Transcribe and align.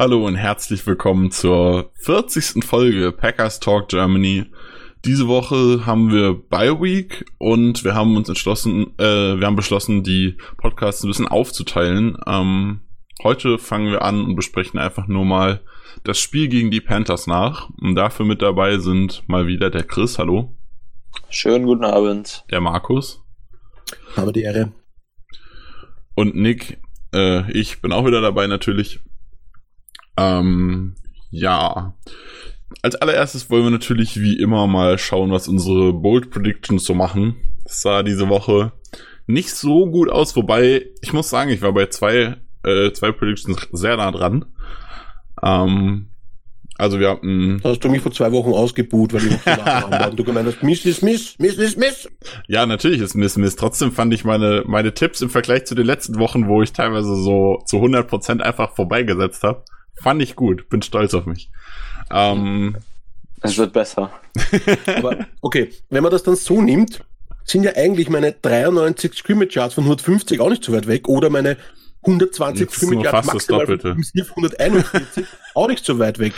Hallo 0.00 0.24
und 0.24 0.36
herzlich 0.36 0.86
willkommen 0.86 1.32
zur 1.32 1.90
40. 1.94 2.64
Folge 2.64 3.10
Packers 3.10 3.58
Talk 3.58 3.88
Germany. 3.88 4.46
Diese 5.04 5.26
Woche 5.26 5.86
haben 5.86 6.12
wir 6.12 6.34
Bye 6.34 6.80
Week 6.80 7.24
und 7.38 7.82
wir 7.82 7.96
haben 7.96 8.16
uns 8.16 8.28
entschlossen, 8.28 8.96
äh, 8.98 9.40
wir 9.40 9.44
haben 9.44 9.56
beschlossen, 9.56 10.04
die 10.04 10.36
Podcasts 10.56 11.02
ein 11.02 11.08
bisschen 11.08 11.26
aufzuteilen. 11.26 12.16
Ähm, 12.28 12.82
heute 13.24 13.58
fangen 13.58 13.90
wir 13.90 14.02
an 14.02 14.22
und 14.22 14.36
besprechen 14.36 14.78
einfach 14.78 15.08
nur 15.08 15.24
mal 15.24 15.62
das 16.04 16.20
Spiel 16.20 16.46
gegen 16.46 16.70
die 16.70 16.80
Panthers 16.80 17.26
nach. 17.26 17.68
Und 17.80 17.96
dafür 17.96 18.24
mit 18.24 18.40
dabei 18.40 18.78
sind 18.78 19.24
mal 19.26 19.48
wieder 19.48 19.68
der 19.68 19.82
Chris, 19.82 20.16
hallo. 20.16 20.54
Schönen 21.28 21.66
guten 21.66 21.84
Abend. 21.84 22.44
Der 22.52 22.60
Markus. 22.60 23.24
Habe 24.16 24.32
die 24.32 24.42
Ehre. 24.42 24.70
Und 26.14 26.36
Nick, 26.36 26.78
äh, 27.12 27.50
ich 27.50 27.80
bin 27.80 27.90
auch 27.90 28.06
wieder 28.06 28.20
dabei 28.20 28.46
natürlich. 28.46 29.00
Ähm, 30.18 30.94
ja. 31.30 31.94
Als 32.82 32.96
allererstes 32.96 33.50
wollen 33.50 33.64
wir 33.64 33.70
natürlich 33.70 34.20
wie 34.20 34.38
immer 34.38 34.66
mal 34.66 34.98
schauen, 34.98 35.30
was 35.30 35.48
unsere 35.48 35.92
Bold 35.92 36.30
Predictions 36.30 36.84
so 36.84 36.94
machen. 36.94 37.36
Das 37.64 37.82
sah 37.82 38.02
diese 38.02 38.28
Woche 38.28 38.72
nicht 39.26 39.50
so 39.50 39.86
gut 39.90 40.10
aus, 40.10 40.34
wobei 40.36 40.86
ich 41.00 41.12
muss 41.12 41.30
sagen, 41.30 41.50
ich 41.50 41.62
war 41.62 41.72
bei 41.72 41.86
zwei, 41.86 42.36
äh, 42.64 42.92
zwei 42.92 43.12
Predictions 43.12 43.68
sehr 43.72 43.96
nah 43.96 44.10
dran. 44.10 44.46
Ähm, 45.42 46.08
also 46.78 47.00
wir 47.00 47.10
hatten. 47.10 47.60
Da 47.62 47.70
hast 47.70 47.80
du 47.80 47.88
mich 47.88 48.00
vor 48.00 48.12
zwei 48.12 48.30
Wochen 48.32 48.52
ausgebuht, 48.52 49.12
weil 49.12 49.26
ich 49.26 49.32
noch 49.32 49.42
so 49.42 49.90
war 49.90 50.10
und 50.10 50.18
du 50.18 50.24
gemeint 50.24 50.46
hast, 50.46 50.62
Miss 50.62 50.86
ist 50.86 51.02
Miss, 51.02 51.34
Miss 51.38 51.58
ist 51.58 51.76
Miss. 51.76 52.08
Ja, 52.46 52.64
natürlich 52.66 53.00
ist 53.00 53.16
Miss 53.16 53.36
Miss. 53.36 53.56
Trotzdem 53.56 53.90
fand 53.90 54.14
ich 54.14 54.24
meine, 54.24 54.62
meine 54.64 54.94
Tipps 54.94 55.20
im 55.20 55.28
Vergleich 55.28 55.66
zu 55.66 55.74
den 55.74 55.86
letzten 55.86 56.18
Wochen, 56.20 56.46
wo 56.46 56.62
ich 56.62 56.72
teilweise 56.72 57.16
so 57.16 57.58
zu 57.66 57.78
100% 57.78 58.40
einfach 58.40 58.76
vorbeigesetzt 58.76 59.42
habe, 59.42 59.64
Fand 60.02 60.22
ich 60.22 60.36
gut, 60.36 60.68
bin 60.68 60.82
stolz 60.82 61.14
auf 61.14 61.26
mich. 61.26 61.50
Ähm, 62.10 62.76
es 63.42 63.58
wird 63.58 63.72
besser. 63.72 64.10
Aber 64.96 65.26
okay, 65.40 65.70
wenn 65.90 66.02
man 66.02 66.12
das 66.12 66.22
dann 66.22 66.36
so 66.36 66.60
nimmt, 66.60 67.04
sind 67.44 67.64
ja 67.64 67.72
eigentlich 67.76 68.08
meine 68.10 68.32
93 68.32 69.14
Scrimmage 69.14 69.54
Yards 69.54 69.74
von 69.74 69.84
150 69.84 70.40
auch 70.40 70.50
nicht 70.50 70.64
so 70.64 70.72
weit 70.72 70.86
weg 70.86 71.08
oder 71.08 71.30
meine 71.30 71.56
120 72.02 72.70
Scrimmage 72.70 73.04
Yards 73.04 73.26
maximal 73.26 73.66
von 73.66 73.80
141 73.80 75.26
auch 75.54 75.68
nicht 75.68 75.84
so 75.84 75.98
weit 75.98 76.18
weg. 76.18 76.34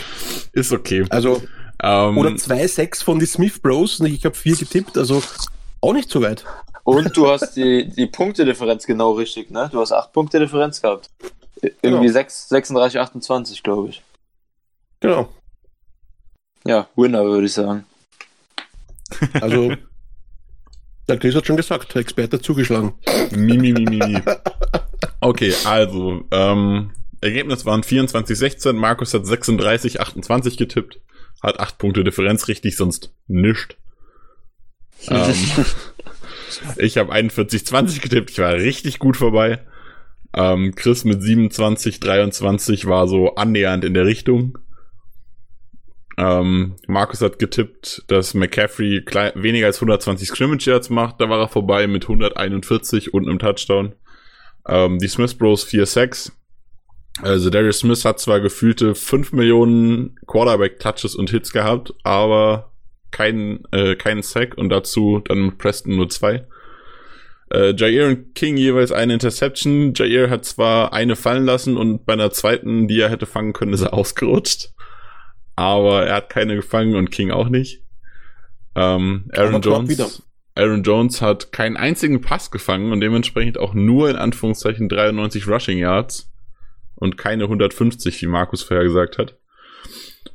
Ist 0.52 0.72
okay. 0.72 1.04
Also 1.10 1.42
ähm, 1.82 2.18
oder 2.18 2.30
2,6 2.30 3.02
von 3.02 3.18
die 3.18 3.26
Smith 3.26 3.58
Bros. 3.60 4.00
Ich 4.00 4.24
habe 4.24 4.34
vier 4.34 4.56
getippt, 4.56 4.98
also 4.98 5.22
auch 5.80 5.92
nicht 5.92 6.10
so 6.10 6.22
weit. 6.22 6.44
Und 6.84 7.16
du 7.16 7.28
hast 7.28 7.54
die, 7.56 7.88
die 7.88 8.06
Punktedifferenz 8.06 8.86
genau 8.86 9.12
richtig, 9.12 9.50
ne? 9.50 9.68
Du 9.70 9.80
hast 9.80 9.92
acht 9.92 10.12
Punkte 10.12 10.38
Differenz 10.38 10.80
gehabt. 10.80 11.10
Irgendwie 11.62 12.06
genau. 12.06 12.12
6, 12.12 12.48
36, 12.48 13.00
28, 13.00 13.62
glaube 13.62 13.90
ich. 13.90 14.02
Genau. 15.00 15.28
Ja, 16.66 16.88
Winner, 16.96 17.24
würde 17.24 17.46
ich 17.46 17.52
sagen. 17.52 17.84
Also, 19.40 19.72
der 21.08 21.18
Chris 21.18 21.34
hat 21.34 21.46
schon 21.46 21.56
gesagt, 21.56 21.94
der 21.94 22.02
Experte 22.02 22.40
zugeschlagen. 22.40 22.94
Mi, 23.32 23.58
mi, 23.58 23.72
mi, 23.72 23.84
mi, 23.84 23.96
mi. 23.96 24.22
Okay, 25.20 25.52
also, 25.64 26.22
ähm, 26.30 26.92
Ergebnis 27.20 27.66
waren 27.66 27.82
24-16, 27.82 28.72
Markus 28.72 29.12
hat 29.12 29.24
36-28 29.24 30.56
getippt, 30.56 31.00
hat 31.42 31.58
8 31.58 31.78
Punkte 31.78 32.04
Differenz 32.04 32.48
richtig, 32.48 32.76
sonst 32.76 33.12
nischt. 33.26 33.76
ähm, 35.08 35.34
ich 36.76 36.96
habe 36.98 37.12
41-20 37.12 38.00
getippt, 38.00 38.30
ich 38.30 38.38
war 38.38 38.52
richtig 38.52 38.98
gut 38.98 39.16
vorbei. 39.16 39.66
Ähm, 40.34 40.74
Chris 40.74 41.04
mit 41.04 41.22
27, 41.22 42.00
23 42.00 42.86
war 42.86 43.08
so 43.08 43.34
annähernd 43.34 43.84
in 43.84 43.94
der 43.94 44.06
Richtung. 44.06 44.58
Ähm, 46.16 46.76
Markus 46.86 47.20
hat 47.22 47.38
getippt, 47.38 48.04
dass 48.08 48.34
McCaffrey 48.34 49.04
weniger 49.34 49.66
als 49.66 49.78
120 49.78 50.28
Scrimmage 50.28 50.66
Yards 50.66 50.90
macht. 50.90 51.20
Da 51.20 51.28
war 51.28 51.40
er 51.40 51.48
vorbei 51.48 51.86
mit 51.86 52.04
141 52.04 53.14
und 53.14 53.28
einem 53.28 53.38
Touchdown. 53.38 53.94
Ähm, 54.68 54.98
die 54.98 55.08
Smith 55.08 55.34
Bros 55.34 55.66
4-6. 55.66 56.32
Also 57.22 57.50
Darius 57.50 57.80
Smith 57.80 58.04
hat 58.04 58.20
zwar 58.20 58.40
gefühlte 58.40 58.94
5 58.94 59.32
Millionen 59.32 60.16
Quarterback-Touches 60.26 61.14
und 61.16 61.30
Hits 61.30 61.52
gehabt, 61.52 61.92
aber 62.02 62.72
keinen 63.10 63.64
äh, 63.72 63.96
keinen 63.96 64.22
Sack 64.22 64.56
und 64.56 64.68
dazu 64.68 65.20
dann 65.24 65.46
mit 65.46 65.58
Preston 65.58 65.96
nur 65.96 66.08
zwei. 66.08 66.46
Äh, 67.52 67.74
Jair 67.76 68.06
und 68.06 68.34
King 68.34 68.56
jeweils 68.56 68.92
eine 68.92 69.14
Interception. 69.14 69.92
Jair 69.94 70.30
hat 70.30 70.44
zwar 70.44 70.92
eine 70.92 71.16
fallen 71.16 71.44
lassen 71.44 71.76
und 71.76 72.06
bei 72.06 72.12
einer 72.12 72.30
zweiten, 72.30 72.86
die 72.86 73.00
er 73.00 73.10
hätte 73.10 73.26
fangen 73.26 73.52
können, 73.52 73.72
ist 73.72 73.82
er 73.82 73.94
ausgerutscht. 73.94 74.70
Aber 75.56 76.06
er 76.06 76.16
hat 76.16 76.28
keine 76.30 76.56
gefangen 76.56 76.94
und 76.94 77.10
King 77.10 77.30
auch 77.30 77.48
nicht. 77.48 77.82
Ähm, 78.76 79.30
Aaron 79.36 79.60
Jones. 79.60 80.22
Aaron 80.54 80.82
Jones 80.82 81.22
hat 81.22 81.52
keinen 81.52 81.76
einzigen 81.76 82.20
Pass 82.20 82.50
gefangen 82.50 82.92
und 82.92 83.00
dementsprechend 83.00 83.58
auch 83.58 83.74
nur 83.74 84.10
in 84.10 84.16
Anführungszeichen 84.16 84.88
93 84.88 85.46
Rushing 85.46 85.78
Yards 85.78 86.30
und 86.96 87.16
keine 87.16 87.44
150, 87.44 88.20
wie 88.20 88.26
Markus 88.26 88.62
vorher 88.62 88.84
gesagt 88.84 89.18
hat. 89.18 89.36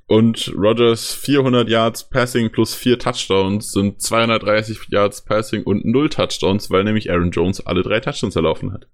Und 0.08 0.54
Rogers 0.56 1.14
400 1.14 1.68
Yards 1.68 2.10
Passing 2.10 2.52
plus 2.52 2.76
4 2.76 3.00
Touchdowns 3.00 3.72
sind 3.72 4.02
230 4.02 4.90
Yards 4.90 5.24
Passing 5.24 5.64
und 5.64 5.84
0 5.84 6.10
Touchdowns, 6.10 6.70
weil 6.70 6.84
nämlich 6.84 7.12
Aaron 7.12 7.32
Jones 7.32 7.66
alle 7.66 7.82
drei 7.82 8.00
Touchdowns 8.00 8.36
erlaufen 8.36 8.72
hat. 8.72 8.88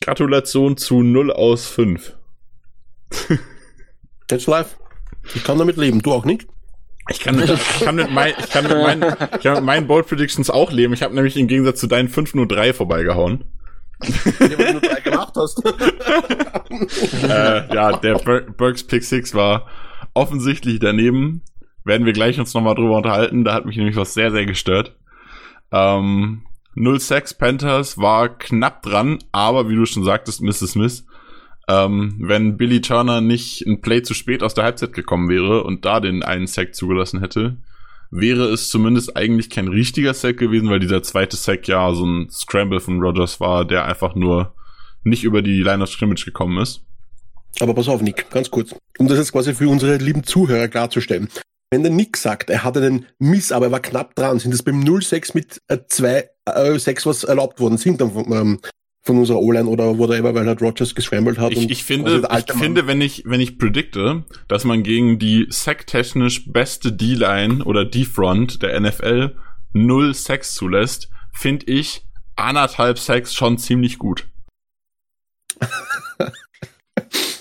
Gratulation 0.00 0.78
zu 0.78 1.02
0 1.02 1.30
aus 1.30 1.66
5. 1.66 2.16
That's 4.28 4.46
live. 4.46 4.78
Ich 5.34 5.44
kann 5.44 5.58
damit 5.58 5.76
leben, 5.76 6.00
du 6.00 6.12
auch 6.12 6.24
nicht? 6.24 6.46
Ich 7.10 7.20
kann, 7.20 7.36
mit, 7.36 7.50
ich 7.50 7.80
kann 7.80 7.96
mit, 7.96 8.10
mein, 8.10 8.32
ich 8.38 8.50
kann 8.50 8.64
mit, 8.64 8.72
mein, 8.72 9.02
ich 9.02 9.42
kann 9.42 9.54
mit 9.54 9.64
meinen 9.64 9.86
Bold 9.86 10.06
Predictions 10.06 10.48
auch 10.48 10.70
leben. 10.70 10.94
Ich 10.94 11.02
habe 11.02 11.14
nämlich 11.14 11.36
im 11.36 11.48
Gegensatz 11.48 11.80
zu 11.80 11.86
deinen 11.86 12.08
5 12.08 12.34
nur 12.34 12.46
3 12.46 12.72
vorbeigehauen. 12.72 13.44
Du 14.00 14.72
nur 14.72 14.80
3 14.80 15.00
gemacht 15.00 15.34
hast. 15.36 15.62
äh, 17.24 17.74
ja, 17.74 17.96
der 17.98 18.14
Burks 18.56 18.84
Pick 18.84 19.04
6 19.04 19.34
war 19.34 19.66
offensichtlich 20.14 20.78
daneben. 20.78 21.42
Werden 21.84 22.06
wir 22.06 22.12
gleich 22.12 22.38
uns 22.38 22.54
nochmal 22.54 22.74
drüber 22.74 22.96
unterhalten. 22.96 23.44
Da 23.44 23.54
hat 23.54 23.66
mich 23.66 23.76
nämlich 23.76 23.96
was 23.96 24.14
sehr, 24.14 24.30
sehr 24.30 24.46
gestört. 24.46 24.96
Ähm, 25.72 26.42
06 26.76 27.34
Panthers 27.34 27.98
war 27.98 28.28
knapp 28.28 28.82
dran, 28.82 29.18
aber 29.32 29.68
wie 29.68 29.76
du 29.76 29.86
schon 29.86 30.04
sagtest, 30.04 30.40
Mrs. 30.40 30.72
Smith, 30.72 31.06
ähm, 31.68 32.16
wenn 32.20 32.56
Billy 32.56 32.80
Turner 32.80 33.20
nicht 33.20 33.66
ein 33.66 33.80
Play 33.80 34.02
zu 34.02 34.14
spät 34.14 34.42
aus 34.42 34.54
der 34.54 34.64
Halbzeit 34.64 34.92
gekommen 34.92 35.28
wäre 35.28 35.64
und 35.64 35.84
da 35.84 36.00
den 36.00 36.22
einen 36.22 36.46
Sack 36.46 36.74
zugelassen 36.74 37.20
hätte, 37.20 37.56
wäre 38.10 38.52
es 38.52 38.68
zumindest 38.68 39.16
eigentlich 39.16 39.50
kein 39.50 39.68
richtiger 39.68 40.14
Sack 40.14 40.38
gewesen, 40.38 40.68
weil 40.68 40.80
dieser 40.80 41.02
zweite 41.02 41.36
Sack 41.36 41.68
ja 41.68 41.92
so 41.94 42.04
ein 42.04 42.28
Scramble 42.30 42.80
von 42.80 43.00
Rogers 43.00 43.40
war, 43.40 43.64
der 43.64 43.84
einfach 43.84 44.14
nur 44.14 44.54
nicht 45.04 45.24
über 45.24 45.42
die 45.42 45.62
Line 45.62 45.82
of 45.82 45.90
Scrimmage 45.90 46.24
gekommen 46.24 46.60
ist. 46.60 46.82
Aber 47.60 47.74
pass 47.74 47.88
auf, 47.88 48.02
Nick, 48.02 48.30
ganz 48.30 48.50
kurz. 48.50 48.74
Um 48.98 49.08
das 49.08 49.18
jetzt 49.18 49.32
quasi 49.32 49.54
für 49.54 49.68
unsere 49.68 49.96
lieben 49.96 50.24
Zuhörer 50.24 50.68
klarzustellen. 50.68 51.28
Wenn 51.70 51.82
der 51.82 51.92
Nick 51.92 52.16
sagt, 52.16 52.50
er 52.50 52.64
hatte 52.64 52.80
einen 52.80 53.06
Miss, 53.18 53.52
aber 53.52 53.66
er 53.66 53.72
war 53.72 53.80
knapp 53.80 54.14
dran, 54.16 54.38
sind 54.38 54.52
es 54.52 54.62
beim 54.62 54.82
0-6 54.82 55.32
mit 55.34 55.60
2, 55.88 56.28
äh, 56.46 56.78
6, 56.78 57.06
was 57.06 57.24
erlaubt 57.24 57.60
worden 57.60 57.78
sind 57.78 58.00
dann 58.00 58.12
ähm, 58.32 58.60
von 59.02 59.18
unserer 59.18 59.38
O-Line 59.38 59.66
oder 59.68 59.98
whatever, 59.98 60.34
weil 60.34 60.46
halt 60.46 60.60
Rogers 60.60 60.94
gescrambled 60.94 61.38
hat. 61.38 61.52
Ich, 61.52 61.70
ich 61.70 61.84
finde, 61.84 62.28
ich 62.36 62.52
finde, 62.52 62.86
wenn 62.86 63.00
ich, 63.00 63.22
wenn 63.24 63.40
ich 63.40 63.58
predikte, 63.58 64.24
dass 64.46 64.64
man 64.64 64.82
gegen 64.82 65.18
die 65.18 65.46
Sack-technisch 65.48 66.52
beste 66.52 66.92
D-Line 66.92 67.64
oder 67.64 67.84
D-Front 67.84 68.62
der 68.62 68.78
NFL 68.78 69.36
null 69.72 70.14
Sex 70.14 70.54
zulässt, 70.54 71.08
finde 71.32 71.66
ich 71.66 72.02
anderthalb 72.36 72.98
Sex 72.98 73.34
schon 73.34 73.58
ziemlich 73.58 73.98
gut. 73.98 74.28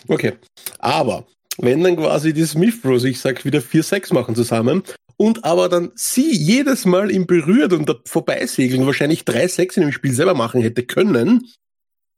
okay. 0.07 0.33
Aber 0.79 1.25
wenn 1.57 1.83
dann 1.83 1.97
quasi 1.97 2.33
die 2.33 2.45
Smith 2.45 2.81
Bros, 2.81 3.03
ich 3.03 3.19
sag 3.19 3.43
wieder 3.43 3.59
4-6 3.59 4.13
machen 4.13 4.35
zusammen 4.35 4.83
und 5.19 5.43
aber 5.43 5.67
dann 5.67 5.91
sie 5.95 6.33
jedes 6.33 6.85
Mal 6.85 7.11
ihn 7.11 7.27
berührt 7.27 7.73
und 7.73 7.89
da 7.89 7.95
vorbeisegeln, 8.05 8.85
wahrscheinlich 8.85 9.23
3-6 9.23 9.75
in 9.75 9.81
dem 9.83 9.91
Spiel 9.91 10.13
selber 10.13 10.33
machen 10.33 10.61
hätte 10.61 10.83
können, 10.83 11.45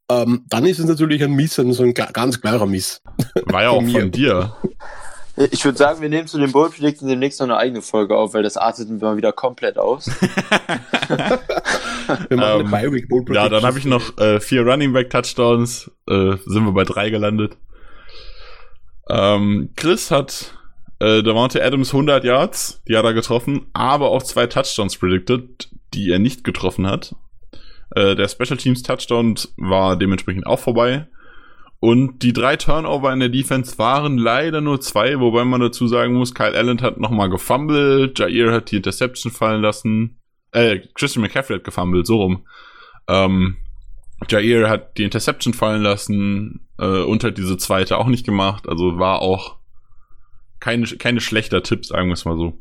ähm, 0.08 0.46
dann 0.48 0.68
ist 0.68 0.78
es 0.78 0.86
natürlich 0.86 1.24
ein 1.24 1.34
Miss, 1.34 1.56
so 1.56 1.84
ein 1.84 1.96
ganz 1.96 2.42
klarer 2.42 2.68
Miss. 2.68 3.02
War 3.46 3.64
ja 3.64 3.70
auch 3.72 3.82
von, 3.82 3.90
von 3.90 4.12
dir. 4.12 4.56
Ich 5.50 5.66
würde 5.66 5.80
sagen, 5.80 6.02
wir 6.02 6.10
nehmen 6.10 6.28
zu 6.28 6.38
den 6.38 6.52
Bold 6.52 6.74
Predictions 6.74 7.10
demnächst 7.10 7.40
noch 7.40 7.48
eine 7.48 7.58
eigene 7.58 7.82
Folge 7.82 8.16
auf, 8.16 8.36
weil 8.36 8.44
das 8.44 8.56
artet 8.56 8.90
mal 9.02 9.18
wieder 9.18 9.32
komplett 9.32 9.80
aus. 9.80 10.06
wir 11.08 12.38
machen 12.38 12.68
ähm, 12.68 12.74
eine 12.74 13.02
Ja, 13.34 13.50
dann 13.50 13.64
habe 13.64 13.80
ich 13.80 13.86
noch 13.86 14.16
äh, 14.20 14.40
vier 14.40 14.62
Running 14.62 14.94
Back 14.94 15.10
Touchdowns. 15.10 15.90
Äh, 16.08 16.36
sind 16.46 16.66
wir 16.66 16.74
bei 16.74 16.84
drei 16.84 17.10
gelandet. 17.10 17.58
Ähm, 19.10 19.72
Chris 19.76 20.12
hat 20.12 20.54
äh, 21.02 21.24
Davante 21.24 21.64
Adams 21.64 21.94
100 21.94 22.24
Yards, 22.24 22.84
die 22.88 22.96
hat 22.96 23.06
er 23.06 23.16
getroffen, 23.16 23.66
aber 23.74 24.12
auch 24.12 24.22
zwei 24.22 24.46
Touchdowns 24.46 24.98
predicted, 24.98 25.70
die 25.96 26.12
er 26.12 26.20
nicht 26.20 26.44
getroffen 26.44 26.86
hat. 26.86 27.16
Äh, 27.96 28.16
der 28.16 28.28
Special 28.28 28.58
Teams 28.58 28.84
Touchdown 28.84 29.34
war 29.58 29.98
dementsprechend 29.98 30.46
auch 30.46 30.60
vorbei. 30.60 31.08
Und 31.80 32.22
die 32.22 32.34
drei 32.34 32.56
Turnover 32.56 33.12
in 33.12 33.20
der 33.20 33.30
Defense 33.30 33.80
waren 33.80 34.20
leider 34.20 34.62
nur 34.62 34.80
zwei, 34.80 35.20
wobei 35.20 35.44
man 35.44 35.62
dazu 35.62 35.88
sagen 35.88 36.14
muss, 36.14 36.36
Kyle 36.36 36.56
Allen 36.56 36.80
hat 36.82 37.00
nochmal 37.00 37.32
gefummelt, 37.32 38.20
Jair 38.20 38.52
hat 38.52 38.70
die 38.70 38.78
Interception 38.78 39.32
fallen 39.32 39.64
lassen, 39.64 40.20
äh, 40.52 40.82
Christian 40.94 41.24
McCaffrey 41.24 41.56
hat 41.56 41.64
gefummelt, 41.64 42.06
so 42.06 42.18
rum. 42.18 42.46
Ähm, 43.08 43.58
Jair 44.30 44.70
hat 44.70 45.00
die 45.00 45.04
Interception 45.04 45.56
fallen 45.56 45.82
lassen 45.82 46.68
äh, 46.78 47.02
und 47.02 47.24
hat 47.24 47.40
diese 47.40 47.58
zweite 47.58 47.98
auch 47.98 48.06
nicht 48.06 48.28
gemacht, 48.28 48.70
also 48.70 49.00
war 49.00 49.24
auch 49.24 49.61
keine, 50.62 50.86
keine 50.86 51.20
schlechter 51.20 51.62
Tipp, 51.64 51.86
sagen 51.86 52.08
wir 52.08 52.14
es 52.14 52.24
mal 52.24 52.38
so. 52.38 52.58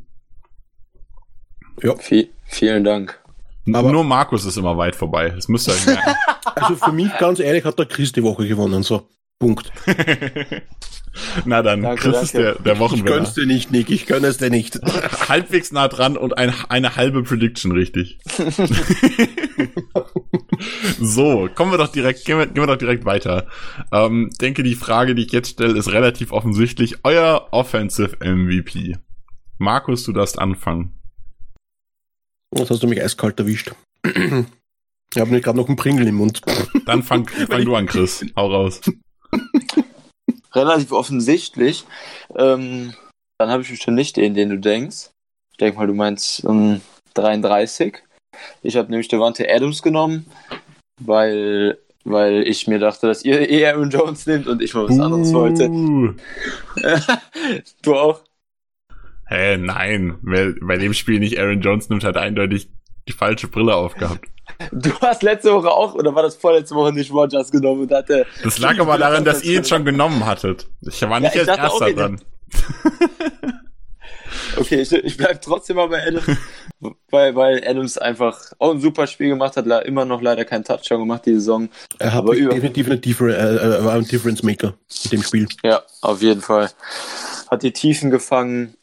Ja. 1.81 1.95
V 1.95 2.15
vielen 2.43 2.83
Dank. 2.83 3.17
Aber 3.71 3.91
nur 3.91 4.03
Markus 4.03 4.43
ist 4.43 4.57
immer 4.57 4.75
weit 4.77 4.95
vorbei. 4.95 5.29
Das 5.29 5.47
müsst 5.47 5.69
ihr 5.69 5.73
euch 5.73 5.85
merken. 5.85 6.15
Also 6.53 6.75
für 6.75 6.91
mich, 6.91 7.09
ganz 7.17 7.39
ehrlich, 7.39 7.63
hat 7.63 7.79
der 7.79 7.85
Chris 7.85 8.11
die 8.11 8.23
Woche 8.23 8.47
gewonnen. 8.47 8.83
So, 8.83 9.07
Punkt. 9.41 9.71
Na 11.45 11.61
dann, 11.61 11.81
danke, 11.81 12.03
Chris 12.03 12.13
danke. 12.13 12.25
ist 12.25 12.33
der, 12.35 12.55
der 12.55 12.79
Wochenwinner. 12.79 13.09
Ich 13.09 13.17
gönn's 13.17 13.33
dir 13.33 13.45
nicht, 13.45 13.71
Nick. 13.71 13.89
Ich 13.89 14.05
gönn 14.05 14.23
es 14.23 14.37
dir 14.37 14.49
nicht. 14.49 14.79
Halbwegs 15.29 15.71
nah 15.71 15.89
dran 15.89 16.15
und 16.15 16.37
ein, 16.37 16.53
eine 16.69 16.95
halbe 16.95 17.23
Prediction 17.23 17.73
richtig. 17.73 18.19
so, 21.01 21.49
kommen 21.53 21.71
wir 21.71 21.79
doch 21.79 21.91
direkt, 21.91 22.23
gehen 22.23 22.37
wir, 22.37 22.45
gehen 22.45 22.63
wir 22.63 22.67
doch 22.67 22.77
direkt 22.77 23.03
weiter. 23.03 23.47
Ähm, 23.91 24.29
denke, 24.39 24.63
die 24.63 24.75
Frage, 24.75 25.15
die 25.15 25.25
ich 25.25 25.31
jetzt 25.31 25.49
stelle, 25.49 25.77
ist 25.77 25.91
relativ 25.91 26.31
offensichtlich. 26.31 26.99
Euer 27.03 27.49
Offensive 27.51 28.17
MVP. 28.23 28.95
Markus, 29.57 30.03
du 30.03 30.13
darfst 30.13 30.39
anfangen. 30.39 30.93
Jetzt 32.55 32.69
hast 32.69 32.83
du 32.83 32.87
mich 32.87 33.03
eiskalt 33.03 33.39
erwischt. 33.39 33.71
Ich 35.13 35.19
habe 35.19 35.29
mir 35.29 35.41
gerade 35.41 35.57
noch 35.57 35.67
einen 35.67 35.75
Pringel 35.75 36.07
im 36.07 36.15
Mund. 36.15 36.41
Dann 36.85 37.03
fang, 37.03 37.27
fang 37.27 37.65
du 37.65 37.75
an, 37.75 37.85
Chris. 37.85 38.25
Hau 38.37 38.49
raus. 38.49 38.79
Relativ 40.53 40.91
offensichtlich. 40.91 41.85
Ähm, 42.35 42.93
dann 43.37 43.49
habe 43.49 43.63
ich 43.63 43.69
bestimmt 43.69 43.95
nicht 43.95 44.17
den, 44.17 44.33
den 44.33 44.49
du 44.49 44.59
denkst. 44.59 45.09
Ich 45.51 45.57
denke 45.57 45.77
mal, 45.77 45.87
du 45.87 45.93
meinst 45.93 46.43
um, 46.43 46.81
33. 47.13 47.97
Ich 48.61 48.75
habe 48.77 48.89
nämlich 48.89 49.07
Devante 49.07 49.47
Adams 49.49 49.81
genommen, 49.81 50.25
weil, 50.99 51.77
weil 52.03 52.47
ich 52.47 52.67
mir 52.67 52.79
dachte, 52.79 53.07
dass 53.07 53.23
ihr 53.23 53.47
eher 53.49 53.73
Aaron 53.73 53.89
Jones 53.89 54.25
nehmt 54.25 54.47
und 54.47 54.61
ich 54.61 54.73
mal 54.73 54.87
was 54.87 54.99
anderes 54.99 55.29
uh. 55.29 55.33
wollte. 55.33 55.69
du 57.83 57.95
auch? 57.95 58.21
Hä, 59.27 59.57
nein. 59.57 60.17
Wer 60.21 60.53
bei 60.61 60.77
dem 60.77 60.93
Spiel 60.93 61.19
nicht 61.19 61.39
Aaron 61.39 61.61
Jones 61.61 61.89
nimmt, 61.89 62.03
hat 62.03 62.17
eindeutig 62.17 62.69
die 63.07 63.13
falsche 63.13 63.47
Brille 63.47 63.75
aufgehabt. 63.75 64.27
Du 64.71 64.91
hast 65.01 65.23
letzte 65.23 65.53
Woche 65.53 65.71
auch, 65.71 65.95
oder 65.95 66.13
war 66.15 66.23
das 66.23 66.35
vorletzte 66.35 66.75
Woche 66.75 66.93
nicht 66.93 67.11
Rogers 67.11 67.51
genommen 67.51 67.81
und 67.81 67.91
hatte. 67.91 68.25
Das 68.43 68.59
lag 68.59 68.79
aber 68.79 68.97
daran, 68.97 69.25
dass 69.25 69.43
ihr 69.43 69.59
ihn 69.59 69.65
schon 69.65 69.85
genommen 69.85 70.25
hattet. 70.25 70.67
Ich 70.81 71.01
war 71.01 71.19
nicht 71.19 71.35
ja, 71.35 71.41
als 71.41 71.57
erster 71.57 71.93
dran. 71.93 72.21
okay, 74.57 74.81
ich, 74.81 74.91
ich 74.91 75.17
bleib 75.17 75.41
trotzdem 75.41 75.77
mal 75.77 75.87
bei 75.87 76.05
Adams, 76.05 76.37
weil, 77.09 77.35
weil 77.35 77.63
Adams 77.65 77.97
einfach 77.97 78.39
auch 78.59 78.71
ein 78.71 78.81
super 78.81 79.07
Spiel 79.07 79.29
gemacht 79.29 79.57
hat, 79.57 79.65
immer 79.85 80.05
noch 80.05 80.21
leider 80.21 80.45
keinen 80.45 80.63
Touchdown 80.63 80.99
gemacht 80.99 81.25
die 81.25 81.35
Saison. 81.35 81.69
Er 81.99 82.13
hat 82.13 82.19
aber 82.19 82.35
definitiv 82.35 82.87
eine 82.87 82.97
Differ 82.97 83.27
äh, 83.27 83.77
äh, 83.77 83.85
war 83.85 83.93
ein 83.93 84.05
Difference 84.05 84.43
Maker 84.43 84.73
mit 85.03 85.13
dem 85.13 85.23
Spiel. 85.23 85.47
Ja, 85.63 85.81
auf 86.01 86.21
jeden 86.21 86.41
Fall. 86.41 86.69
Hat 87.49 87.63
die 87.63 87.71
Tiefen 87.71 88.11
gefangen, 88.11 88.75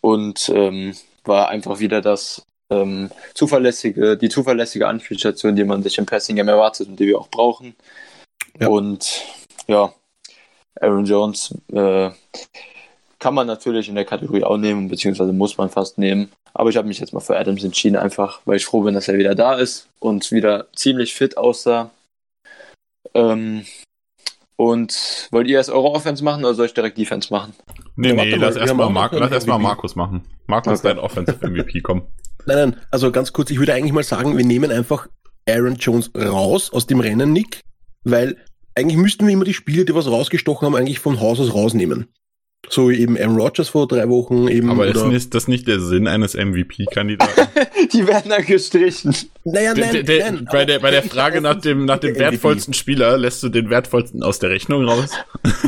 und 0.00 0.50
ähm, 0.54 0.94
war 1.24 1.48
einfach 1.48 1.80
wieder 1.80 2.00
das 2.00 2.46
ähm, 2.70 3.10
zuverlässige, 3.34 4.16
die 4.16 4.28
zuverlässige 4.28 4.86
Anspielstation, 4.86 5.56
die 5.56 5.64
man 5.64 5.82
sich 5.82 5.98
im 5.98 6.06
Passing 6.06 6.36
Game 6.36 6.48
erwartet 6.48 6.88
und 6.88 6.98
die 6.98 7.06
wir 7.06 7.18
auch 7.18 7.28
brauchen. 7.28 7.74
Ja. 8.60 8.68
Und 8.68 9.24
ja, 9.66 9.92
Aaron 10.80 11.04
Jones 11.04 11.54
äh, 11.72 12.10
kann 13.18 13.34
man 13.34 13.46
natürlich 13.46 13.88
in 13.88 13.94
der 13.94 14.04
Kategorie 14.04 14.44
auch 14.44 14.56
nehmen, 14.56 14.88
beziehungsweise 14.88 15.32
muss 15.32 15.58
man 15.58 15.70
fast 15.70 15.98
nehmen. 15.98 16.30
Aber 16.54 16.70
ich 16.70 16.76
habe 16.76 16.88
mich 16.88 16.98
jetzt 16.98 17.12
mal 17.12 17.20
für 17.20 17.36
Adams 17.36 17.64
entschieden, 17.64 17.96
einfach 17.96 18.40
weil 18.44 18.56
ich 18.56 18.64
froh 18.64 18.82
bin, 18.82 18.94
dass 18.94 19.08
er 19.08 19.18
wieder 19.18 19.34
da 19.34 19.54
ist 19.54 19.88
und 20.00 20.30
wieder 20.30 20.66
ziemlich 20.74 21.14
fit 21.14 21.36
aussah. 21.36 21.90
Ähm, 23.14 23.64
und 24.58 25.28
wollt 25.30 25.46
ihr 25.46 25.56
erst 25.56 25.70
eure 25.70 25.92
Offense 25.92 26.22
machen 26.22 26.44
oder 26.44 26.52
soll 26.52 26.66
ich 26.66 26.74
direkt 26.74 26.98
Defense 26.98 27.32
machen? 27.32 27.54
Nee, 27.94 28.12
nee, 28.12 28.34
lass 28.34 28.56
erstmal 28.56 28.90
Mar 28.90 29.12
erst 29.12 29.46
Markus 29.46 29.94
machen. 29.94 30.24
Markus 30.46 30.80
okay. 30.80 30.88
dein 30.88 30.98
Offensive 30.98 31.48
MVP, 31.48 31.80
komm. 31.80 32.02
Nein, 32.46 32.70
nein, 32.70 32.76
also 32.90 33.12
ganz 33.12 33.34
kurz, 33.34 33.50
ich 33.50 33.58
würde 33.58 33.74
eigentlich 33.74 33.92
mal 33.92 34.02
sagen, 34.02 34.38
wir 34.38 34.44
nehmen 34.44 34.70
einfach 34.70 35.06
Aaron 35.46 35.74
Jones 35.74 36.10
raus 36.16 36.72
aus 36.72 36.86
dem 36.86 37.00
Rennen, 37.00 37.32
Nick, 37.32 37.60
weil 38.04 38.38
eigentlich 38.74 38.96
müssten 38.96 39.26
wir 39.26 39.34
immer 39.34 39.44
die 39.44 39.52
Spiele, 39.52 39.84
die 39.84 39.94
was 39.94 40.06
rausgestochen 40.06 40.64
haben, 40.64 40.74
eigentlich 40.74 40.98
von 40.98 41.20
Haus 41.20 41.40
aus 41.40 41.52
rausnehmen. 41.52 42.08
So 42.70 42.90
wie 42.90 43.00
eben 43.00 43.16
Aaron 43.16 43.38
Rodgers 43.38 43.70
vor 43.70 43.88
drei 43.88 44.08
Wochen 44.08 44.48
eben. 44.48 44.70
Aber 44.70 44.86
ist 44.86 45.06
nicht, 45.06 45.34
das 45.34 45.48
nicht 45.48 45.66
der 45.68 45.80
Sinn 45.80 46.06
eines 46.06 46.34
MVP-Kandidaten? 46.34 47.48
die 47.92 48.06
werden 48.06 48.30
dann 48.30 48.44
gestrichen. 48.44 49.14
Naja, 49.44 49.72
nein, 49.74 49.92
de, 49.92 50.02
de, 50.02 50.20
nein 50.20 50.48
bei, 50.50 50.64
der, 50.64 50.78
bei 50.80 50.90
der 50.90 51.02
Frage 51.02 51.40
nach 51.40 51.60
dem, 51.60 51.86
nach 51.86 51.98
dem 51.98 52.18
wertvollsten 52.18 52.74
Spieler 52.74 53.16
lässt 53.16 53.42
du 53.42 53.48
den 53.48 53.70
wertvollsten 53.70 54.22
aus 54.22 54.38
der 54.38 54.50
Rechnung 54.50 54.84
raus? 54.84 55.10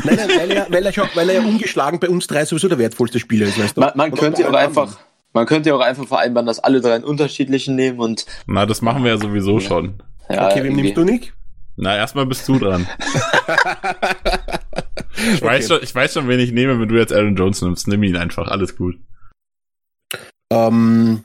Nein, 0.03 0.15
nein, 0.15 0.29
weil 0.37 0.51
er, 0.51 0.67
weil 0.69 0.85
er, 0.85 0.93
schon, 0.93 1.07
weil 1.15 1.29
er 1.29 1.41
ja 1.41 1.47
ungeschlagen 1.47 1.99
bei 1.99 2.09
uns 2.09 2.27
drei 2.27 2.45
sowieso 2.45 2.67
der 2.67 2.77
wertvollste 2.77 3.19
Spieler 3.19 3.47
ist, 3.47 3.59
weißt 3.59 3.77
du? 3.77 3.81
Man, 3.81 3.91
man 3.95 4.11
könnte 4.11 4.47
auch 4.47 4.53
einfach, 4.53 4.99
man 5.33 5.45
könnte 5.45 5.69
ja 5.69 5.75
auch 5.75 5.81
einfach 5.81 6.07
vereinbaren, 6.07 6.45
dass 6.45 6.59
alle 6.59 6.81
drei 6.81 6.95
einen 6.95 7.03
unterschiedlichen 7.05 7.75
nehmen 7.75 7.99
und. 7.99 8.25
Na, 8.45 8.65
das 8.65 8.81
machen 8.81 9.03
wir 9.03 9.11
ja 9.11 9.17
sowieso 9.17 9.59
ja. 9.59 9.67
schon. 9.67 10.03
Ja, 10.29 10.49
okay, 10.49 10.63
wem 10.63 10.75
nimmst 10.75 10.97
du 10.97 11.03
nicht? 11.03 11.33
Na, 11.77 11.95
erstmal 11.95 12.25
bist 12.25 12.47
du 12.47 12.59
dran. 12.59 12.87
ich, 15.33 15.41
weiß 15.41 15.67
schon, 15.67 15.83
ich 15.83 15.93
weiß 15.93 16.13
schon, 16.13 16.27
wen 16.27 16.39
ich 16.39 16.51
nehme, 16.51 16.79
wenn 16.79 16.87
du 16.87 16.97
jetzt 16.97 17.13
Aaron 17.13 17.35
Jones 17.35 17.61
nimmst. 17.61 17.87
Nimm 17.87 18.03
ihn 18.03 18.17
einfach, 18.17 18.47
alles 18.47 18.75
gut. 18.75 18.97
Ähm, 20.51 21.23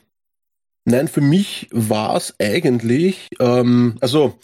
nein, 0.85 1.07
für 1.07 1.21
mich 1.21 1.67
war 1.71 2.15
es 2.15 2.35
eigentlich, 2.39 3.27
ähm, 3.39 3.97
also 3.99 4.39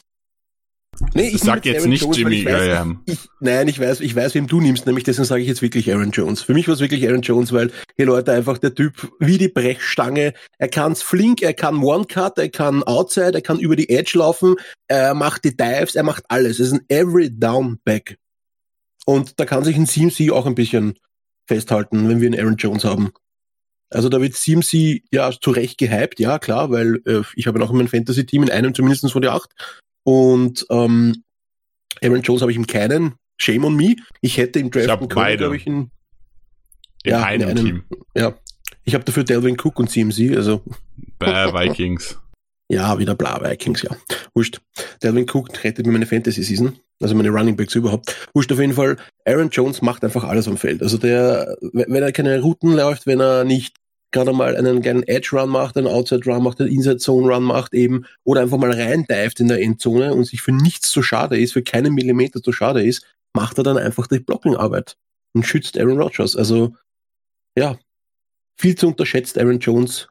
Nee, 1.13 1.29
ich 1.29 1.41
sag 1.41 1.65
jetzt, 1.65 1.75
jetzt 1.75 1.87
nicht 1.87 2.03
Jones, 2.03 2.17
Jimmy 2.17 2.43
Graham. 2.43 3.01
Ich, 3.05 3.17
nein, 3.39 3.67
ich 3.67 3.79
weiß, 3.79 3.99
ich 4.01 4.15
weiß, 4.15 4.35
wem 4.35 4.47
du 4.47 4.61
nimmst, 4.61 4.85
nämlich 4.85 5.03
deswegen 5.03 5.25
sage 5.25 5.41
ich 5.41 5.47
jetzt 5.47 5.61
wirklich 5.61 5.91
Aaron 5.91 6.11
Jones. 6.11 6.41
Für 6.41 6.53
mich 6.53 6.67
war 6.67 6.75
es 6.75 6.81
wirklich 6.81 7.07
Aaron 7.07 7.21
Jones, 7.21 7.51
weil 7.51 7.71
hier 7.95 8.05
Leute 8.05 8.31
einfach 8.31 8.57
der 8.57 8.75
Typ 8.75 9.11
wie 9.19 9.37
die 9.37 9.47
Brechstange. 9.47 10.33
Er 10.57 10.67
kann's 10.67 11.01
flink, 11.01 11.41
er 11.41 11.53
kann 11.53 11.83
One-Cut, 11.83 12.37
er 12.37 12.49
kann 12.49 12.83
Outside, 12.83 13.33
er 13.33 13.41
kann 13.41 13.59
über 13.59 13.75
die 13.75 13.89
Edge 13.89 14.17
laufen, 14.17 14.55
er 14.87 15.13
macht 15.13 15.45
die 15.45 15.55
Dives, 15.55 15.95
er 15.95 16.03
macht 16.03 16.23
alles. 16.29 16.59
Er 16.59 16.65
ist 16.67 16.73
ein 16.73 16.85
Every-Down-Back. 16.89 18.17
Und 19.05 19.39
da 19.39 19.45
kann 19.45 19.63
sich 19.63 19.75
ein 19.75 19.87
CMC 19.87 20.31
auch 20.31 20.45
ein 20.45 20.55
bisschen 20.55 20.97
festhalten, 21.45 22.07
wenn 22.07 22.21
wir 22.21 22.27
einen 22.27 22.39
Aaron 22.39 22.57
Jones 22.57 22.85
haben. 22.85 23.11
Also 23.89 24.09
da 24.09 24.21
wird 24.21 24.33
CMC 24.33 25.03
ja 25.11 25.31
zu 25.31 25.51
Recht 25.51 25.77
gehypt, 25.77 26.19
ja 26.19 26.39
klar, 26.39 26.71
weil 26.71 26.99
äh, 27.05 27.21
ich 27.35 27.47
habe 27.47 27.59
noch 27.59 27.69
in 27.69 27.77
meinem 27.77 27.89
Fantasy-Team 27.89 28.43
in 28.43 28.49
einem 28.49 28.73
zumindest 28.73 29.11
von 29.11 29.21
der 29.21 29.33
acht 29.33 29.51
und 30.03 30.65
ähm, 30.69 31.23
Aaron 32.01 32.21
Jones 32.21 32.41
habe 32.41 32.51
ich 32.51 32.57
ihm 32.57 32.67
keinen. 32.67 33.15
Shame 33.37 33.65
on 33.65 33.75
me. 33.75 33.95
Ich 34.21 34.37
hätte 34.37 34.59
im 34.59 34.71
Draft 34.71 35.01
ich 35.01 35.09
können, 35.09 35.37
glaube 35.37 35.55
ich, 35.55 35.67
in, 35.67 35.91
in 37.03 37.11
ja, 37.11 37.23
einem, 37.23 37.49
in 37.49 37.57
einem 37.57 37.65
Team. 37.65 37.83
Ja. 38.15 38.37
Ich 38.83 38.93
habe 38.93 39.03
dafür 39.03 39.23
Delvin 39.23 39.57
Cook 39.59 39.79
und 39.79 39.89
CMC, 39.89 40.35
also. 40.35 40.61
Bäh, 41.19 41.53
Vikings. 41.53 42.19
ja, 42.69 42.99
wieder 42.99 43.15
bla, 43.15 43.41
Vikings, 43.41 43.81
ja. 43.81 43.95
Wurscht. 44.33 44.61
Delvin 45.01 45.27
Cook 45.29 45.63
rettet 45.63 45.85
mir 45.85 45.93
meine 45.93 46.05
Fantasy-Season, 46.05 46.77
also 47.01 47.15
meine 47.15 47.29
Running 47.29 47.55
Backs 47.55 47.75
überhaupt. 47.75 48.29
Wurscht 48.33 48.51
auf 48.51 48.59
jeden 48.59 48.73
Fall. 48.73 48.97
Aaron 49.25 49.49
Jones 49.49 49.81
macht 49.81 50.03
einfach 50.03 50.23
alles 50.23 50.47
am 50.47 50.57
Feld. 50.57 50.81
Also 50.81 50.97
der, 50.97 51.57
wenn 51.61 52.03
er 52.03 52.11
keine 52.11 52.39
Routen 52.39 52.73
läuft, 52.73 53.05
wenn 53.07 53.19
er 53.19 53.43
nicht 53.43 53.75
gerade 54.11 54.31
mal 54.31 54.55
einen 54.55 54.81
kleinen 54.81 55.03
Edge-Run 55.03 55.49
macht, 55.49 55.75
einen 55.75 55.87
Outside-Run 55.87 56.43
macht, 56.43 56.61
einen 56.61 56.71
Inside-Zone-Run 56.71 57.43
macht 57.43 57.73
eben, 57.73 58.05
oder 58.23 58.41
einfach 58.41 58.57
mal 58.57 58.71
rein 58.71 59.05
dived 59.09 59.39
in 59.39 59.47
der 59.49 59.61
Endzone 59.61 60.13
und 60.13 60.25
sich 60.25 60.41
für 60.41 60.51
nichts 60.51 60.91
zu 60.91 61.01
schade 61.03 61.37
ist, 61.37 61.53
für 61.53 61.63
keinen 61.63 61.93
Millimeter 61.93 62.41
zu 62.41 62.53
schade 62.53 62.83
ist, 62.83 63.05
macht 63.33 63.57
er 63.57 63.63
dann 63.63 63.77
einfach 63.77 64.07
die 64.07 64.19
Blocking-Arbeit 64.19 64.95
und 65.33 65.45
schützt 65.45 65.77
Aaron 65.77 65.99
Rodgers. 65.99 66.35
Also, 66.35 66.75
ja, 67.57 67.77
viel 68.55 68.75
zu 68.75 68.87
unterschätzt 68.87 69.37
Aaron 69.37 69.59
Jones 69.59 70.07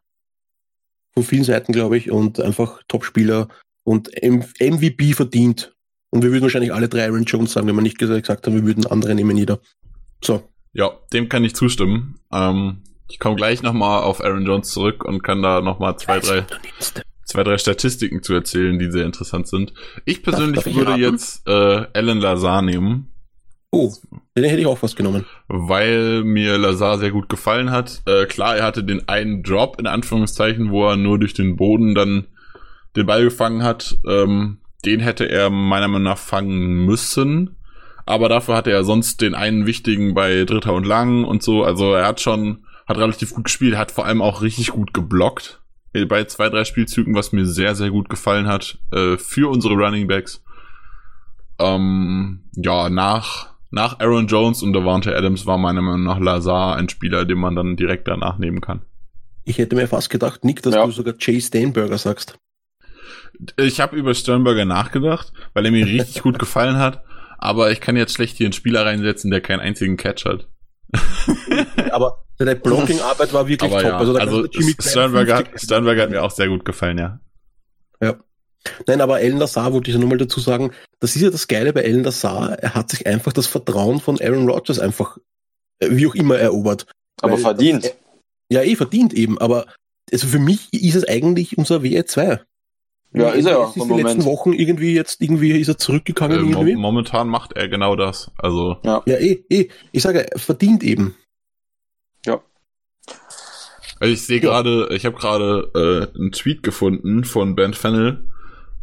von 1.15 1.23
vielen 1.23 1.45
Seiten, 1.45 1.73
glaube 1.73 1.97
ich, 1.97 2.11
und 2.11 2.41
einfach 2.41 2.83
Top-Spieler 2.89 3.49
und 3.85 4.11
MVP 4.23 5.13
verdient 5.13 5.72
Und 6.13 6.23
wir 6.23 6.31
würden 6.31 6.43
wahrscheinlich 6.43 6.73
alle 6.75 6.89
drei 6.89 7.05
Aaron 7.07 7.25
Jones 7.25 7.53
sagen, 7.53 7.67
wenn 7.67 7.75
wir 7.75 7.83
nicht 7.83 7.99
gesagt 7.99 8.29
haben, 8.47 8.55
wir 8.55 8.67
würden 8.67 8.87
andere 8.87 9.15
nehmen 9.15 9.37
jeder. 9.37 9.59
So. 10.23 10.43
Ja, 10.75 10.91
dem 11.13 11.29
kann 11.29 11.43
ich 11.43 11.55
zustimmen. 11.55 12.21
Ähm, 12.33 12.83
ich 13.09 13.19
komme 13.19 13.37
gleich 13.37 13.63
nochmal 13.63 14.03
auf 14.03 14.23
Aaron 14.23 14.45
Jones 14.47 14.71
zurück 14.71 15.05
und 15.05 15.23
kann 15.23 15.43
da 15.43 15.61
nochmal 15.63 15.97
zwei, 15.99 16.21
drei, 16.21 16.45
zwei, 17.25 17.43
drei 17.45 17.57
Statistiken 17.59 18.23
zu 18.23 18.35
erzählen, 18.35 18.79
die 18.79 18.91
sehr 18.91 19.07
interessant 19.07 19.49
sind. 19.49 19.73
Ich 20.05 20.23
persönlich 20.23 20.57
darf 20.57 20.67
ich 20.67 20.77
würde 20.77 20.91
raten? 20.93 21.03
jetzt 21.03 21.49
äh, 21.49 21.87
Alan 21.95 22.19
Lazar 22.21 22.63
nehmen, 22.63 23.09
Oh, 23.75 23.91
den 24.37 24.45
hätte 24.45 24.61
ich 24.61 24.67
auch 24.67 24.77
fast 24.77 24.97
genommen. 24.97 25.25
weil 25.49 26.25
mir 26.25 26.59
Lazar 26.59 26.99
sehr 26.99 27.11
gut 27.11 27.31
gefallen 27.31 27.71
hat. 27.71 28.03
Äh, 28.05 28.27
klar, 28.27 28.55
er 28.59 28.67
hatte 28.67 28.85
den 28.85 29.09
einen 29.09 29.43
Drop 29.43 29.81
in 29.81 29.87
Anführungszeichen, 29.87 30.71
wo 30.71 30.87
er 30.91 30.97
nur 30.99 31.19
durch 31.19 31.33
den 31.33 31.57
Boden 31.57 31.95
dann 31.95 32.27
den 32.97 33.07
Ball 33.07 33.25
gefangen 33.25 33.63
hat. 33.63 33.97
Ähm, 34.07 34.59
den 34.85 35.01
hätte 35.01 35.25
er 35.29 35.51
meiner 35.51 35.89
Meinung 35.89 36.05
nach 36.05 36.19
fangen 36.19 36.85
müssen. 36.85 37.57
Aber 38.05 38.29
dafür 38.29 38.57
hatte 38.57 38.73
er 38.73 38.83
sonst 38.85 39.21
den 39.21 39.35
einen 39.35 39.65
wichtigen 39.67 40.15
bei 40.15 40.45
Dritter 40.45 40.73
und 40.75 40.87
Lang 40.87 41.25
und 41.25 41.43
so. 41.43 41.63
Also 41.63 41.95
er 41.95 42.07
hat 42.07 42.21
schon, 42.21 42.65
hat 42.89 42.99
relativ 42.99 43.33
gut 43.35 43.45
gespielt, 43.45 43.77
hat 43.77 43.93
vor 43.93 44.07
allem 44.07 44.21
auch 44.23 44.43
richtig 44.43 44.69
gut 44.69 44.93
geblockt 44.93 45.61
bei 46.09 46.25
zwei, 46.25 46.49
drei 46.49 46.65
Spielzügen, 46.65 47.15
was 47.15 47.33
mir 47.33 47.45
sehr, 47.47 47.75
sehr 47.75 47.91
gut 47.91 48.09
gefallen 48.09 48.47
hat 48.49 48.79
äh, 48.93 49.19
für 49.19 49.51
unsere 49.51 49.75
Running 49.75 50.09
Backs. 50.09 50.43
Ähm, 51.59 52.45
ja, 52.57 52.89
nach, 52.89 53.55
nach 53.71 54.01
Aaron 54.01 54.27
Jones 54.27 54.63
und 54.63 54.73
Davante 54.73 55.15
Adams 55.17 55.47
war 55.47 55.59
meiner 55.59 55.83
Meinung 55.83 56.05
nach 56.05 56.19
Lazar 56.19 56.77
ein 56.77 56.89
Spieler, 56.89 57.25
den 57.25 57.39
man 57.39 57.55
dann 57.55 57.77
direkt 57.77 58.09
danach 58.09 58.39
nehmen 58.39 58.61
kann. 58.61 58.83
Ich 59.45 59.59
hätte 59.59 59.77
mir 59.77 59.87
fast 59.87 60.09
gedacht, 60.11 60.45
Nick, 60.45 60.63
dass 60.63 60.75
Ja. 60.75 60.87
du 60.87 60.93
sogar 60.93 61.15
Chase 61.15 61.49
Stanberger 61.49 61.99
sagst. 61.99 62.39
Ich 63.57 63.81
habe 63.81 63.97
über 63.97 64.15
Sternberger 64.15 64.65
nachgedacht, 64.65 65.33
weil 65.55 65.65
er 65.65 65.73
mir 65.73 65.87
richtig 65.87 66.23
gut 66.23 66.39
gefallen 66.39 66.77
hat. 66.77 67.03
Aber 67.39 67.73
ich 67.73 67.81
kann 67.81 67.97
jetzt 67.97 68.15
schlecht 68.15 68.37
hier 68.37 68.47
einen 68.47 68.53
Spieler 68.53 68.87
reinsetzen, 68.87 69.31
der 69.31 69.41
keinen 69.41 69.61
einzigen 69.61 69.97
Catch 69.97 70.25
hat. 70.27 70.49
Aber 71.91 72.25
seine 72.39 72.55
Blocking-Arbeit 72.55 73.33
war 73.33 73.49
wirklich 73.49 73.71
Aber 73.71 73.83
top. 73.83 73.91
ja, 73.91 73.99
also, 73.99 74.17
also, 74.17 74.47
Sternberger, 74.79 75.37
50 75.37 75.55
hat, 75.55 75.61
Sternberger 75.61 76.03
hat 76.03 76.11
mir 76.11 76.23
auch 76.23 76.31
sehr 76.31 76.49
gut 76.49 76.65
gefallen, 76.65 76.99
ja. 76.99 77.21
Nein, 78.87 79.01
aber 79.01 79.17
Alan 79.17 79.39
Lazar 79.39 79.73
wollte 79.73 79.91
ich 79.91 79.95
ja 79.95 80.01
nur 80.01 80.09
mal 80.09 80.19
dazu 80.19 80.41
sagen, 80.41 80.73
das 81.01 81.17
ist 81.17 81.23
ja 81.23 81.31
das 81.31 81.49
Geile 81.49 81.73
bei 81.73 81.85
Alan 81.85 82.05
Lazar, 82.05 82.59
er 82.59 82.75
hat 82.75 82.91
sich 82.91 83.07
einfach 83.07 83.33
das 83.33 83.47
Vertrauen 83.47 84.01
von 84.01 84.21
Aaron 84.21 84.49
Rodgers 84.49 84.79
einfach, 84.79 85.19
äh, 85.81 85.89
wie 85.91 86.07
auch 86.07 86.15
immer, 86.15 86.39
erobert. 86.39 86.87
Aber 87.21 87.35
Weil- 87.35 87.41
verdient. 87.41 87.95
Ja, 88.51 88.63
eh, 88.63 88.77
verdient 88.77 89.15
eben, 89.15 89.39
aber 89.39 89.67
also 90.13 90.27
für 90.27 90.39
mich 90.39 90.73
ist 90.73 90.95
es 90.95 91.09
eigentlich 91.09 91.57
unser 91.57 91.83
WE2. 91.83 92.41
Ja, 93.15 93.29
ist 93.31 93.45
er 93.47 93.53
ja 93.59 93.69
Ist 93.69 93.77
im 93.77 93.89
die 93.97 94.03
letzten. 94.03 94.25
Wochen 94.25 94.53
irgendwie 94.55 94.95
jetzt, 94.95 95.21
irgendwie 95.21 95.51
ist 95.53 95.69
er 95.69 95.75
Äh, 95.75 95.79
zurückgegangen 95.79 96.43
mo 96.45 96.51
irgendwie. 96.61 96.77
momentan 96.77 97.29
macht 97.29 97.53
er 97.53 97.69
genau 97.69 97.95
das. 97.97 98.31
Also, 98.39 98.79
Ja, 98.83 99.03
eh, 99.07 99.45
eh. 99.51 99.69
Ich 99.93 100.03
sage, 100.03 100.31
er 100.33 100.39
verdient 100.39 100.83
eben. 100.83 101.15
also 104.01 104.13
ich 104.15 104.23
sehe 104.27 104.41
Ja. 104.41 104.51
gerade, 104.51 104.89
ich 104.93 105.05
habe 105.07 105.17
gerade 105.17 106.11
äh, 106.15 106.19
einen 106.19 106.33
Tweet 106.33 106.63
gefunden 106.65 107.25
von 107.25 107.55
Ben 107.55 107.73
Fennel 107.75 108.25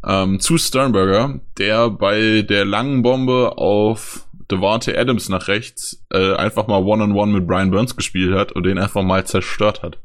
ähm, 0.06 0.40
zu 0.40 0.58
Sternberger, 0.58 1.42
der 1.58 1.90
bei 1.90 2.42
der 2.44 2.64
langen 2.66 3.02
Bombe 3.02 3.58
auf 3.58 4.26
Devante 4.50 4.98
Adams 4.98 5.28
nach 5.28 5.48
rechts 5.50 6.06
äh, 6.12 6.36
einfach 6.36 6.68
mal 6.68 6.82
One-on-One 6.84 7.34
mit 7.34 7.48
Brian 7.48 7.70
Burns 7.72 7.96
gespielt 7.98 8.34
hat 8.34 8.52
und 8.54 8.64
den 8.64 8.78
einfach 8.78 9.04
mal 9.04 9.26
zerstört 9.26 9.84
hat. 9.84 9.98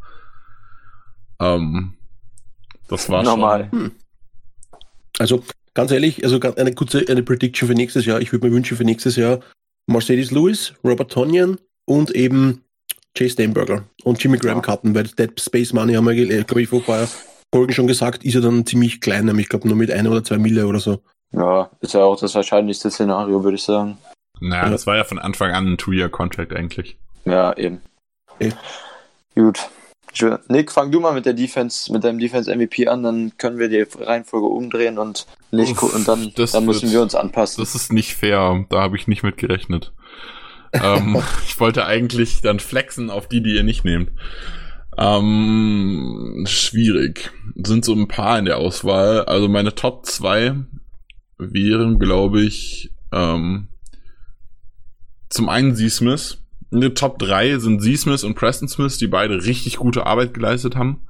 Ähm, 1.41 1.95
das 2.89 3.09
war 3.09 3.23
Normal. 3.23 3.71
Also, 5.19 5.43
ganz 5.75 5.91
ehrlich, 5.91 6.25
also 6.25 6.41
ganz- 6.41 6.57
eine 6.57 6.75
kurze 6.75 7.05
eine 7.09 7.23
Prediction 7.23 7.69
für 7.69 7.75
nächstes 7.75 8.05
Jahr. 8.07 8.21
Ich 8.21 8.33
würde 8.33 8.47
mir 8.49 8.53
wünschen 8.55 8.77
für 8.77 8.85
nächstes 8.85 9.17
Jahr 9.17 9.41
Mercedes 9.87 10.31
Lewis, 10.31 10.75
Robert 10.83 11.13
Tonyan 11.13 11.59
und 11.87 12.11
eben 12.13 12.63
Chase 13.17 13.31
Steinberger 13.35 13.85
und 14.03 14.23
Jimmy 14.23 14.39
Graham 14.39 14.57
Ja. 14.59 14.63
cutten, 14.63 14.95
weil 14.95 15.05
Dead 15.05 15.39
Space 15.41 15.73
Money 15.73 15.95
haben 15.95 16.07
wir, 16.07 16.45
glaube 16.45 16.63
ich, 16.63 16.69
vor 16.69 16.81
ein 16.81 16.85
paar 16.85 17.09
Folgen 17.55 17.73
schon 17.73 17.87
gesagt, 17.87 18.25
ist 18.25 18.35
ja 18.35 18.41
dann 18.41 18.67
ziemlich 18.67 19.01
klein, 19.01 19.27
nämlich 19.27 19.45
ich 19.45 19.49
glaube 19.51 19.69
nur 19.69 19.77
mit 19.77 19.91
ein 19.91 20.09
oder 20.09 20.25
zwei 20.25 20.39
Mille 20.39 20.67
oder 20.67 20.81
so. 20.81 21.01
Ja, 21.33 21.71
ist 21.81 21.95
ja 21.95 22.01
auch 22.01 22.19
das 22.19 22.35
wahrscheinlichste 22.35 22.91
Szenario, 22.91 23.45
würde 23.45 23.57
ich 23.57 23.63
sagen. 23.63 23.99
Naja, 24.41 24.69
das 24.69 24.87
war 24.87 24.97
ja 24.97 25.05
von 25.05 25.19
Anfang 25.21 25.53
an 25.53 25.67
ein 25.73 25.79
Two-Year-Contract 25.79 26.53
eigentlich. 26.53 26.97
Ja, 27.25 27.57
eben. 27.57 27.81
Okay. 28.29 28.53
Gut. 29.37 29.69
Schön. 30.15 30.39
Nick, 30.49 30.71
fang 30.73 30.91
du 30.93 31.01
mal 31.01 31.13
mit 31.13 31.27
der 31.27 31.35
Defense, 31.35 31.93
mit 31.93 32.05
deinem 32.05 32.19
Defense 32.21 32.55
MVP 32.55 32.87
an, 32.89 33.03
dann 33.03 33.37
können 33.37 33.59
wir 33.59 33.69
die 33.69 33.85
Reihenfolge 34.01 34.47
umdrehen 34.47 34.97
und 34.99 35.27
nicht 35.51 35.73
Uff, 35.83 35.95
und 35.95 36.07
dann, 36.09 36.33
dann 36.37 36.65
müssen 36.65 36.83
wird- 36.83 36.93
wir 36.93 37.03
uns 37.03 37.15
anpassen. 37.15 37.63
Das 37.63 37.75
ist 37.75 37.93
nicht 37.93 38.15
fair. 38.15 38.65
Da 38.71 38.81
habe 38.81 38.97
ich 38.97 39.09
nicht 39.09 39.23
mit 39.25 39.37
gerechnet. 39.37 39.93
ähm, 40.73 41.21
ich 41.47 41.59
wollte 41.61 41.85
eigentlich 41.87 42.41
dann 42.43 42.61
flexen 42.61 43.11
auf 43.11 43.29
die, 43.29 43.43
die 43.43 43.55
ihr 43.57 43.65
nicht 43.65 43.85
nehmt. 43.85 44.11
Ähm, 44.97 46.45
schwierig. 46.47 47.33
Sind 47.57 47.85
so 47.85 47.93
ein 47.95 48.09
paar 48.09 48.39
in 48.39 48.45
der 48.45 48.59
Auswahl. 48.59 49.25
Also 49.25 49.49
meine 49.49 49.75
Top 49.75 50.07
2 50.07 50.55
wären, 51.39 51.99
glaube 51.99 52.43
ich, 52.43 52.93
ähm, 53.13 53.69
zum 55.29 55.49
einen 55.49 55.75
Z 55.75 55.91
Smith. 55.91 56.39
In 56.75 56.81
den 56.81 56.97
Top 56.97 57.21
3 57.21 57.61
sind 57.61 57.83
Z 57.83 58.01
Smith 58.01 58.25
und 58.25 58.35
Preston 58.35 58.67
Smith, 58.67 58.99
die 58.99 59.07
beide 59.07 59.45
richtig 59.45 59.77
gute 59.77 60.07
Arbeit 60.07 60.35
geleistet 60.35 60.75
haben. 60.75 61.07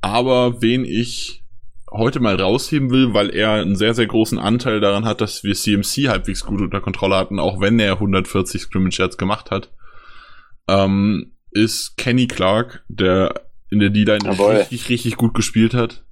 Aber 0.00 0.62
wen 0.62 0.84
ich 0.84 1.42
heute 1.90 2.20
mal 2.20 2.40
rausheben 2.40 2.92
will, 2.92 3.12
weil 3.12 3.34
er 3.34 3.54
einen 3.54 3.74
sehr, 3.74 3.94
sehr 3.94 4.06
großen 4.06 4.38
Anteil 4.38 4.78
daran 4.78 5.04
hat, 5.04 5.20
dass 5.20 5.42
wir 5.42 5.56
CMC 5.56 6.08
halbwegs 6.08 6.44
gut 6.44 6.60
unter 6.60 6.80
Kontrolle 6.80 7.16
hatten, 7.16 7.40
auch 7.40 7.60
wenn 7.60 7.80
er 7.80 7.94
140 7.94 8.62
Scrimmage 8.62 9.00
Yards 9.00 9.18
gemacht 9.18 9.50
hat, 9.50 9.68
ähm, 10.68 11.32
ist 11.50 11.96
Kenny 11.96 12.28
Clark, 12.28 12.84
der 12.86 13.34
in 13.70 13.80
der 13.80 13.90
D-Line 13.90 14.30
richtig, 14.30 14.88
richtig 14.90 15.16
gut 15.16 15.34
gespielt 15.34 15.74
hat. 15.74 16.04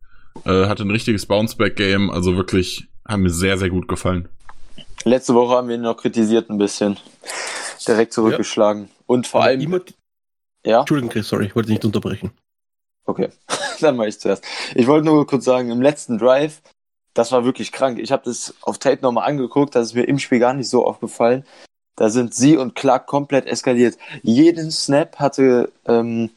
Äh, 0.45 0.67
hatte 0.67 0.83
ein 0.83 0.91
richtiges 0.91 1.27
Bounceback-Game, 1.27 2.11
also 2.11 2.37
wirklich, 2.37 2.89
haben 3.07 3.23
mir 3.23 3.31
sehr, 3.31 3.59
sehr 3.59 3.71
gut 3.71 3.87
gefallen. 3.87 4.29
Letzte 5.05 5.35
Woche 5.35 5.55
haben 5.55 5.69
wir 5.69 5.77
ihn 5.77 5.83
noch 5.83 5.97
kritisiert 5.97 6.51
ein 6.51 6.59
bisschen. 6.59 6.97
Direkt 7.85 8.13
zurückgeschlagen. 8.13 8.89
Und 9.07 9.27
vor 9.27 9.41
Aber 9.43 9.51
allem, 9.51 9.61
immer, 9.61 9.81
ja, 10.65 10.81
Entschuldigung, 10.81 11.11
Chris, 11.11 11.29
sorry, 11.29 11.47
ich 11.47 11.57
wollte 11.57 11.71
nicht 11.71 11.85
unterbrechen. 11.85 12.33
okay, 13.05 13.29
dann 13.81 13.97
mache 13.97 14.09
ich 14.09 14.21
zuerst. 14.21 14.45
Ich 14.75 14.87
wollte 14.87 15.07
nur 15.07 15.27
kurz 15.27 15.45
sagen, 15.45 15.71
im 15.71 15.83
letzten 15.83 16.19
Drive, 16.19 16.63
das 17.15 17.33
war 17.33 17.45
wirklich 17.45 17.73
krank. 17.73 17.99
Ich 17.99 18.13
habe 18.13 18.23
das 18.25 18.55
auf 18.63 18.79
Tape 18.79 19.03
nochmal 19.03 19.29
angeguckt, 19.29 19.75
das 19.75 19.89
ist 19.89 19.95
mir 19.95 20.05
im 20.05 20.19
Spiel 20.19 20.39
gar 20.39 20.55
nicht 20.55 20.69
so 20.69 20.87
aufgefallen. 20.87 21.45
Da 21.97 22.09
sind 22.09 22.35
sie 22.35 22.57
und 22.57 22.75
Clark 22.75 23.07
komplett 23.07 23.47
eskaliert. 23.47 23.99
Jeden 24.23 24.71
Snap 24.71 25.17
hatte, 25.19 25.71
ähm, 25.87 26.31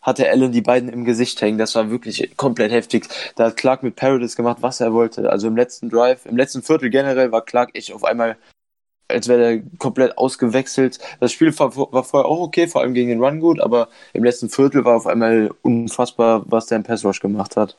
hatte 0.00 0.28
Allen 0.28 0.52
die 0.52 0.62
beiden 0.62 0.88
im 0.88 1.04
Gesicht 1.04 1.40
hängen. 1.42 1.58
Das 1.58 1.74
war 1.74 1.90
wirklich 1.90 2.34
komplett 2.36 2.72
heftig. 2.72 3.08
Da 3.36 3.44
hat 3.46 3.56
Clark 3.58 3.82
mit 3.82 3.94
Paradise 3.94 4.36
gemacht, 4.36 4.58
was 4.62 4.80
er 4.80 4.94
wollte. 4.94 5.30
Also 5.30 5.48
im 5.48 5.56
letzten 5.56 5.90
Drive, 5.90 6.24
im 6.24 6.36
letzten 6.36 6.62
Viertel 6.62 6.88
generell 6.88 7.30
war 7.30 7.44
Clark 7.44 7.70
echt 7.74 7.92
auf 7.92 8.04
einmal, 8.04 8.36
als 9.12 9.28
wäre 9.28 9.44
er 9.44 9.62
komplett 9.78 10.18
ausgewechselt. 10.18 10.98
Das 11.20 11.32
Spiel 11.32 11.56
war, 11.58 11.76
war 11.76 12.04
vorher 12.04 12.28
auch 12.28 12.40
okay, 12.40 12.66
vor 12.66 12.80
allem 12.80 12.94
gegen 12.94 13.08
den 13.08 13.22
Run 13.22 13.40
gut, 13.40 13.60
aber 13.60 13.88
im 14.12 14.24
letzten 14.24 14.48
Viertel 14.48 14.84
war 14.84 14.96
auf 14.96 15.06
einmal 15.06 15.50
unfassbar, 15.62 16.44
was 16.46 16.66
der 16.66 16.76
im 16.76 16.82
Pass 16.82 17.04
Rush 17.04 17.20
gemacht 17.20 17.56
hat. 17.56 17.78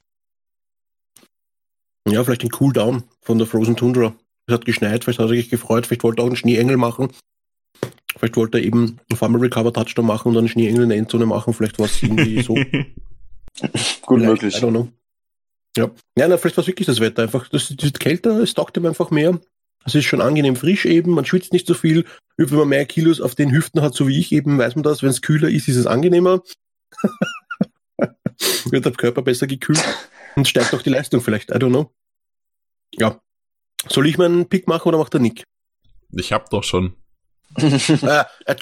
Ja, 2.08 2.24
vielleicht 2.24 2.44
ein 2.44 2.52
Cooldown 2.52 3.04
von 3.22 3.38
der 3.38 3.48
Frozen 3.48 3.76
Tundra. 3.76 4.14
Es 4.46 4.54
hat 4.54 4.66
geschneit, 4.66 5.04
vielleicht 5.04 5.20
hat 5.20 5.28
er 5.28 5.36
sich 5.36 5.50
gefreut, 5.50 5.88
vielleicht 5.88 6.04
wollte 6.04 6.22
er 6.22 6.24
auch 6.24 6.28
einen 6.28 6.36
Schneeengel 6.36 6.78
machen. 6.78 7.10
Vielleicht 8.18 8.36
wollte 8.36 8.60
er 8.60 8.64
eben 8.64 9.00
einen 9.10 9.18
Fumble 9.18 9.42
Recover 9.42 9.74
Touchdown 9.74 10.06
machen 10.06 10.30
und 10.30 10.34
dann 10.36 10.42
einen 10.44 10.50
Schneeengel 10.50 10.84
in 10.84 10.90
der 10.90 10.98
Endzone 10.98 11.26
machen. 11.26 11.54
Vielleicht 11.54 11.80
war 11.80 11.86
es 11.86 12.04
irgendwie 12.04 12.42
so. 12.44 12.54
Gut 12.54 12.66
Vielleicht, 14.20 14.26
möglich. 14.26 14.58
I 14.58 14.60
don't 14.60 14.70
know. 14.70 14.90
Ja, 15.76 15.90
ja 16.18 16.28
na, 16.28 16.38
vielleicht 16.38 16.58
war 16.58 16.62
es 16.62 16.68
wirklich 16.68 16.86
das 16.86 17.00
Wetter 17.00 17.24
einfach. 17.24 17.48
Das, 17.50 17.74
das 17.76 17.86
ist 17.86 18.00
kälter, 18.00 18.40
es 18.40 18.54
taugt 18.54 18.78
ihm 18.78 18.86
einfach 18.86 19.10
mehr. 19.10 19.40
Es 19.86 19.96
ist 19.96 20.06
schon 20.06 20.22
angenehm 20.22 20.56
frisch 20.56 20.86
eben, 20.86 21.12
man 21.12 21.26
schwitzt 21.26 21.54
nicht 21.54 21.68
so 21.68 21.74
viel. 21.74 22.06
Wenn 22.38 22.58
man 22.58 22.70
mehr 22.70 22.86
Kilos 22.86 23.22
auf 23.22 23.36
den 23.36 23.52
Hüften 23.52 23.82
hat, 23.82 23.94
so 23.94 24.08
wie 24.08 24.20
ich 24.20 24.32
eben, 24.32 24.58
weiß 24.58 24.76
man 24.76 24.84
das. 24.84 25.04
Wenn 25.04 25.10
es 25.10 25.22
kühler 25.22 25.50
ist, 25.50 25.68
ist 25.68 25.76
es 25.76 25.86
angenehmer. 25.88 26.42
Wird 28.66 28.86
der 28.86 28.92
Körper 28.94 29.22
besser 29.22 29.48
gekühlt 29.48 29.84
und 30.36 30.48
steigt 30.48 30.74
auch 30.74 30.82
die 30.82 30.90
Leistung 30.90 31.22
vielleicht. 31.22 31.52
I 31.52 31.56
don't 31.56 31.70
know. 31.70 31.92
Ja. 32.96 33.20
Soll 33.88 34.08
ich 34.08 34.18
meinen 34.18 34.48
Pick 34.48 34.68
machen 34.68 34.88
oder 34.90 34.98
macht 34.98 35.14
der 35.14 35.22
Nick? 35.22 35.44
Ich 36.12 36.32
hab 36.32 36.50
doch 36.50 36.64
schon. 36.64 36.96
äh. 37.58 38.24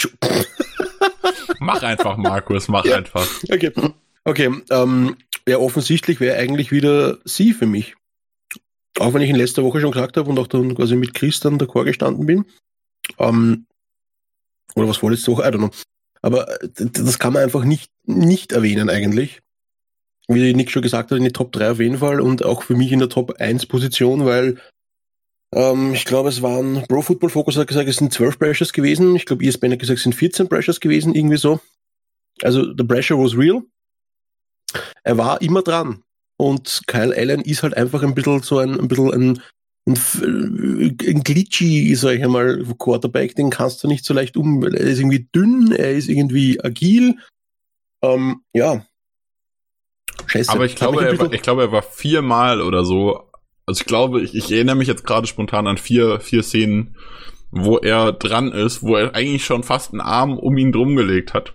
Mach 1.60 1.84
einfach, 1.84 2.18
Markus, 2.18 2.68
mach 2.68 2.84
Ja. 2.86 2.98
einfach. 2.98 3.28
Okay. 3.52 3.72
Okay, 4.24 4.52
ähm, 4.70 5.18
ja, 5.48 5.58
offensichtlich 5.58 6.20
wäre 6.20 6.38
eigentlich 6.38 6.72
wieder 6.72 7.20
sie 7.24 7.54
für 7.54 7.66
mich. 7.68 7.96
Auch 9.00 9.14
wenn 9.14 9.22
ich 9.22 9.30
in 9.30 9.36
letzter 9.36 9.64
Woche 9.64 9.80
schon 9.80 9.92
gesagt 9.92 10.18
habe 10.18 10.30
und 10.30 10.38
auch 10.40 10.48
dann 10.48 10.76
quasi 10.76 10.96
mit 10.96 11.14
Chris 11.14 11.40
dann 11.40 11.58
d'accord 11.58 11.86
gestanden 11.86 12.26
bin. 12.26 12.46
Ähm, 13.18 13.66
oder 14.76 14.88
was 14.88 14.98
vorletzte 14.98 15.32
Woche, 15.32 15.44
I 15.44 15.46
don't 15.48 15.58
know. 15.58 15.70
Aber 16.22 16.62
äh, 16.62 16.70
das 16.76 17.20
kann 17.20 17.34
man 17.34 17.44
einfach 17.44 17.64
nicht, 17.64 17.92
nicht 18.06 18.52
erwähnen 18.52 18.90
eigentlich. 18.90 19.42
Wie 20.28 20.54
Nick 20.54 20.72
schon 20.72 20.82
gesagt 20.82 21.12
hat, 21.12 21.18
in 21.18 21.24
die 21.24 21.34
Top 21.34 21.52
3 21.52 21.72
auf 21.72 21.80
jeden 21.80 21.98
Fall 21.98 22.22
und 22.22 22.46
auch 22.46 22.64
für 22.64 22.76
mich 22.76 22.92
in 22.92 23.00
der 23.00 23.10
Top 23.10 23.40
1 23.40 23.66
Position, 23.66 24.26
weil 24.26 24.58
Ähm, 25.54 25.94
ich 25.94 26.06
glaube, 26.06 26.30
es 26.30 26.42
waren 26.42 26.86
Pro 26.88 27.02
Football 27.02 27.30
Focus 27.30 27.58
hat 27.58 27.68
gesagt, 27.68 27.90
es 27.90 27.98
sind 27.98 28.14
12 28.14 28.40
Pressures 28.40 28.74
gewesen. 28.74 29.16
Ich 29.16 29.26
glaube, 29.26 29.46
ESPN 29.46 29.74
hat 29.74 29.80
gesagt, 29.80 29.98
es 29.98 30.04
sind 30.04 30.16
14 30.16 30.48
Pressures 30.48 30.80
gewesen, 30.80 31.14
irgendwie 31.14 31.38
so. 31.38 31.60
Also, 32.42 32.74
the 32.76 32.84
pressure 32.84 33.18
was 33.18 33.38
real. 33.38 33.64
Er 35.04 35.18
war 35.18 35.42
immer 35.42 35.62
dran. 35.62 36.04
Und 36.42 36.82
Kyle 36.88 37.16
Allen 37.16 37.42
ist 37.42 37.62
halt 37.62 37.78
einfach 37.78 38.02
ein 38.02 38.16
bisschen 38.16 38.42
so 38.42 38.58
ein, 38.58 38.80
ein 38.80 38.88
bisschen 38.88 39.14
ein, 39.14 39.42
ein, 39.88 40.98
ein 41.00 41.24
glitchy, 41.24 41.94
sag 41.94 42.16
ich 42.16 42.24
einmal, 42.24 42.66
Quarterback, 42.80 43.36
den 43.36 43.52
kannst 43.52 43.84
du 43.84 43.88
nicht 43.88 44.04
so 44.04 44.16
leicht 44.16 44.36
um. 44.38 44.64
Er 44.64 44.74
ist 44.74 44.98
irgendwie 44.98 45.28
dünn, 45.36 45.72
er 45.72 45.92
ist 45.92 46.10
irgendwie 46.10 46.60
agil. 46.60 47.14
Ähm, 48.02 48.42
ja. 48.54 48.84
Scheiße. 50.26 50.52
Aber 50.52 50.66
ich 50.66 50.76
glaube, 50.76 51.06
er 51.06 51.20
war, 51.20 51.32
ich 51.32 51.44
glaube, 51.44 51.62
er 51.62 51.72
war 51.72 51.84
viermal 51.84 52.60
oder 52.60 52.86
so. 52.86 53.30
Also 53.68 53.82
ich 53.82 53.86
glaube, 53.86 54.22
ich, 54.22 54.34
ich 54.34 54.52
erinnere 54.52 54.78
mich 54.78 54.88
jetzt 54.88 55.06
gerade 55.06 55.28
spontan 55.28 55.68
an 55.68 55.78
vier, 55.78 56.22
vier 56.22 56.42
Szenen, 56.42 56.98
wo 57.52 57.78
er 57.78 58.14
dran 58.14 58.52
ist, 58.52 58.82
wo 58.82 58.96
er 58.96 59.14
eigentlich 59.14 59.46
schon 59.46 59.62
fast 59.62 59.92
einen 59.92 60.02
Arm 60.02 60.40
um 60.40 60.58
ihn 60.58 60.72
drum 60.72 60.96
gelegt 60.96 61.36
hat 61.36 61.54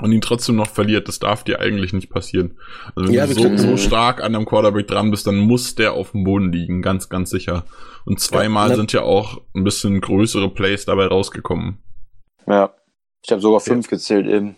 und 0.00 0.12
ihn 0.12 0.20
trotzdem 0.20 0.56
noch 0.56 0.68
verliert, 0.68 1.08
das 1.08 1.18
darf 1.18 1.44
dir 1.44 1.60
eigentlich 1.60 1.92
nicht 1.92 2.10
passieren. 2.10 2.58
Also 2.94 3.08
wenn 3.08 3.14
ja, 3.14 3.26
du 3.26 3.34
so, 3.34 3.56
so, 3.56 3.76
stark 3.76 4.22
an 4.22 4.34
einem 4.34 4.44
Quarterback 4.44 4.86
dran 4.86 5.10
bist, 5.10 5.26
dann 5.26 5.36
muss 5.36 5.74
der 5.74 5.94
auf 5.94 6.12
dem 6.12 6.24
Boden 6.24 6.52
liegen, 6.52 6.82
ganz, 6.82 7.08
ganz 7.08 7.30
sicher. 7.30 7.64
Und 8.04 8.20
zweimal 8.20 8.70
ja, 8.70 8.76
sind 8.76 8.92
ja 8.92 9.02
auch 9.02 9.40
ein 9.54 9.64
bisschen 9.64 10.00
größere 10.00 10.50
Plays 10.50 10.84
dabei 10.84 11.06
rausgekommen. 11.06 11.78
Ja, 12.46 12.74
ich 13.24 13.32
habe 13.32 13.40
sogar 13.40 13.60
fünf 13.60 13.86
ja. 13.86 13.90
gezählt 13.90 14.26
eben. 14.26 14.56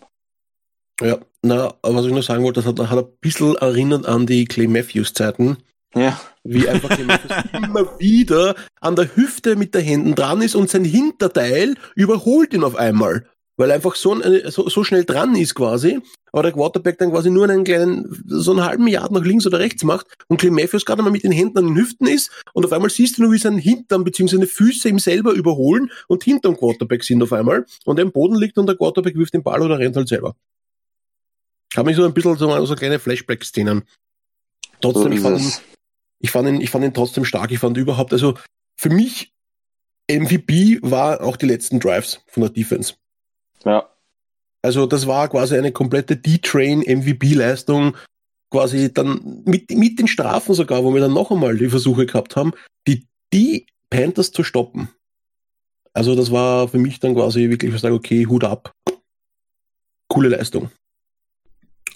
Ja, 1.00 1.18
na, 1.42 1.72
was 1.82 2.04
ich 2.04 2.12
noch 2.12 2.22
sagen 2.22 2.42
wollte, 2.42 2.60
das 2.60 2.66
hat, 2.66 2.90
hat 2.90 2.98
ein 2.98 3.12
bisschen 3.20 3.54
erinnert 3.56 4.06
an 4.06 4.26
die 4.26 4.44
Clay 4.46 4.66
Matthews 4.66 5.14
Zeiten. 5.14 5.58
Ja. 5.94 6.20
Wie 6.42 6.68
einfach 6.68 6.90
Clay 6.90 7.04
Matthews 7.04 7.32
immer 7.52 7.98
wieder 7.98 8.56
an 8.80 8.96
der 8.96 9.14
Hüfte 9.16 9.56
mit 9.56 9.74
der 9.74 9.82
Händen 9.82 10.14
dran 10.14 10.42
ist 10.42 10.56
und 10.56 10.68
sein 10.68 10.84
Hinterteil 10.84 11.76
überholt 11.94 12.52
ihn 12.52 12.64
auf 12.64 12.74
einmal 12.76 13.26
weil 13.58 13.70
er 13.70 13.76
einfach 13.76 13.96
so, 13.96 14.16
so, 14.46 14.68
so 14.68 14.84
schnell 14.84 15.04
dran 15.04 15.34
ist 15.34 15.54
quasi, 15.54 15.98
aber 16.32 16.44
der 16.44 16.52
Quarterback 16.52 16.96
dann 16.98 17.10
quasi 17.10 17.28
nur 17.28 17.48
einen 17.48 17.64
kleinen, 17.64 18.22
so 18.26 18.52
einen 18.52 18.64
halben 18.64 18.86
Yard 18.86 19.10
nach 19.10 19.24
links 19.24 19.46
oder 19.46 19.58
rechts 19.58 19.82
macht 19.82 20.06
und 20.28 20.40
Clay 20.40 20.50
Matthews 20.50 20.86
gerade 20.86 21.02
mal 21.02 21.10
mit 21.10 21.24
den 21.24 21.32
Händen 21.32 21.58
an 21.58 21.66
den 21.66 21.76
Hüften 21.76 22.06
ist 22.06 22.30
und 22.54 22.64
auf 22.64 22.72
einmal 22.72 22.88
siehst 22.88 23.18
du 23.18 23.22
nur, 23.22 23.32
wie 23.32 23.38
sein 23.38 23.58
Hintern 23.58 24.04
bzw. 24.04 24.28
seine 24.28 24.46
Füße 24.46 24.88
ihm 24.88 25.00
selber 25.00 25.32
überholen 25.32 25.90
und 26.06 26.22
hinterm 26.22 26.56
Quarterback 26.56 27.02
sind 27.02 27.22
auf 27.22 27.32
einmal 27.32 27.66
und 27.84 27.98
er 27.98 28.04
im 28.04 28.12
Boden 28.12 28.36
liegt 28.36 28.56
und 28.58 28.66
der 28.66 28.76
Quarterback 28.76 29.16
wirft 29.16 29.34
den 29.34 29.42
Ball 29.42 29.60
oder 29.60 29.78
rennt 29.78 29.96
halt 29.96 30.08
selber. 30.08 30.36
Ich 31.70 31.76
habe 31.76 31.88
mich 31.88 31.96
so 31.96 32.04
ein 32.04 32.14
bisschen 32.14 32.36
so, 32.36 32.64
so 32.64 32.74
kleine 32.76 32.98
Flashback-Szenen. 32.98 33.82
Trotzdem, 34.80 35.12
ich 35.12 35.20
fand, 35.20 35.40
ihn, 35.40 35.52
ich, 36.20 36.30
fand 36.30 36.48
ihn, 36.48 36.60
ich 36.60 36.70
fand 36.70 36.84
ihn 36.84 36.94
trotzdem 36.94 37.24
stark. 37.24 37.50
Ich 37.50 37.58
fand 37.58 37.76
überhaupt, 37.76 38.12
also 38.12 38.34
für 38.76 38.88
mich 38.88 39.32
MVP 40.10 40.78
war 40.82 41.22
auch 41.22 41.36
die 41.36 41.46
letzten 41.46 41.80
Drives 41.80 42.20
von 42.28 42.42
der 42.42 42.50
Defense. 42.50 42.94
Ja. 43.68 43.88
Also 44.62 44.86
das 44.86 45.06
war 45.06 45.28
quasi 45.28 45.56
eine 45.56 45.72
komplette 45.72 46.16
D-Train 46.16 46.80
MVP-Leistung, 46.80 47.96
quasi 48.50 48.92
dann 48.92 49.42
mit, 49.44 49.70
mit 49.70 49.98
den 49.98 50.08
Strafen 50.08 50.54
sogar, 50.54 50.82
wo 50.84 50.92
wir 50.94 51.00
dann 51.00 51.12
noch 51.12 51.30
einmal 51.30 51.56
die 51.56 51.68
Versuche 51.68 52.06
gehabt 52.06 52.34
haben, 52.34 52.52
die, 52.86 53.06
die 53.32 53.66
Panthers 53.90 54.32
zu 54.32 54.42
stoppen. 54.42 54.88
Also 55.92 56.14
das 56.14 56.30
war 56.30 56.68
für 56.68 56.78
mich 56.78 56.98
dann 56.98 57.14
quasi 57.14 57.50
wirklich, 57.50 57.74
ich 57.74 57.80
sage, 57.80 57.94
okay, 57.94 58.26
Hut 58.26 58.44
ab. 58.44 58.72
Coole 60.08 60.30
Leistung. 60.30 60.70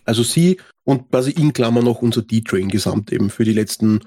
Also 0.05 0.23
sie 0.23 0.61
und 0.85 1.11
quasi 1.11 1.31
in 1.31 1.52
Klammer 1.52 1.83
noch 1.83 2.02
unser 2.02 2.23
D-Train 2.23 2.69
gesamt 2.69 3.12
eben 3.12 3.31
für 3.31 3.45
die 3.45 3.52
letzten 3.52 4.00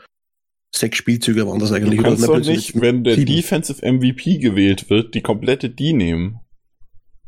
sechs 0.75 0.97
Spielzüge 0.97 1.47
waren 1.47 1.59
das 1.59 1.71
eigentlich. 1.71 1.97
Du 1.97 2.03
kannst 2.03 2.27
doch 2.27 2.39
nicht, 2.39 2.79
wenn 2.79 3.03
der 3.03 3.15
sieben. 3.15 3.33
Defensive 3.33 3.85
MVP 3.85 4.37
gewählt 4.37 4.89
wird, 4.89 5.15
die 5.15 5.21
komplette 5.21 5.69
D 5.69 5.93
nehmen. 5.93 6.39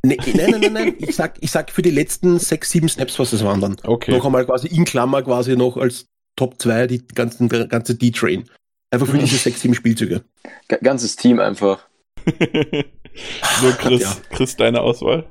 Nee, 0.04 0.18
nein, 0.34 0.52
nein, 0.52 0.62
nein, 0.62 0.74
nein. 0.74 0.96
Ich 1.00 1.16
sag, 1.16 1.38
ich 1.42 1.52
sag 1.52 1.72
für 1.72 1.82
die 1.82 1.92
letzten 1.92 2.40
sechs, 2.40 2.70
sieben 2.72 2.88
Snaps, 2.88 3.18
was 3.20 3.32
das 3.32 3.44
waren 3.44 3.62
dann. 3.62 3.76
Okay. 3.84 4.12
Noch 4.12 4.26
einmal 4.26 4.46
quasi 4.46 4.68
in 4.68 4.86
Klammer 4.86 5.24
quasi 5.24 5.56
noch 5.56 5.78
als 5.78 6.08
Top 6.36 6.62
2 6.62 6.88
die 6.88 7.08
ganzen, 7.08 7.50
ganze 7.50 7.96
D-Train. 7.96 8.50
Einfach 8.92 9.08
für 9.08 9.18
diese 9.18 9.38
sechs, 9.38 9.62
sieben 9.62 9.74
Spielzüge. 9.74 10.24
G 10.70 10.78
ganzes 10.82 11.16
Team 11.16 11.40
einfach. 11.40 11.88
so, 12.26 13.72
Chris, 13.80 14.02
ja. 14.02 14.16
Chris, 14.30 14.56
deine 14.56 14.82
Auswahl? 14.82 15.26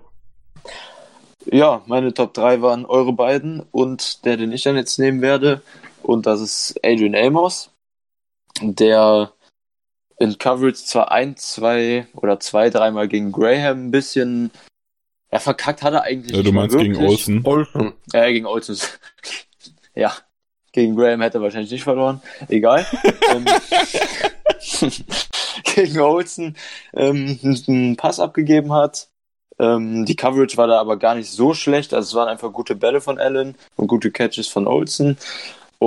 Ja, 1.50 1.82
meine 1.86 2.12
Top 2.12 2.34
3 2.34 2.60
waren 2.60 2.84
eure 2.84 3.12
beiden 3.12 3.60
und 3.70 4.24
der, 4.24 4.36
den 4.36 4.52
ich 4.52 4.62
dann 4.62 4.76
jetzt 4.76 4.98
nehmen 4.98 5.22
werde. 5.22 5.62
Und 6.02 6.26
das 6.26 6.40
ist 6.40 6.78
Adrian 6.84 7.14
Amos, 7.14 7.70
der 8.60 9.32
in 10.18 10.38
Coverage 10.38 10.84
zwar 10.84 11.10
ein, 11.12 11.36
zwei 11.36 12.06
oder 12.14 12.40
zwei, 12.40 12.70
dreimal 12.70 13.08
gegen 13.08 13.32
Graham 13.32 13.86
ein 13.86 13.90
bisschen. 13.90 14.50
Er 15.28 15.40
verkackt 15.40 15.82
hat 15.82 15.92
er 15.92 16.02
eigentlich. 16.04 16.36
Ja, 16.36 16.42
du 16.42 16.52
meinst 16.52 16.76
gegen 16.76 16.96
Olsen? 16.96 17.44
Olsen. 17.44 17.92
Ja, 18.12 18.26
gegen 18.30 18.46
Olsen. 18.46 18.78
ja. 19.94 20.12
Gegen 20.72 20.94
Graham 20.94 21.22
hätte 21.22 21.38
er 21.38 21.42
wahrscheinlich 21.42 21.70
nicht 21.70 21.84
verloren. 21.84 22.20
Egal. 22.48 22.86
Ähm, 23.28 23.44
gegen 25.64 26.00
Olsen 26.00 26.56
ähm, 26.94 27.38
einen 27.42 27.96
Pass 27.96 28.20
abgegeben 28.20 28.72
hat. 28.72 29.08
Ähm, 29.58 30.04
die 30.04 30.16
Coverage 30.16 30.56
war 30.56 30.66
da 30.66 30.80
aber 30.80 30.96
gar 30.96 31.14
nicht 31.14 31.30
so 31.30 31.54
schlecht. 31.54 31.92
Also 31.92 32.08
es 32.08 32.14
waren 32.14 32.28
einfach 32.28 32.52
gute 32.52 32.76
Bälle 32.76 33.00
von 33.00 33.18
Allen 33.18 33.56
und 33.76 33.86
gute 33.88 34.10
Catches 34.10 34.48
von 34.48 34.66
Olsen. 34.66 35.18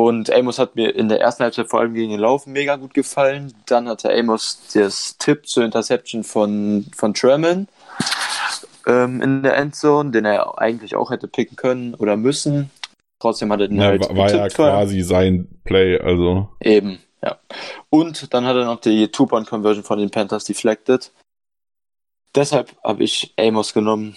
Und 0.01 0.31
Amos 0.31 0.59
hat 0.59 0.77
mir 0.77 0.95
in 0.95 1.09
der 1.09 1.19
ersten 1.19 1.43
Halbzeit 1.43 1.67
vor 1.67 1.81
allem 1.81 1.93
gegen 1.93 2.11
den 2.11 2.21
Laufen 2.21 2.53
mega 2.53 2.77
gut 2.77 2.93
gefallen. 2.93 3.53
Dann 3.65 3.89
hatte 3.89 4.09
Amos 4.09 4.61
das 4.73 5.17
Tipp 5.17 5.45
zur 5.45 5.65
Interception 5.65 6.23
von, 6.23 6.85
von 6.95 7.13
Truman 7.13 7.67
ähm, 8.87 9.21
in 9.21 9.43
der 9.43 9.57
Endzone, 9.57 10.11
den 10.11 10.23
er 10.23 10.57
eigentlich 10.57 10.95
auch 10.95 11.11
hätte 11.11 11.27
picken 11.27 11.57
können 11.57 11.95
oder 11.95 12.15
müssen. 12.15 12.71
Trotzdem 13.19 13.51
hat 13.51 13.59
er 13.59 13.67
den 13.67 13.75
ja, 13.75 13.87
halt. 13.87 14.07
War, 14.07 14.15
war 14.15 14.33
ja 14.33 14.47
quasi 14.47 15.01
sein 15.01 15.49
Play, 15.65 15.99
also. 15.99 16.47
Eben, 16.61 16.99
ja. 17.21 17.37
Und 17.89 18.33
dann 18.33 18.45
hat 18.45 18.55
er 18.55 18.63
noch 18.63 18.79
die 18.79 19.09
Two-Point-Conversion 19.09 19.83
von 19.83 19.99
den 19.99 20.11
Panthers 20.11 20.45
deflected. 20.45 21.11
Deshalb 22.33 22.73
habe 22.85 23.03
ich 23.03 23.33
Amos 23.37 23.73
genommen. 23.73 24.15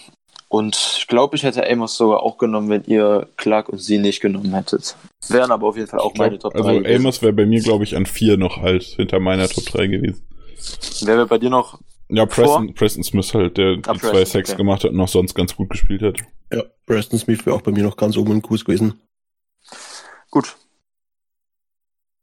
Und 0.53 0.75
ich 0.99 1.07
glaube, 1.07 1.35
ich 1.35 1.41
hätte 1.41 1.67
Amos 1.67 1.97
sogar 1.97 2.21
auch 2.21 2.37
genommen, 2.37 2.69
wenn 2.69 2.83
ihr 2.83 3.27
Clark 3.37 3.69
und 3.69 3.79
sie 3.79 3.97
nicht 3.97 4.21
genommen 4.21 4.53
hättet. 4.53 4.95
Wären 5.27 5.49
aber 5.49 5.69
auf 5.69 5.75
jeden 5.75 5.87
Fall 5.87 5.99
auch 5.99 6.13
glaub, 6.13 6.27
meine 6.27 6.37
Top 6.37 6.53
3. 6.53 6.59
Also 6.59 6.69
gewesen. 6.79 6.95
Amos 6.95 7.21
wäre 7.23 7.33
bei 7.33 7.47
mir, 7.47 7.59
glaube 7.59 7.85
ich, 7.85 7.95
an 7.97 8.05
4 8.05 8.37
noch 8.37 8.57
halt 8.57 8.83
hinter 8.83 9.19
meiner 9.19 9.49
Top 9.49 9.65
3 9.65 9.87
gewesen. 9.87 10.21
Wer 11.05 11.17
wäre 11.17 11.25
bei 11.25 11.39
dir 11.39 11.49
noch? 11.49 11.79
Ja, 12.09 12.27
Preston, 12.27 12.71
Preston 12.75 13.03
Smith 13.03 13.33
halt, 13.33 13.57
der 13.57 13.65
ah, 13.65 13.75
die 13.77 13.81
Preston, 13.81 14.11
zwei 14.11 14.25
Sacks 14.25 14.51
okay. 14.51 14.57
gemacht 14.57 14.83
hat 14.83 14.91
und 14.91 14.97
noch 14.97 15.07
sonst 15.07 15.33
ganz 15.33 15.55
gut 15.55 15.71
gespielt 15.71 16.03
hat. 16.03 16.19
Ja, 16.51 16.61
Preston 16.85 17.17
Smith 17.17 17.43
wäre 17.47 17.55
auch 17.55 17.63
bei 17.63 17.71
mir 17.71 17.83
noch 17.83 17.97
ganz 17.97 18.15
oben 18.15 18.33
im 18.33 18.43
Kurs 18.43 18.63
gewesen. 18.63 19.01
Gut. 20.29 20.55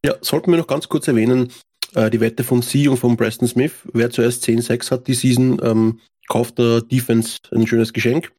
Ja, 0.04 0.14
sollten 0.20 0.52
wir 0.52 0.58
noch 0.58 0.68
ganz 0.68 0.88
kurz 0.88 1.08
erwähnen, 1.08 1.52
äh, 1.96 2.10
die 2.10 2.20
Wette 2.20 2.44
von 2.44 2.62
Sie 2.62 2.86
und 2.86 2.98
von 2.98 3.16
Preston 3.16 3.48
Smith. 3.48 3.72
Wer 3.92 4.10
zuerst 4.10 4.44
10 4.44 4.62
Sacks 4.62 4.92
hat 4.92 5.08
die 5.08 5.14
Season, 5.14 5.60
ähm, 5.64 5.98
kauft 6.30 6.58
der 6.58 6.80
Defense 6.80 7.40
ein 7.52 7.66
schönes 7.66 7.92
Geschenk. 7.92 8.32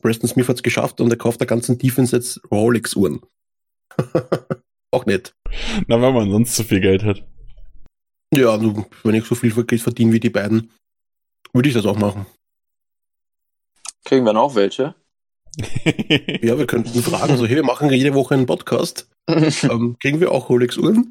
Preston 0.00 0.28
Smith 0.28 0.48
hat 0.48 0.56
es 0.56 0.62
geschafft 0.62 1.00
und 1.00 1.10
er 1.10 1.16
kauft 1.16 1.40
der 1.40 1.48
ganzen 1.48 1.78
Defense 1.78 2.14
jetzt 2.14 2.40
Rolex-Uhren. 2.50 3.20
auch 4.92 5.06
nett. 5.06 5.34
Na, 5.88 6.00
weil 6.00 6.12
man 6.12 6.30
sonst 6.30 6.54
zu 6.54 6.62
viel 6.62 6.80
Geld 6.80 7.02
hat. 7.02 7.26
Ja, 8.32 8.50
also, 8.50 8.86
wenn 9.02 9.14
ich 9.14 9.24
so 9.24 9.34
viel 9.34 9.50
Geld 9.64 9.80
verdiene 9.80 10.12
wie 10.12 10.20
die 10.20 10.30
beiden, 10.30 10.70
würde 11.52 11.68
ich 11.68 11.74
das 11.74 11.86
auch 11.86 11.98
machen. 11.98 12.26
Kriegen 14.04 14.24
wir 14.24 14.32
noch 14.32 14.54
welche? 14.54 14.94
ja, 16.42 16.56
wir 16.56 16.66
könnten 16.66 17.02
fragen. 17.02 17.36
So, 17.36 17.46
hey, 17.46 17.56
wir 17.56 17.64
machen 17.64 17.90
jede 17.90 18.14
Woche 18.14 18.34
einen 18.34 18.46
Podcast. 18.46 19.10
ähm, 19.28 19.96
kriegen 19.98 20.20
wir 20.20 20.30
auch 20.30 20.48
Rolex-Uhren? 20.48 21.10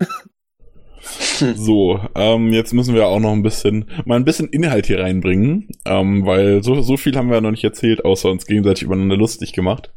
So, 1.55 1.99
ähm, 2.15 2.51
jetzt 2.51 2.73
müssen 2.73 2.95
wir 2.95 3.07
auch 3.07 3.19
noch 3.19 3.31
ein 3.31 3.43
bisschen, 3.43 3.89
mal 4.05 4.17
ein 4.17 4.25
bisschen 4.25 4.49
Inhalt 4.49 4.87
hier 4.87 4.99
reinbringen, 4.99 5.69
ähm, 5.85 6.25
weil 6.25 6.63
so, 6.63 6.81
so 6.81 6.97
viel 6.97 7.15
haben 7.15 7.29
wir 7.29 7.41
noch 7.41 7.51
nicht 7.51 7.63
erzählt, 7.63 8.03
außer 8.03 8.29
uns 8.29 8.45
gegenseitig 8.45 8.83
übereinander 8.83 9.17
lustig 9.17 9.53
gemacht. 9.53 9.93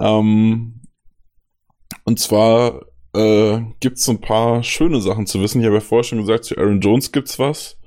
Ähm, 0.00 0.82
und 2.04 2.18
zwar 2.18 2.82
äh, 3.14 3.60
gibt 3.80 3.98
es 3.98 4.08
ein 4.08 4.20
paar 4.20 4.62
schöne 4.62 5.00
Sachen 5.00 5.26
zu 5.26 5.40
wissen. 5.40 5.60
Ich 5.60 5.66
habe 5.66 5.76
ja 5.76 5.80
vorher 5.80 6.04
schon 6.04 6.20
gesagt, 6.20 6.44
zu 6.44 6.56
Aaron 6.58 6.80
Jones 6.80 7.12
gibt's 7.12 7.38
was. 7.38 7.78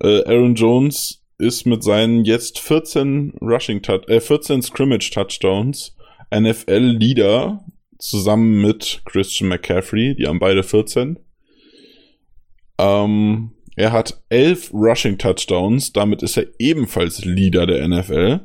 Äh, 0.00 0.24
Aaron 0.24 0.54
Jones 0.54 1.24
ist 1.38 1.66
mit 1.66 1.82
seinen 1.82 2.24
jetzt 2.24 2.58
14 2.58 3.34
Rushing 3.40 3.82
äh, 3.82 4.20
14 4.20 4.62
Scrimmage 4.62 5.10
Touchdowns 5.12 5.96
NFL 6.34 6.96
Leader 6.98 7.64
zusammen 7.98 8.60
mit 8.60 9.02
Christian 9.04 9.48
McCaffrey, 9.48 10.14
die 10.16 10.26
haben 10.26 10.38
beide 10.38 10.62
14. 10.62 11.18
Ähm, 12.78 13.52
er 13.76 13.92
hat 13.92 14.22
elf 14.30 14.72
Rushing 14.72 15.18
Touchdowns, 15.18 15.92
damit 15.92 16.22
ist 16.22 16.36
er 16.36 16.46
ebenfalls 16.58 17.24
Leader 17.24 17.66
der 17.66 17.86
NFL. 17.86 18.40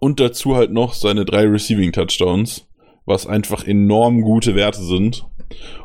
Und 0.00 0.20
dazu 0.20 0.56
halt 0.56 0.72
noch 0.72 0.94
seine 0.94 1.24
drei 1.24 1.44
Receiving 1.44 1.92
Touchdowns, 1.92 2.66
was 3.04 3.26
einfach 3.26 3.64
enorm 3.64 4.22
gute 4.22 4.54
Werte 4.54 4.82
sind. 4.82 5.26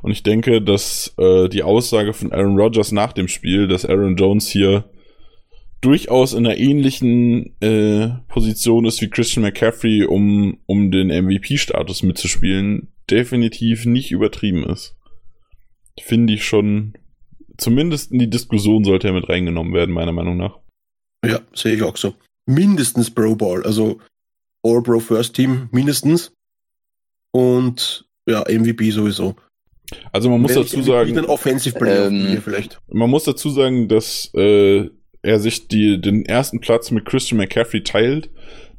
Und 0.02 0.12
ich 0.12 0.24
denke, 0.24 0.62
dass 0.62 1.14
äh, 1.18 1.50
die 1.50 1.64
Aussage 1.64 2.14
von 2.14 2.32
Aaron 2.32 2.58
Rodgers 2.58 2.92
nach 2.92 3.14
dem 3.14 3.28
Spiel, 3.28 3.68
dass 3.68 3.86
Aaron 3.86 4.16
Jones 4.16 4.50
hier 4.50 4.90
durchaus 5.82 6.34
in 6.34 6.46
einer 6.46 6.58
ähnlichen 6.58 7.60
äh, 7.62 8.10
Position 8.30 8.86
ist 8.86 9.02
wie 9.02 9.10
Christian 9.10 9.44
McCaffrey, 9.44 10.06
um, 10.06 10.60
um 10.66 10.92
den 10.92 11.08
MVP-Status 11.08 12.04
mitzuspielen, 12.04 12.94
definitiv 13.10 13.86
nicht 13.86 14.12
übertrieben 14.12 14.64
ist. 14.64 14.96
Finde 16.00 16.34
ich 16.34 16.46
schon, 16.46 16.94
zumindest 17.58 18.12
in 18.12 18.20
die 18.20 18.30
Diskussion 18.30 18.84
sollte 18.84 19.08
er 19.08 19.14
mit 19.14 19.30
reingenommen 19.30 19.74
werden, 19.74 19.94
meiner 19.94 20.12
Meinung 20.12 20.38
nach. 20.38 20.60
Ja, 21.26 21.40
sehe 21.54 21.76
ich 21.76 21.84
auch 21.84 21.98
so. 21.98 22.16
Mindestens 22.46 23.10
Pro 23.10 23.36
Ball, 23.36 23.64
also 23.64 24.00
All-Pro 24.64 25.00
First 25.00 25.36
Team 25.36 25.70
mindestens. 25.72 26.32
Und 27.32 28.06
ja, 28.28 28.44
MVP 28.48 28.92
sowieso. 28.92 29.36
Also 30.12 30.30
man 30.30 30.42
muss 30.42 30.54
dazu 30.54 30.82
sagen, 30.82 31.18
ein 31.18 31.26
Offensive 31.26 31.78
Player 31.78 32.08
Ähm, 32.08 32.42
vielleicht. 32.44 32.80
man 32.88 33.10
muss 33.10 33.24
dazu 33.26 33.50
sagen, 33.50 33.88
dass 33.88 34.32
äh, 34.34 34.90
er 35.22 35.40
sich 35.40 35.68
die, 35.68 36.00
den 36.00 36.26
ersten 36.26 36.60
Platz 36.60 36.92
mit 36.92 37.06
Christian 37.06 37.38
McCaffrey 37.38 37.84
teilt, 37.84 38.30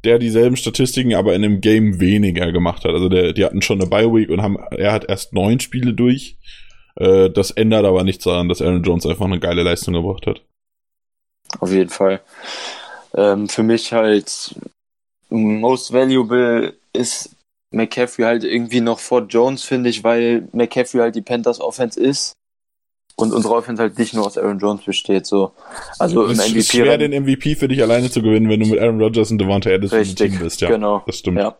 der 0.03 0.19
dieselben 0.19 0.55
Statistiken 0.55 1.15
aber 1.15 1.35
in 1.35 1.43
einem 1.43 1.61
Game 1.61 1.99
weniger 1.99 2.51
gemacht 2.51 2.83
hat. 2.83 2.91
Also 2.91 3.09
der, 3.09 3.33
die 3.33 3.43
hatten 3.43 3.61
schon 3.61 3.81
eine 3.81 3.89
Bye 3.89 4.13
Week 4.13 4.29
und 4.29 4.41
haben, 4.41 4.57
er 4.71 4.91
hat 4.91 5.09
erst 5.09 5.33
neun 5.33 5.59
Spiele 5.59 5.93
durch. 5.93 6.37
Äh, 6.95 7.29
das 7.29 7.51
ändert 7.51 7.85
aber 7.85 8.03
nichts 8.03 8.23
daran, 8.23 8.49
dass 8.49 8.61
Aaron 8.61 8.83
Jones 8.83 9.05
einfach 9.05 9.25
eine 9.25 9.39
geile 9.39 9.63
Leistung 9.63 9.93
gebracht 9.93 10.27
hat. 10.27 10.41
Auf 11.59 11.71
jeden 11.71 11.89
Fall. 11.89 12.21
Ähm, 13.13 13.47
für 13.47 13.63
mich 13.63 13.93
halt 13.93 14.55
most 15.29 15.93
valuable 15.93 16.73
ist 16.93 17.35
McCaffrey 17.71 18.23
halt 18.23 18.43
irgendwie 18.43 18.81
noch 18.81 18.99
vor 18.99 19.25
Jones, 19.27 19.63
finde 19.63 19.89
ich, 19.89 20.03
weil 20.03 20.47
McCaffrey 20.53 20.99
halt 20.99 21.15
die 21.15 21.21
Panthers 21.21 21.59
Offense 21.59 21.99
ist 21.99 22.33
und 23.15 23.33
unsere 23.33 23.55
Offense 23.55 23.81
halt 23.81 23.97
nicht 23.97 24.13
nur 24.13 24.25
aus 24.25 24.37
Aaron 24.37 24.59
Jones 24.59 24.83
besteht. 24.83 25.25
So. 25.25 25.51
Also 25.99 26.25
im 26.25 26.31
es 26.31 26.51
ist 26.51 26.71
schwer, 26.71 26.97
den 26.97 27.11
MVP 27.11 27.55
für 27.55 27.67
dich 27.67 27.81
alleine 27.81 28.09
zu 28.09 28.21
gewinnen, 28.21 28.49
wenn 28.49 28.59
du 28.61 28.67
mit 28.67 28.79
Aaron 28.79 29.01
Rodgers 29.01 29.31
und 29.31 29.39
Devonta 29.39 29.69
Adams 29.69 29.93
im 29.93 30.15
Team 30.15 30.39
bist. 30.39 30.61
Ja, 30.61 30.69
genau. 30.69 31.03
das 31.05 31.19
stimmt. 31.19 31.37
Ja. 31.37 31.57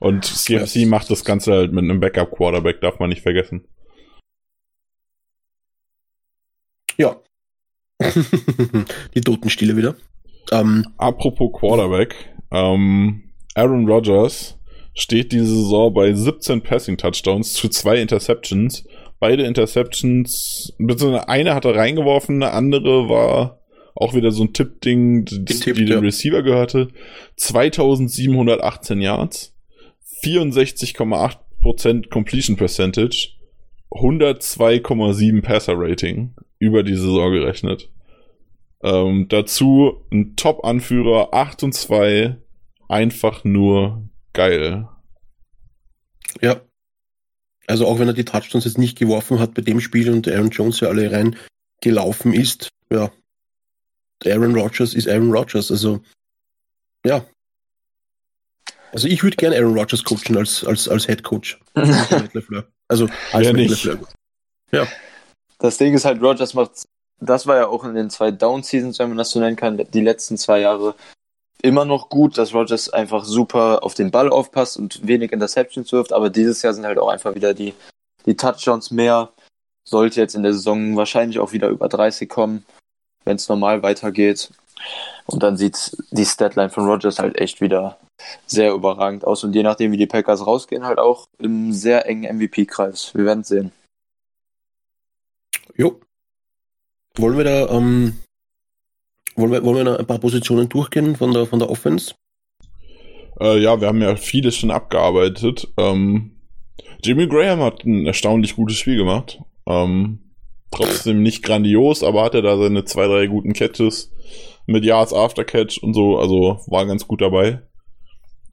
Und 0.00 0.24
CMC 0.24 0.86
macht 0.86 1.10
das 1.10 1.24
Ganze 1.24 1.52
halt 1.52 1.72
mit 1.72 1.84
einem 1.84 2.00
Backup-Quarterback, 2.00 2.80
darf 2.80 2.98
man 3.00 3.08
nicht 3.08 3.22
vergessen. 3.22 3.64
Ja. 6.98 7.16
die 9.14 9.20
Totenstille 9.20 9.76
wieder. 9.76 9.96
Ähm, 10.52 10.86
Apropos 10.96 11.52
Quarterback, 11.52 12.14
ähm, 12.50 13.22
Aaron 13.54 13.88
Rodgers 13.88 14.58
steht 14.94 15.32
diese 15.32 15.54
Saison 15.54 15.92
bei 15.92 16.12
17 16.12 16.62
Passing 16.62 16.96
Touchdowns 16.96 17.52
zu 17.52 17.68
zwei 17.68 18.00
Interceptions. 18.00 18.84
Beide 19.20 19.44
Interceptions, 19.44 20.74
beziehungsweise 20.78 21.28
eine 21.28 21.54
hat 21.54 21.64
er 21.64 21.74
reingeworfen, 21.74 22.42
eine 22.42 22.52
andere 22.52 23.08
war 23.08 23.58
auch 23.94 24.14
wieder 24.14 24.30
so 24.30 24.44
ein 24.44 24.52
Tippding, 24.52 25.24
die, 25.24 25.44
die 25.44 25.54
Getippt, 25.54 25.78
dem 25.78 25.88
ja. 25.88 25.98
Receiver 25.98 26.42
gehörte. 26.42 26.88
2718 27.36 29.00
Yards, 29.00 29.56
64,8% 30.22 32.08
Completion 32.08 32.56
Percentage, 32.56 33.30
102,7 33.90 35.42
Passer 35.42 35.74
Rating 35.76 36.34
über 36.58 36.82
die 36.82 36.96
Saison 36.96 37.32
gerechnet. 37.32 37.90
Ähm, 38.82 39.26
dazu 39.28 40.04
ein 40.12 40.36
Top-Anführer, 40.36 41.34
8 41.34 41.64
und 41.64 41.72
2, 41.72 42.36
einfach 42.88 43.44
nur 43.44 44.08
geil. 44.32 44.88
ja. 46.40 46.60
Also 47.66 47.86
auch 47.86 47.98
wenn 47.98 48.08
er 48.08 48.14
die 48.14 48.24
Touchdowns 48.24 48.64
jetzt 48.64 48.78
nicht 48.78 48.98
geworfen 48.98 49.40
hat 49.40 49.52
bei 49.52 49.60
dem 49.60 49.80
Spiel 49.80 50.10
und 50.10 50.26
Aaron 50.26 50.48
Jones 50.48 50.80
ja 50.80 50.88
alle 50.88 51.12
rein 51.12 51.36
gelaufen 51.82 52.32
ist, 52.32 52.70
ja. 52.90 53.10
Aaron 54.24 54.54
Rodgers 54.54 54.94
ist 54.94 55.06
Aaron 55.06 55.30
Rodgers, 55.30 55.70
also 55.70 56.00
ja. 57.04 57.24
Also 58.92 59.06
ich 59.06 59.22
würde 59.22 59.36
gerne 59.36 59.56
Aaron 59.56 59.76
Rodgers 59.76 60.02
coachen 60.02 60.36
als, 60.38 60.64
als, 60.64 60.88
als 60.88 61.06
Head 61.06 61.22
Coach. 61.22 61.60
also 62.88 63.08
als 63.32 63.46
Matt 63.46 63.56
nicht? 63.56 63.84
LaFleur. 63.84 64.08
Das 65.58 65.78
Ding 65.78 65.94
ist 65.94 66.04
halt, 66.04 66.22
Rogers 66.22 66.54
macht, 66.54 66.86
das 67.20 67.46
war 67.46 67.56
ja 67.56 67.66
auch 67.66 67.84
in 67.84 67.94
den 67.94 68.10
zwei 68.10 68.30
Down-Seasons, 68.30 68.98
wenn 68.98 69.08
man 69.08 69.18
das 69.18 69.30
so 69.30 69.40
nennen 69.40 69.56
kann, 69.56 69.76
die 69.76 70.00
letzten 70.00 70.36
zwei 70.36 70.60
Jahre 70.60 70.94
immer 71.62 71.84
noch 71.84 72.08
gut, 72.08 72.38
dass 72.38 72.54
Rogers 72.54 72.88
einfach 72.88 73.24
super 73.24 73.82
auf 73.82 73.94
den 73.94 74.10
Ball 74.10 74.30
aufpasst 74.30 74.76
und 74.76 75.06
wenig 75.06 75.32
Interceptions 75.32 75.90
wirft, 75.92 76.12
aber 76.12 76.30
dieses 76.30 76.62
Jahr 76.62 76.74
sind 76.74 76.86
halt 76.86 76.98
auch 76.98 77.08
einfach 77.08 77.34
wieder 77.34 77.54
die, 77.54 77.74
die 78.26 78.36
Touchdowns 78.36 78.90
mehr. 78.90 79.30
Sollte 79.84 80.20
jetzt 80.20 80.34
in 80.34 80.42
der 80.42 80.52
Saison 80.52 80.96
wahrscheinlich 80.96 81.38
auch 81.38 81.52
wieder 81.52 81.68
über 81.68 81.88
30 81.88 82.28
kommen, 82.28 82.64
wenn 83.24 83.36
es 83.36 83.48
normal 83.48 83.82
weitergeht. 83.82 84.50
Und 85.26 85.42
dann 85.42 85.56
sieht 85.56 85.96
die 86.10 86.26
Statline 86.26 86.70
von 86.70 86.86
Rogers 86.86 87.18
halt 87.18 87.36
echt 87.38 87.60
wieder 87.60 87.98
sehr 88.46 88.72
überragend 88.72 89.24
aus. 89.24 89.44
Und 89.44 89.54
je 89.54 89.62
nachdem, 89.62 89.92
wie 89.92 89.96
die 89.96 90.06
Packers 90.06 90.46
rausgehen, 90.46 90.84
halt 90.84 90.98
auch 90.98 91.26
im 91.38 91.72
sehr 91.72 92.06
engen 92.06 92.36
MVP-Kreis. 92.36 93.14
Wir 93.14 93.24
werden 93.24 93.44
sehen. 93.44 93.72
Jo. 95.76 96.00
Wollen 97.16 97.36
wir 97.36 97.44
da, 97.44 97.68
ähm, 97.70 98.18
wollen 99.34 99.52
wir, 99.52 99.64
wollen 99.64 99.76
wir 99.76 99.84
noch 99.84 99.98
ein 99.98 100.06
paar 100.06 100.18
Positionen 100.18 100.68
durchgehen 100.68 101.16
von 101.16 101.32
der, 101.32 101.46
von 101.46 101.58
der 101.58 101.70
Offense? 101.70 102.14
Äh, 103.40 103.58
ja, 103.58 103.80
wir 103.80 103.88
haben 103.88 104.02
ja 104.02 104.16
vieles 104.16 104.56
schon 104.56 104.70
abgearbeitet. 104.70 105.68
Ähm, 105.76 106.36
Jimmy 107.02 107.26
Graham 107.26 107.60
hat 107.60 107.84
ein 107.84 108.06
erstaunlich 108.06 108.56
gutes 108.56 108.76
Spiel 108.76 108.96
gemacht. 108.96 109.40
Ähm, 109.66 110.32
trotzdem 110.70 111.22
nicht 111.22 111.42
grandios, 111.42 112.02
aber 112.02 112.24
hatte 112.24 112.42
da 112.42 112.56
seine 112.56 112.84
zwei, 112.84 113.06
drei 113.06 113.26
guten 113.26 113.52
Catches 113.52 114.12
mit 114.66 114.84
Yards 114.84 115.14
After 115.14 115.44
Catch 115.44 115.78
und 115.82 115.94
so, 115.94 116.18
also 116.18 116.60
war 116.66 116.86
ganz 116.86 117.06
gut 117.06 117.20
dabei. 117.20 117.62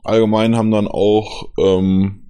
Allgemein 0.04 0.56
haben 0.56 0.72
dann 0.72 0.88
auch 0.88 1.50
ähm, 1.58 2.25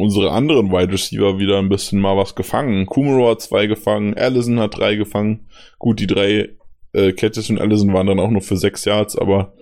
unsere 0.00 0.30
anderen 0.30 0.70
Wide 0.70 0.92
Receiver 0.92 1.38
wieder 1.38 1.58
ein 1.58 1.68
bisschen 1.68 2.00
mal 2.00 2.16
was 2.16 2.34
gefangen. 2.34 2.86
Kumaro 2.86 3.30
hat 3.30 3.40
zwei 3.40 3.66
gefangen, 3.66 4.14
Allison 4.16 4.58
hat 4.60 4.78
drei 4.78 4.96
gefangen. 4.96 5.48
Gut, 5.78 6.00
die 6.00 6.06
drei 6.06 6.50
äh, 6.92 7.12
Catches 7.12 7.46
von 7.46 7.58
Allison 7.58 7.92
waren 7.92 8.06
dann 8.06 8.20
auch 8.20 8.30
nur 8.30 8.42
für 8.42 8.56
sechs 8.56 8.84
Yards, 8.84 9.16
aber 9.16 9.54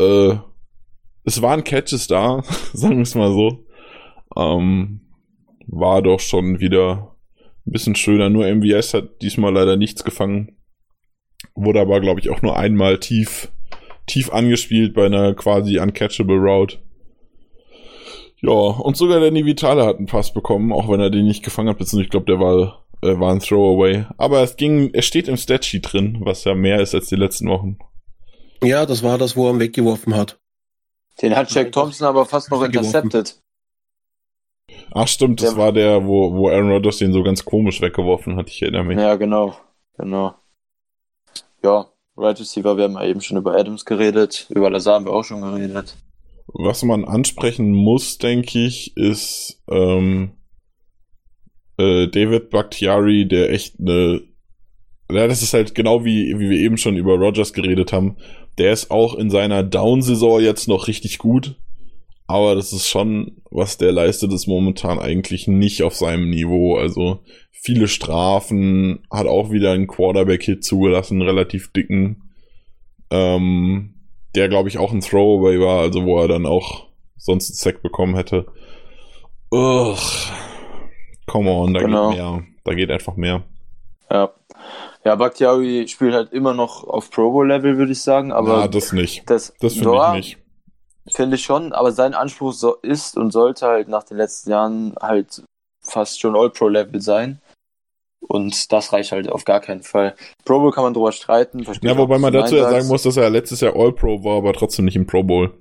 äh, 0.00 0.34
es 1.24 1.42
waren 1.42 1.64
Catches 1.64 2.06
da, 2.06 2.42
sagen 2.72 2.96
wir 2.96 3.02
es 3.02 3.14
mal 3.14 3.32
so. 3.32 3.66
Ähm, 4.36 5.00
war 5.66 6.02
doch 6.02 6.20
schon 6.20 6.60
wieder 6.60 7.14
ein 7.66 7.72
bisschen 7.72 7.94
schöner. 7.94 8.30
Nur 8.30 8.46
MVS 8.46 8.94
hat 8.94 9.22
diesmal 9.22 9.52
leider 9.52 9.76
nichts 9.76 10.04
gefangen. 10.04 10.56
Wurde 11.54 11.80
aber, 11.80 12.00
glaube 12.00 12.20
ich, 12.20 12.30
auch 12.30 12.42
nur 12.42 12.56
einmal 12.56 12.98
tief, 12.98 13.52
tief 14.06 14.32
angespielt 14.32 14.94
bei 14.94 15.06
einer 15.06 15.34
quasi 15.34 15.78
uncatchable 15.78 16.36
Route. 16.36 16.78
Ja, 18.40 18.52
und 18.52 18.96
sogar 18.96 19.20
der 19.20 19.30
Nivitale 19.32 19.84
hat 19.84 19.96
einen 19.98 20.06
Pass 20.06 20.32
bekommen, 20.32 20.72
auch 20.72 20.88
wenn 20.88 21.00
er 21.00 21.10
den 21.10 21.26
nicht 21.26 21.42
gefangen 21.44 21.68
hat, 21.68 21.78
beziehungsweise 21.78 22.04
ich 22.04 22.10
glaube, 22.10 22.26
der 22.26 22.38
war, 22.38 22.84
äh, 23.02 23.18
war 23.18 23.32
ein 23.32 23.40
Throwaway. 23.40 24.06
Aber 24.16 24.42
es 24.42 24.56
ging, 24.56 24.90
es 24.92 25.06
steht 25.06 25.26
im 25.28 25.36
Statsheet 25.36 25.92
drin, 25.92 26.18
was 26.20 26.44
ja 26.44 26.54
mehr 26.54 26.80
ist 26.80 26.94
als 26.94 27.08
die 27.08 27.16
letzten 27.16 27.48
Wochen. 27.48 27.78
Ja, 28.62 28.86
das 28.86 29.02
war 29.02 29.18
das, 29.18 29.36
wo 29.36 29.46
er 29.48 29.54
ihn 29.54 29.60
weggeworfen 29.60 30.14
hat. 30.14 30.38
Den 31.20 31.34
hat 31.34 31.50
Jack 31.50 31.72
Thompson 31.72 32.06
aber 32.06 32.26
fast 32.26 32.50
noch 32.50 32.62
intercepted. 32.62 33.40
Ach 34.92 35.08
stimmt, 35.08 35.42
das 35.42 35.50
Der- 35.50 35.58
war 35.58 35.72
der, 35.72 36.06
wo, 36.06 36.32
wo 36.34 36.48
Aaron 36.48 36.70
Rodgers 36.70 36.98
den 36.98 37.12
so 37.12 37.22
ganz 37.22 37.44
komisch 37.44 37.80
weggeworfen 37.80 38.36
hat. 38.36 38.48
Ich 38.48 38.62
erinnere 38.62 38.84
mich. 38.84 38.98
Ja, 38.98 39.16
genau. 39.16 39.56
Genau. 39.96 40.34
Ja, 41.64 41.86
Right 42.16 42.38
Receiver, 42.38 42.76
wir 42.76 42.84
haben 42.84 42.94
ja 42.94 43.04
eben 43.04 43.20
schon 43.20 43.36
über 43.36 43.56
Adams 43.56 43.84
geredet. 43.84 44.46
Über 44.50 44.70
Lazar 44.70 44.94
haben 44.94 45.06
wir 45.06 45.12
auch 45.12 45.24
schon 45.24 45.40
geredet. 45.40 45.96
Was 46.52 46.82
man 46.82 47.04
ansprechen 47.04 47.72
muss, 47.72 48.18
denke 48.18 48.58
ich, 48.58 48.96
ist 48.96 49.62
ähm, 49.70 50.32
äh, 51.76 52.08
David 52.08 52.50
Bakhtiari, 52.50 53.28
der 53.28 53.50
echt 53.50 53.78
eine 53.78 54.22
ja, 55.10 55.26
das 55.26 55.42
ist 55.42 55.54
halt 55.54 55.74
genau 55.74 56.04
wie, 56.04 56.38
wie 56.38 56.50
wir 56.50 56.58
eben 56.58 56.76
schon 56.76 56.96
über 56.96 57.14
Rogers 57.14 57.52
geredet 57.52 57.92
haben. 57.92 58.16
Der 58.58 58.72
ist 58.72 58.90
auch 58.90 59.14
in 59.14 59.30
seiner 59.30 59.62
Down-Saison 59.62 60.40
jetzt 60.40 60.68
noch 60.68 60.86
richtig 60.86 61.18
gut. 61.18 61.56
Aber 62.26 62.54
das 62.54 62.74
ist 62.74 62.88
schon, 62.88 63.40
was 63.50 63.78
der 63.78 63.90
leistet, 63.90 64.32
ist 64.34 64.46
momentan 64.46 64.98
eigentlich 64.98 65.48
nicht 65.48 65.82
auf 65.82 65.94
seinem 65.94 66.28
Niveau. 66.28 66.76
Also 66.76 67.20
viele 67.52 67.88
Strafen, 67.88 69.00
hat 69.10 69.26
auch 69.26 69.50
wieder 69.50 69.72
einen 69.72 69.86
Quarterback-Hit 69.86 70.62
zugelassen, 70.62 71.22
relativ 71.22 71.72
dicken. 71.72 72.34
Ähm, 73.10 73.94
der, 74.38 74.48
glaube 74.48 74.68
ich, 74.68 74.78
auch 74.78 74.92
ein 74.92 75.00
Throwaway 75.00 75.60
war, 75.60 75.80
also 75.80 76.04
wo 76.04 76.20
er 76.20 76.28
dann 76.28 76.46
auch 76.46 76.86
sonst 77.16 77.50
einen 77.50 77.56
Sack 77.56 77.82
bekommen 77.82 78.14
hätte. 78.14 78.46
Ugh. 79.50 79.96
Come 81.26 81.50
on, 81.50 81.74
da 81.74 81.80
Genau. 81.80 82.10
geht 82.10 82.18
mehr. 82.18 82.42
Da 82.64 82.74
geht 82.74 82.90
einfach 82.90 83.16
mehr. 83.16 83.42
Ja. 84.10 84.30
Ja, 85.04 85.14
Bakhtiari 85.14 85.86
spielt 85.88 86.14
halt 86.14 86.32
immer 86.32 86.54
noch 86.54 86.84
auf 86.84 87.10
Pro 87.10 87.30
Bowl 87.30 87.46
Level, 87.48 87.78
würde 87.78 87.92
ich 87.92 88.02
sagen, 88.02 88.32
aber 88.32 88.60
ja, 88.60 88.68
das 88.68 88.92
nicht. 88.92 89.28
das, 89.30 89.54
Das 89.60 89.74
finde 89.74 89.98
ich 90.06 90.12
nicht. 90.12 90.38
Finde 91.14 91.36
ich 91.36 91.42
schon, 91.44 91.72
aber 91.72 91.92
sein 91.92 92.12
Anspruch 92.14 92.52
so 92.52 92.74
ist 92.76 93.16
und 93.16 93.30
sollte 93.32 93.66
halt 93.66 93.88
nach 93.88 94.02
den 94.04 94.18
letzten 94.18 94.50
Jahren 94.50 94.94
halt 95.00 95.42
fast 95.80 96.20
schon 96.20 96.36
All-Pro-Level 96.36 97.00
sein. 97.00 97.40
Und 98.20 98.72
das 98.72 98.92
reicht 98.92 99.12
halt 99.12 99.30
auf 99.30 99.44
gar 99.44 99.60
keinen 99.60 99.82
Fall. 99.82 100.14
Pro 100.44 100.58
Bowl 100.58 100.72
kann 100.72 100.84
man 100.84 100.92
drüber 100.92 101.12
streiten. 101.12 101.64
Ja, 101.82 101.96
wobei 101.96 102.18
man 102.18 102.32
dazu 102.32 102.56
ja 102.56 102.68
sagen 102.68 102.88
muss, 102.88 103.02
dass 103.02 103.16
er 103.16 103.30
letztes 103.30 103.60
Jahr 103.60 103.74
All-Pro 103.76 104.22
war, 104.24 104.38
aber 104.38 104.52
trotzdem 104.52 104.84
nicht 104.84 104.96
im 104.96 105.06
Pro 105.06 105.22
Bowl. 105.22 105.54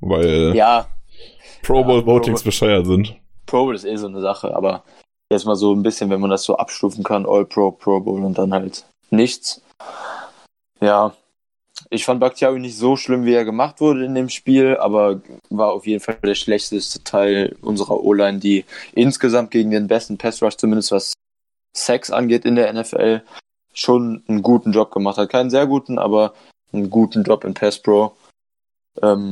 Weil 0.00 0.54
ja, 0.54 0.86
Pro 1.62 1.84
Bowl 1.84 2.00
Ja, 2.00 2.06
Votings 2.06 2.42
Pro- 2.42 2.48
bescheuert 2.48 2.86
sind. 2.86 3.16
Pro 3.46 3.64
Bowl 3.64 3.74
ist 3.74 3.84
eh 3.84 3.96
so 3.96 4.06
eine 4.06 4.20
Sache, 4.20 4.54
aber 4.54 4.84
jetzt 5.32 5.46
mal 5.46 5.56
so 5.56 5.72
ein 5.74 5.82
bisschen, 5.82 6.10
wenn 6.10 6.20
man 6.20 6.30
das 6.30 6.42
so 6.42 6.56
abstufen 6.56 7.04
kann, 7.04 7.26
All-Pro, 7.26 7.70
Pro 7.70 8.00
Bowl 8.00 8.24
und 8.24 8.36
dann 8.36 8.52
halt 8.52 8.84
nichts. 9.10 9.62
Ja, 10.80 11.14
ich 11.88 12.04
fand 12.04 12.20
Bakhtiari 12.20 12.58
nicht 12.60 12.76
so 12.76 12.96
schlimm, 12.96 13.24
wie 13.24 13.34
er 13.34 13.44
gemacht 13.44 13.80
wurde 13.80 14.04
in 14.04 14.14
dem 14.14 14.28
Spiel, 14.28 14.76
aber 14.76 15.20
war 15.48 15.72
auf 15.72 15.86
jeden 15.86 16.00
Fall 16.00 16.18
der 16.22 16.34
schlechteste 16.34 17.02
Teil 17.02 17.56
unserer 17.62 18.02
O-Line, 18.02 18.38
die 18.38 18.64
insgesamt 18.92 19.50
gegen 19.50 19.70
den 19.70 19.86
besten 19.88 20.18
Pass 20.18 20.42
Rush, 20.42 20.56
zumindest 20.56 20.92
was 20.92 21.12
Sex 21.76 22.10
angeht 22.10 22.44
in 22.44 22.56
der 22.56 22.72
NFL, 22.72 23.22
schon 23.72 24.22
einen 24.28 24.42
guten 24.42 24.72
Job 24.72 24.90
gemacht 24.92 25.18
hat. 25.18 25.30
Keinen 25.30 25.50
sehr 25.50 25.66
guten, 25.66 25.98
aber 25.98 26.34
einen 26.72 26.90
guten 26.90 27.22
Job 27.22 27.44
in 27.44 27.54
Pass 27.54 27.78
Pro. 27.80 28.12
Ähm, 29.02 29.30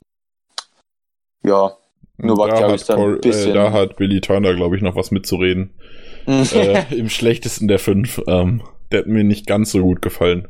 ja, 1.44 1.72
Nur 2.18 2.36
da, 2.36 2.42
Bakhtiari 2.42 2.70
hat 2.72 2.80
ist 2.80 2.88
dann 2.88 2.98
ein 2.98 3.04
Cor 3.04 3.16
äh, 3.16 3.20
bisschen- 3.20 3.54
da 3.54 3.72
hat 3.72 3.96
Billy 3.96 4.20
Turner, 4.20 4.54
glaube 4.54 4.76
ich, 4.76 4.82
noch 4.82 4.96
was 4.96 5.10
mitzureden. 5.10 5.74
äh, 6.26 6.94
Im 6.96 7.08
schlechtesten 7.08 7.68
der 7.68 7.78
fünf. 7.78 8.20
Ähm, 8.26 8.62
der 8.90 9.00
hat 9.00 9.06
mir 9.06 9.24
nicht 9.24 9.46
ganz 9.46 9.72
so 9.72 9.80
gut 9.82 10.02
gefallen. 10.02 10.48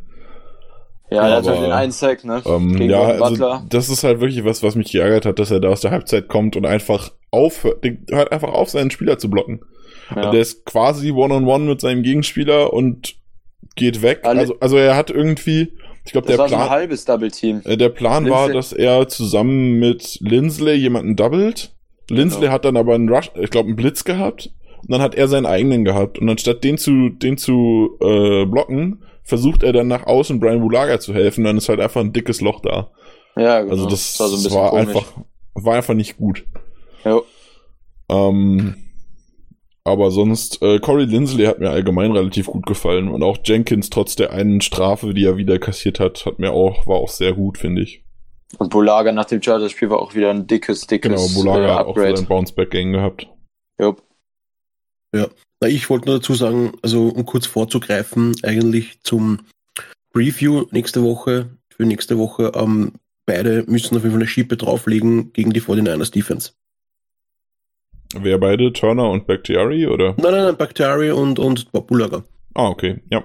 ja, 1.10 1.26
er 1.28 1.36
hat 1.36 1.44
aber, 1.46 1.56
halt 1.56 1.62
den 1.66 1.72
einen 1.72 1.92
Sack, 1.92 2.24
ne? 2.24 2.42
Ähm, 2.46 2.76
Gegen 2.76 2.90
ja, 2.90 3.00
also 3.02 3.60
das 3.68 3.88
ist 3.88 4.04
halt 4.04 4.20
wirklich 4.20 4.44
was, 4.44 4.62
was 4.62 4.74
mich 4.76 4.92
geärgert 4.92 5.26
hat, 5.26 5.38
dass 5.38 5.50
er 5.50 5.60
da 5.60 5.68
aus 5.68 5.80
der 5.80 5.90
Halbzeit 5.90 6.28
kommt 6.28 6.54
und 6.56 6.66
einfach 6.66 7.12
aufhört, 7.30 7.84
hört 8.10 8.32
einfach 8.32 8.52
auf, 8.52 8.70
seinen 8.70 8.90
Spieler 8.90 9.18
zu 9.18 9.28
blocken. 9.30 9.60
Ja. 10.14 10.30
Der 10.30 10.40
ist 10.40 10.64
quasi 10.64 11.10
One-on-One 11.12 11.64
mit 11.64 11.80
seinem 11.80 12.02
Gegenspieler 12.02 12.72
und 12.72 13.16
geht 13.76 14.02
weg. 14.02 14.20
Alle- 14.22 14.40
Also, 14.40 14.56
also 14.60 14.76
er 14.76 14.96
hat 14.96 15.10
irgendwie, 15.10 15.72
ich 16.04 16.12
glaube, 16.12 16.26
Das 16.26 16.36
der 16.36 16.38
war 16.38 16.48
so 16.48 16.54
ein 16.54 16.60
Plan, 16.60 16.70
halbes 16.70 17.04
Double 17.04 17.30
Team. 17.30 17.60
äh, 17.64 17.76
der 17.76 17.88
Plan 17.90 18.28
war, 18.30 18.48
Lindsay- 18.48 18.54
dass 18.54 18.72
er 18.72 19.08
zusammen 19.08 19.78
mit 19.78 20.18
Lindsley 20.20 20.74
jemanden 20.74 21.16
doublet. 21.16 21.72
Lindsley 22.10 22.42
Genau. 22.42 22.52
hat 22.52 22.64
dann 22.64 22.76
aber 22.78 22.94
einen 22.94 23.08
Rush, 23.08 23.30
ich 23.38 23.50
glaube, 23.50 23.66
einen 23.68 23.76
Blitz 23.76 24.04
gehabt. 24.04 24.50
Und 24.80 24.90
dann 24.92 25.02
hat 25.02 25.14
er 25.14 25.28
seinen 25.28 25.44
eigenen 25.46 25.84
gehabt. 25.84 26.18
Und 26.18 26.30
anstatt 26.30 26.64
den 26.64 26.78
zu, 26.78 27.10
den 27.10 27.36
zu 27.36 27.98
äh, 28.00 28.46
blocken, 28.46 29.02
versucht 29.24 29.62
er 29.62 29.72
dann 29.74 29.88
nach 29.88 30.06
außen 30.06 30.40
Brian 30.40 30.60
Bulaga 30.60 31.00
zu 31.00 31.12
helfen. 31.12 31.44
Dann 31.44 31.58
ist 31.58 31.68
halt 31.68 31.80
einfach 31.80 32.00
ein 32.00 32.12
dickes 32.14 32.40
Loch 32.40 32.60
da. 32.60 32.90
Ja, 33.36 33.60
genau. 33.60 33.72
Also 33.72 33.86
das, 33.88 34.18
war 34.18 34.28
so 34.28 34.36
ein 34.36 34.42
bisschen 34.42 34.58
war 34.58 34.72
einfach, 34.72 35.12
war 35.54 35.74
einfach 35.74 35.94
nicht 35.94 36.16
gut. 36.16 36.44
Ja. 37.04 37.20
Ähm, 38.08 38.76
aber 39.88 40.10
sonst, 40.10 40.62
äh, 40.62 40.78
Corey 40.78 41.04
Lindsley 41.04 41.46
hat 41.46 41.58
mir 41.58 41.70
allgemein 41.70 42.12
relativ 42.12 42.46
gut 42.46 42.66
gefallen 42.66 43.08
und 43.08 43.22
auch 43.22 43.38
Jenkins 43.44 43.90
trotz 43.90 44.16
der 44.16 44.32
einen 44.32 44.60
Strafe, 44.60 45.14
die 45.14 45.24
er 45.24 45.36
wieder 45.36 45.58
kassiert 45.58 46.00
hat, 46.00 46.26
hat 46.26 46.38
mir 46.38 46.52
auch, 46.52 46.86
war 46.86 46.96
auch 46.96 47.08
sehr 47.08 47.32
gut, 47.32 47.58
finde 47.58 47.82
ich. 47.82 48.04
Und 48.56 48.70
Bulaga 48.70 49.12
nach 49.12 49.26
dem 49.26 49.42
Chargers-Spiel 49.42 49.90
war 49.90 50.00
auch 50.00 50.14
wieder 50.14 50.30
ein 50.30 50.46
dickes, 50.46 50.86
dickes 50.86 51.10
Genau, 51.10 51.34
Bulaga 51.34 51.66
äh, 51.66 51.74
hat 51.74 51.86
auch 51.86 51.96
wieder 51.96 52.18
ein 52.18 52.26
Bounceback-Gang 52.26 52.92
gehabt. 52.92 53.28
Jupp. 53.78 54.02
Na, 55.12 55.28
ich 55.66 55.90
wollte 55.90 56.06
nur 56.06 56.18
dazu 56.18 56.34
sagen, 56.34 56.72
also 56.82 57.08
um 57.08 57.24
kurz 57.26 57.46
vorzugreifen, 57.46 58.36
eigentlich 58.42 59.00
zum 59.02 59.40
Preview 60.12 60.66
nächste 60.70 61.02
Woche, 61.02 61.50
für 61.70 61.84
nächste 61.84 62.18
Woche, 62.18 62.52
ähm, 62.54 62.92
beide 63.26 63.64
müssen 63.66 63.96
auf 63.96 64.02
jeden 64.02 64.12
Fall 64.12 64.20
eine 64.20 64.28
Schippe 64.28 64.56
drauflegen 64.56 65.32
gegen 65.32 65.52
die 65.52 65.60
49ers 65.60 66.12
Defense. 66.12 66.52
Wer 68.14 68.38
beide? 68.38 68.72
Turner 68.72 69.10
und 69.10 69.26
Bakhtiari, 69.26 69.86
oder? 69.86 70.14
Nein, 70.16 70.32
nein, 70.32 70.44
nein, 70.44 70.56
Bakhtiari 70.56 71.10
und, 71.10 71.38
und 71.38 71.70
Bulaga. 71.72 72.24
Ah, 72.54 72.68
okay, 72.68 73.02
ja. 73.10 73.24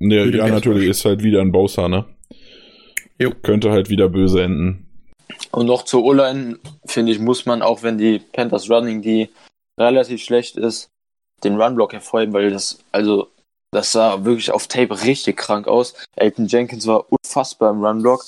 Den 0.00 0.32
ja, 0.32 0.46
natürlich 0.46 0.88
ist 0.88 1.04
halt 1.04 1.22
wieder 1.22 1.40
ein 1.40 1.50
Bosa, 1.50 1.88
ne? 1.88 2.04
Jo. 3.18 3.32
Könnte 3.42 3.70
halt 3.70 3.90
wieder 3.90 4.08
böse 4.08 4.42
enden. 4.44 4.86
Und 5.50 5.66
noch 5.66 5.84
zur 5.84 6.04
O-Line, 6.04 6.58
finde 6.86 7.12
ich, 7.12 7.18
muss 7.18 7.46
man, 7.46 7.62
auch 7.62 7.82
wenn 7.82 7.98
die 7.98 8.20
Panthers 8.20 8.70
Running, 8.70 9.02
die 9.02 9.28
relativ 9.78 10.22
schlecht 10.22 10.56
ist, 10.56 10.90
den 11.42 11.60
Runblock 11.60 11.92
hervorheben, 11.92 12.34
weil 12.34 12.50
das, 12.50 12.78
also, 12.92 13.28
das 13.72 13.92
sah 13.92 14.24
wirklich 14.24 14.50
auf 14.50 14.66
Tape 14.68 15.02
richtig 15.02 15.36
krank 15.36 15.66
aus. 15.66 15.94
Elton 16.16 16.46
Jenkins 16.46 16.86
war 16.86 17.06
unfassbar 17.10 17.72
im 17.72 17.84
Runblock. 17.84 18.24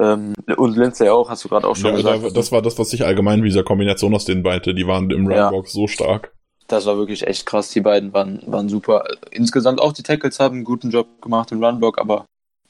Ähm, 0.00 0.34
und 0.56 0.76
Lindsay 0.76 1.08
auch, 1.08 1.30
hast 1.30 1.44
du 1.44 1.48
gerade 1.48 1.66
auch 1.68 1.76
schon 1.76 1.90
Ja, 1.90 1.96
gesagt. 1.96 2.24
da, 2.24 2.30
das 2.30 2.50
war 2.52 2.62
das, 2.62 2.78
was 2.78 2.92
ich 2.92 3.04
allgemein 3.04 3.40
mit 3.40 3.48
dieser 3.50 3.62
Kombination 3.62 4.14
aus 4.14 4.24
den 4.24 4.42
beiden, 4.42 4.74
die 4.74 4.86
waren 4.86 5.10
im 5.10 5.30
Ja. 5.30 5.48
Runbox 5.48 5.72
so 5.72 5.86
stark. 5.86 6.32
Das 6.66 6.86
war 6.86 6.96
wirklich 6.96 7.26
echt 7.26 7.46
krass. 7.46 7.70
Die 7.70 7.80
beiden 7.80 8.12
waren, 8.12 8.42
waren 8.46 8.68
super. 8.68 9.04
Insgesamt 9.30 9.80
auch 9.80 9.92
die 9.92 10.02
Tackles 10.02 10.40
haben 10.40 10.56
einen 10.56 10.64
guten 10.64 10.90
Job 10.90 11.20
gemacht 11.20 11.52
im 11.52 11.62
Runblock, 11.62 11.98
aber 11.98 12.24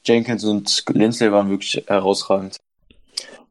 Jenkins 0.05 0.43
und 0.43 0.83
Lindsay 0.93 1.31
waren 1.31 1.49
wirklich 1.49 1.83
herausragend. 1.87 2.57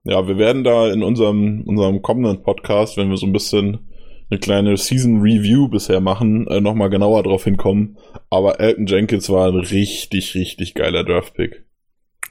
Ja, 0.05 0.29
wir 0.29 0.37
werden 0.37 0.63
da 0.65 0.93
in 0.93 1.03
unserem, 1.03 1.63
unserem 1.67 2.03
kommenden 2.03 2.43
Podcast, 2.43 2.97
wenn 2.99 3.09
wir 3.09 3.17
so 3.17 3.27
ein 3.27 3.33
bisschen 3.33 3.91
eine 4.31 4.39
kleine 4.39 4.77
Season 4.77 5.21
Review 5.21 5.69
bisher 5.69 6.01
machen, 6.01 6.47
äh, 6.49 6.61
nochmal 6.61 6.91
genauer 6.91 7.23
drauf 7.23 7.45
hinkommen. 7.45 7.99
Aber 8.31 8.61
Elton 8.61 8.87
Jenkins 8.87 9.31
war 9.31 9.49
ein 9.49 9.57
richtig, 9.59 10.35
richtig 10.35 10.75
geiler 10.75 11.05
Draftpick. 11.05 11.65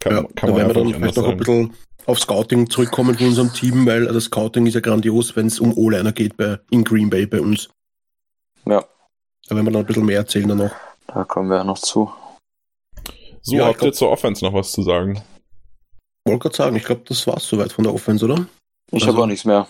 Kann, 0.04 0.12
Ja, 0.14 0.22
kann 0.24 0.32
da 0.36 0.48
man 0.48 0.56
werden 0.58 0.68
wir 0.70 0.74
dann 0.74 0.86
nicht 0.88 0.96
anders 0.96 1.14
vielleicht 1.14 1.18
noch 1.18 1.32
ein 1.32 1.38
bisschen 1.38 1.74
auf 2.06 2.20
Scouting 2.20 2.70
zurückkommen 2.70 3.18
von 3.18 3.28
unserem 3.28 3.54
Team, 3.54 3.86
weil 3.86 4.06
das 4.08 4.26
Scouting 4.26 4.66
ist 4.66 4.74
ja 4.74 4.82
grandios, 4.82 5.36
wenn 5.38 5.48
es 5.48 5.60
um 5.62 5.72
O-Liner 5.78 6.12
geht 6.12 6.36
bei, 6.36 6.60
in 6.72 6.84
Green 6.84 7.10
Bay 7.10 7.26
bei 7.26 7.40
uns. 7.40 7.70
Ja, 8.66 8.84
Da 9.48 9.56
werden 9.56 9.66
wir 9.66 9.72
dann 9.72 9.82
ein 9.84 9.86
bisschen 9.86 10.06
mehr 10.06 10.18
erzählen 10.18 10.48
dann 10.50 10.58
noch. 10.58 10.72
da 11.08 11.24
kommen 11.24 11.50
wir 11.50 11.58
ja 11.58 11.64
noch 11.64 11.80
zu. 11.80 12.12
So, 13.42 13.56
Ja, 13.56 13.62
ich 13.64 13.68
habt 13.68 13.78
ihr 13.78 13.80
glaub- 13.92 13.96
zur 13.96 14.10
Offense 14.12 14.44
noch 14.44 14.54
was 14.54 14.72
zu 14.74 14.84
sagen? 14.84 15.22
Wollte 16.26 16.40
gerade 16.44 16.56
sagen, 16.56 16.76
ich 16.76 16.84
glaube, 16.84 17.02
das 17.06 17.26
war's 17.28 17.48
soweit 17.48 17.72
von 17.72 17.84
der 17.86 17.94
Offense, 17.94 18.26
oder? 18.26 18.46
Ich 18.92 18.96
Also- 19.04 19.08
habe 19.08 19.22
auch 19.24 19.28
nichts 19.28 19.46
mehr. 19.46 19.68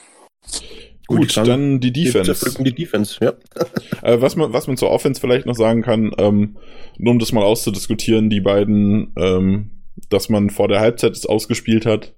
Gut, 1.07 1.19
Gut, 1.19 1.33
kann- 1.33 1.45
dann 1.47 1.79
die 1.79 1.93
Wir 1.93 2.23
Defense. 2.23 2.63
die 2.63 2.73
Defense, 2.73 3.17
ja. 3.23 3.33
Äh, 4.03 4.21
was, 4.21 4.35
man, 4.35 4.51
was 4.53 4.67
man 4.67 4.77
zur 4.77 4.89
Offense 4.89 5.19
vielleicht 5.21 5.45
noch 5.45 5.55
sagen 5.55 5.81
kann, 5.81 6.11
ähm, 6.17 6.57
nur 6.97 7.11
um 7.11 7.19
das 7.19 7.31
mal 7.31 7.43
auszudiskutieren, 7.43 8.29
die 8.29 8.41
beiden, 8.41 9.13
ähm, 9.17 9.72
dass 10.13 10.29
man 10.29 10.49
vor 10.49 10.67
der 10.67 10.79
Halbzeit 10.79 11.11
es 11.11 11.25
ausgespielt 11.25 11.85
hat. 11.85 12.13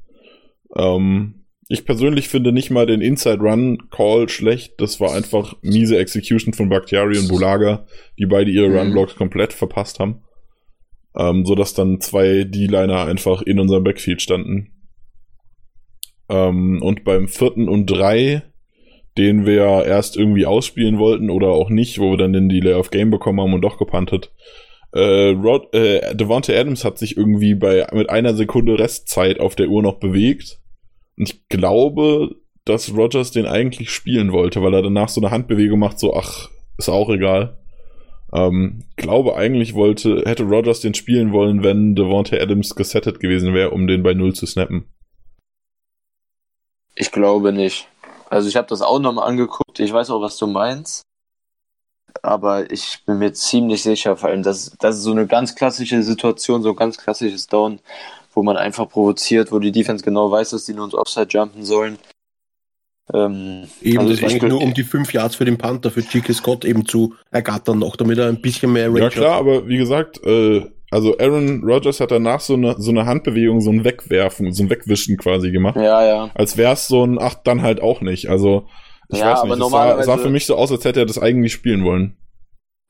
Ähm, 0.76 1.46
ich 1.68 1.86
persönlich 1.86 2.28
finde 2.28 2.52
nicht 2.52 2.70
mal 2.70 2.86
den 2.86 3.02
Inside 3.02 3.40
Run 3.40 3.90
Call 3.90 4.30
schlecht. 4.30 4.74
Das 4.78 5.00
war 5.00 5.14
einfach 5.16 5.56
miese 5.64 5.98
Execution 5.98 6.54
von 6.54 6.70
Bakhtiari 6.70 7.18
und 7.18 7.28
Bulaga, 7.28 7.88
die 8.20 8.28
beide 8.28 8.52
ihre 8.52 8.70
Mhm. 8.70 8.78
Run 8.78 8.92
Blocks 8.92 9.16
komplett 9.16 9.54
verpasst 9.54 10.00
haben. 10.00 10.22
Ähm, 11.18 11.46
so 11.46 11.56
dass 11.56 11.74
dann 11.74 12.02
zwei 12.02 12.44
D-Liner 12.44 13.06
einfach 13.06 13.42
in 13.42 13.60
unserem 13.60 13.84
Backfield 13.84 14.22
standen. 14.22 14.72
Ähm, 16.30 16.82
und 16.84 17.04
beim 17.04 17.28
vierten 17.28 17.68
und 17.68 17.88
drei 17.88 18.44
den 19.18 19.46
wir 19.46 19.86
erst 19.86 20.18
irgendwie 20.18 20.46
ausspielen 20.46 20.98
wollten 21.00 21.30
oder 21.30 21.50
auch 21.50 21.70
nicht, 21.70 22.00
wo 22.00 22.12
wir 22.12 22.18
dann 22.18 22.34
den 22.34 22.50
Delay 22.50 22.74
of 22.74 22.92
Game 22.92 23.12
bekommen 23.12 23.40
haben 23.40 23.54
und 23.54 23.62
doch 23.62 23.78
gepantet. 23.78 24.34
Äh, 24.96 25.32
Rod, 25.32 25.74
äh, 25.76 26.16
Devonta 26.16 26.54
Adams 26.54 26.86
hat 26.86 26.98
sich 26.98 27.18
irgendwie 27.18 27.54
bei 27.54 27.86
mit 27.92 28.10
einer 28.10 28.34
Sekunde 28.34 28.80
Restzeit 28.80 29.42
auf 29.42 29.56
der 29.56 29.68
Uhr 29.68 29.84
noch 29.84 30.00
bewegt. 30.00 30.62
Und 31.18 31.30
ich 31.30 31.50
glaube, 31.50 32.36
dass 32.64 32.96
Rogers 32.96 33.32
den 33.32 33.46
eigentlich 33.46 33.90
spielen 33.90 34.32
wollte, 34.32 34.64
weil 34.64 34.74
er 34.74 34.82
danach 34.82 35.10
so 35.10 35.20
eine 35.20 35.32
Handbewegung 35.32 35.80
macht, 35.80 36.00
so, 36.00 36.16
ach, 36.16 36.50
ist 36.78 36.90
auch 36.90 37.10
egal. 37.10 37.58
Ähm, 38.34 38.86
glaube 38.96 39.36
eigentlich 39.36 39.76
wollte, 39.76 40.24
hätte 40.26 40.44
Rogers 40.44 40.80
den 40.80 40.94
spielen 40.94 41.34
wollen, 41.34 41.62
wenn 41.62 41.96
Devonta 41.96 42.38
Adams 42.38 42.74
gesettet 42.74 43.20
gewesen 43.20 43.54
wäre, 43.54 43.72
um 43.72 43.88
den 43.88 44.02
bei 44.02 44.14
Null 44.14 44.34
zu 44.34 44.46
snappen. 44.46 44.90
Ich 46.96 47.12
glaube 47.12 47.52
nicht. 47.52 47.88
Also 48.30 48.48
ich 48.48 48.56
habe 48.56 48.68
das 48.68 48.82
auch 48.82 49.00
nochmal 49.00 49.28
angeguckt. 49.28 49.80
Ich 49.80 49.92
weiß 49.92 50.10
auch, 50.10 50.22
was 50.22 50.38
du 50.38 50.48
meinst. 50.48 51.05
Aber 52.22 52.72
ich 52.72 53.00
bin 53.06 53.20
mir 53.20 53.34
ziemlich 53.34 53.84
sicher, 53.84 54.16
vor 54.18 54.30
allem, 54.30 54.44
das, 54.44 54.76
das 54.80 54.98
ist 54.98 55.04
so 55.04 55.12
eine 55.12 55.28
ganz 55.28 55.56
klassische 55.56 56.02
Situation, 56.02 56.64
so 56.64 56.70
ein 56.70 56.76
ganz 56.76 56.98
klassisches 56.98 57.48
Down, 57.48 57.80
wo 58.34 58.44
man 58.44 58.58
einfach 58.58 58.90
provoziert, 58.90 59.52
wo 59.52 59.60
die 59.60 59.72
Defense 59.72 60.04
genau 60.04 60.32
weiß, 60.32 60.52
dass 60.52 60.66
die 60.66 60.74
nur 60.74 60.86
ins 60.86 60.96
Offside 60.96 61.28
jumpen 61.30 61.64
sollen. 61.66 61.98
Ähm, 63.14 63.68
Eben, 63.82 64.00
also 64.00 64.12
das 64.12 64.22
eigentlich 64.24 64.40
glaub- 64.40 64.50
nur 64.50 64.62
um 64.62 64.74
die 64.74 64.84
fünf 64.84 65.14
Yards 65.14 65.36
für 65.36 65.46
den 65.46 65.58
Panther, 65.58 65.92
für 65.92 66.02
G.K. 66.02 66.34
Scott 66.34 66.66
eben 66.66 66.86
zu 66.88 67.14
ergattern 67.32 67.80
noch, 67.80 67.96
damit 67.96 68.18
er 68.18 68.28
ein 68.28 68.42
bisschen 68.42 68.74
mehr 68.74 68.88
Range 68.88 69.02
Ja 69.02 69.10
klar, 69.10 69.36
aber 69.38 69.68
wie 69.68 69.78
gesagt, 69.78 70.24
äh, 70.26 70.66
also 70.90 71.18
Aaron 71.20 71.64
Rodgers 71.64 72.00
hat 72.00 72.12
danach 72.12 72.40
so 72.40 72.54
eine, 72.54 72.76
so 72.80 72.90
eine 72.92 73.06
Handbewegung, 73.06 73.62
so 73.62 73.70
ein 73.72 73.84
Wegwerfen, 73.84 74.54
so 74.54 74.64
ein 74.64 74.70
Wegwischen 74.70 75.18
quasi 75.18 75.52
gemacht. 75.52 75.76
Ja, 75.76 76.06
ja. 76.06 76.32
Als 76.34 76.58
wär's 76.58 76.88
so 76.88 77.06
ein, 77.06 77.20
ach, 77.20 77.36
dann 77.44 77.62
halt 77.62 77.82
auch 77.82 78.02
nicht. 78.02 78.30
Also, 78.30 78.68
ich 79.10 79.20
Ja, 79.20 79.32
weiß 79.32 79.40
aber 79.40 79.48
nicht, 79.48 79.54
es 79.54 79.58
sah, 79.58 79.64
normalerweise- 79.78 80.06
sah 80.06 80.18
für 80.18 80.30
mich 80.30 80.46
so 80.46 80.56
aus, 80.56 80.72
als 80.72 80.84
hätte 80.86 81.00
er 81.02 81.06
das 81.06 81.20
eigentlich 81.20 81.54
spielen 81.54 81.84
wollen. 81.84 82.18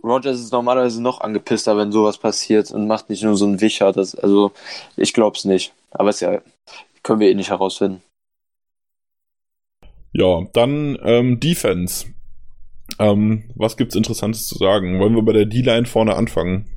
Rogers 0.04 0.40
ist 0.40 0.52
normalerweise 0.54 1.02
noch 1.02 1.22
angepisster, 1.22 1.78
wenn 1.78 1.92
sowas 1.92 2.18
passiert 2.20 2.70
und 2.72 2.86
macht 2.88 3.10
nicht 3.10 3.24
nur 3.24 3.36
so 3.36 3.46
einen 3.46 3.60
Wicher. 3.62 3.92
Das, 3.92 4.14
also, 4.14 4.52
ich 4.98 5.14
glaub's 5.14 5.46
nicht. 5.46 5.74
Aber 5.92 6.10
ist 6.10 6.20
ja, 6.22 6.42
können 7.02 7.20
wir 7.20 7.30
eh 7.30 7.34
nicht 7.34 7.50
herausfinden. 7.50 8.02
Ja, 10.14 10.46
dann 10.54 10.98
ähm, 11.04 11.40
Defense. 11.40 12.06
Ähm, 13.00 13.46
was 13.56 13.78
gibt's 13.78 13.96
Interessantes 13.96 14.48
zu 14.48 14.58
sagen? 14.58 15.00
Wollen 15.00 15.16
wir 15.16 15.24
bei 15.24 15.34
der 15.34 15.46
D-Line 15.46 15.86
vorne 15.86 16.16
anfangen? 16.16 16.70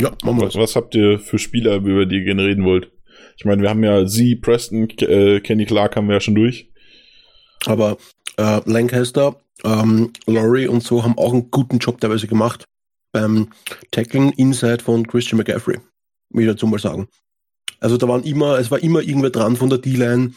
Ja, 0.00 0.10
machen 0.22 0.38
wir 0.38 0.46
Was, 0.46 0.54
das. 0.54 0.62
was 0.62 0.76
habt 0.76 0.94
ihr 0.94 1.18
für 1.18 1.38
Spieler, 1.38 1.76
über 1.76 2.06
die 2.06 2.16
ihr 2.18 2.24
gerne 2.24 2.44
reden 2.44 2.64
wollt? 2.64 2.90
Ich 3.36 3.44
meine, 3.44 3.60
wir 3.62 3.68
haben 3.68 3.82
ja 3.84 4.06
sie, 4.06 4.36
Preston, 4.36 4.88
K 4.88 5.06
äh, 5.06 5.40
Kenny 5.40 5.66
Clark 5.66 5.96
haben 5.96 6.06
wir 6.06 6.14
ja 6.14 6.20
schon 6.20 6.34
durch. 6.34 6.70
Aber 7.66 7.96
äh, 8.36 8.60
Lancaster, 8.64 9.36
ähm, 9.64 10.12
Laurie 10.26 10.66
und 10.66 10.82
so 10.82 11.02
haben 11.02 11.18
auch 11.18 11.32
einen 11.32 11.50
guten 11.50 11.78
Job 11.78 12.00
teilweise 12.00 12.26
gemacht 12.26 12.64
beim 13.12 13.48
Tackling 13.90 14.32
Inside 14.32 14.82
von 14.82 15.06
Christian 15.06 15.38
McCaffrey, 15.38 15.78
will 16.30 16.44
ich 16.44 16.50
dazu 16.50 16.66
mal 16.66 16.78
sagen. 16.78 17.08
Also 17.80 17.96
da 17.96 18.08
waren 18.08 18.24
immer, 18.24 18.58
es 18.58 18.70
war 18.70 18.82
immer 18.82 19.02
irgendwer 19.02 19.30
dran 19.30 19.56
von 19.56 19.68
der 19.68 19.78
D-Line 19.78 20.32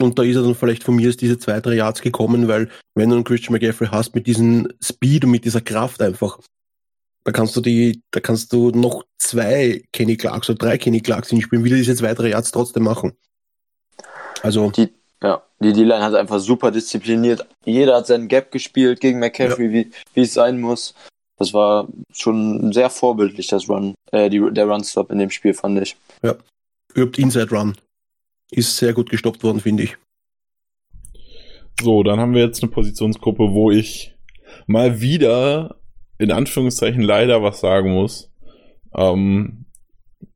und 0.00 0.18
da 0.18 0.22
ist 0.22 0.36
er 0.36 0.42
dann 0.42 0.54
vielleicht 0.54 0.84
von 0.84 0.96
mir 0.96 1.08
aus 1.08 1.16
diese 1.16 1.38
zwei, 1.38 1.60
drei 1.60 1.74
Yards 1.74 2.02
gekommen, 2.02 2.48
weil 2.48 2.68
wenn 2.94 3.10
du 3.10 3.16
einen 3.16 3.24
Christian 3.24 3.52
McCaffrey 3.52 3.88
hast 3.88 4.14
mit 4.14 4.26
diesem 4.26 4.68
Speed 4.82 5.24
und 5.24 5.30
mit 5.30 5.44
dieser 5.44 5.60
Kraft 5.60 6.02
einfach, 6.02 6.38
da 7.24 7.32
kannst 7.32 7.56
du 7.56 7.60
die, 7.60 8.02
da 8.10 8.20
kannst 8.20 8.52
du 8.52 8.70
noch 8.70 9.04
zwei 9.18 9.82
Kenny 9.92 10.16
Clarks 10.16 10.50
oder 10.50 10.58
drei 10.58 10.78
Kenny 10.78 11.00
Clarks 11.00 11.30
hinspielen, 11.30 11.64
will 11.64 11.72
er 11.72 11.78
diese 11.78 11.96
zwei, 11.96 12.12
drei 12.12 12.30
Yards 12.30 12.50
trotzdem 12.50 12.82
machen. 12.82 13.12
Also, 14.42 14.70
Die, 14.72 14.92
die 15.64 15.72
D-Line 15.72 16.02
hat 16.02 16.14
einfach 16.14 16.38
super 16.38 16.70
diszipliniert. 16.70 17.46
Jeder 17.64 17.96
hat 17.96 18.06
seinen 18.06 18.28
Gap 18.28 18.52
gespielt 18.52 19.00
gegen 19.00 19.18
McCaffrey, 19.18 19.72
wie, 19.72 19.90
wie 20.14 20.20
es 20.20 20.34
sein 20.34 20.60
muss. 20.60 20.94
Das 21.36 21.52
war 21.52 21.88
schon 22.12 22.72
sehr 22.72 22.90
vorbildlich, 22.90 23.48
das 23.48 23.68
Run, 23.68 23.94
äh, 24.12 24.30
die, 24.30 24.40
der 24.52 24.66
Run-Stop 24.66 25.10
in 25.10 25.18
dem 25.18 25.30
Spiel, 25.30 25.54
fand 25.54 25.80
ich. 25.80 25.96
übt 26.94 27.20
Inside 27.20 27.50
Run. 27.50 27.76
Ist 28.50 28.76
sehr 28.76 28.92
gut 28.92 29.10
gestoppt 29.10 29.42
worden, 29.42 29.60
finde 29.60 29.84
ich. 29.84 29.96
So, 31.80 32.04
dann 32.04 32.20
haben 32.20 32.34
wir 32.34 32.44
jetzt 32.44 32.62
eine 32.62 32.70
Positionsgruppe, 32.70 33.52
wo 33.52 33.70
ich 33.70 34.14
mal 34.66 35.00
wieder 35.00 35.80
in 36.18 36.30
Anführungszeichen 36.30 37.02
leider 37.02 37.42
was 37.42 37.60
sagen 37.60 37.92
muss. 37.92 38.30
Ähm, 38.94 39.66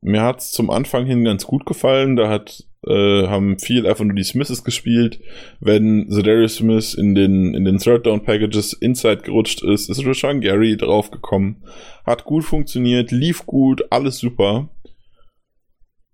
mir 0.01 0.21
hat's 0.21 0.51
zum 0.51 0.69
Anfang 0.69 1.05
hin 1.05 1.23
ganz 1.23 1.45
gut 1.45 1.65
gefallen. 1.65 2.17
Da 2.17 2.29
hat 2.29 2.65
äh, 2.87 3.27
haben 3.27 3.59
viel 3.59 3.85
einfach 3.85 4.05
nur 4.05 4.15
die 4.15 4.23
Smiths 4.23 4.63
gespielt. 4.63 5.19
Wenn 5.59 6.09
Zedarius 6.09 6.55
Smith 6.55 6.93
in 6.93 7.15
den 7.15 7.53
in 7.53 7.65
den 7.65 7.77
Third 7.77 8.05
Down 8.05 8.23
Packages 8.23 8.73
Inside 8.73 9.23
gerutscht 9.23 9.63
ist, 9.63 9.89
ist 9.89 10.05
Rashawn 10.05 10.41
Gary 10.41 10.77
draufgekommen. 10.77 11.63
Hat 12.05 12.23
gut 12.23 12.45
funktioniert, 12.45 13.11
lief 13.11 13.45
gut, 13.45 13.83
alles 13.89 14.19
super. 14.19 14.69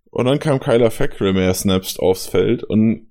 Und 0.10 0.26
dann 0.26 0.40
kam 0.40 0.60
Kyler 0.60 0.92
Fackrell 0.92 1.34
mehr 1.34 1.54
Snaps 1.54 2.00
aufs 2.00 2.28
Feld 2.28 2.64
und 2.64 3.08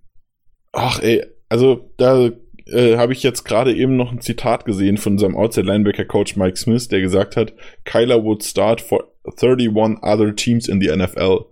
ach 0.73 1.01
ey, 1.01 1.25
also 1.49 1.93
da 1.99 2.31
äh, 2.67 2.97
habe 2.97 3.13
ich 3.13 3.23
jetzt 3.23 3.45
gerade 3.45 3.75
eben 3.75 3.97
noch 3.97 4.11
ein 4.11 4.21
Zitat 4.21 4.65
gesehen 4.65 4.97
von 4.97 5.15
unserem 5.15 5.37
Outside 5.37 5.67
Linebacker 5.67 6.07
Coach 6.07 6.37
Mike 6.37 6.57
Smith, 6.57 6.89
der 6.89 7.01
gesagt 7.01 7.37
hat, 7.37 7.53
Kyler 7.85 8.25
would 8.25 8.43
start 8.43 8.81
for 8.81 9.13
31 9.25 9.99
other 10.03 10.35
teams 10.35 10.69
in 10.69 10.81
the 10.81 10.89
NFL. 10.89 11.47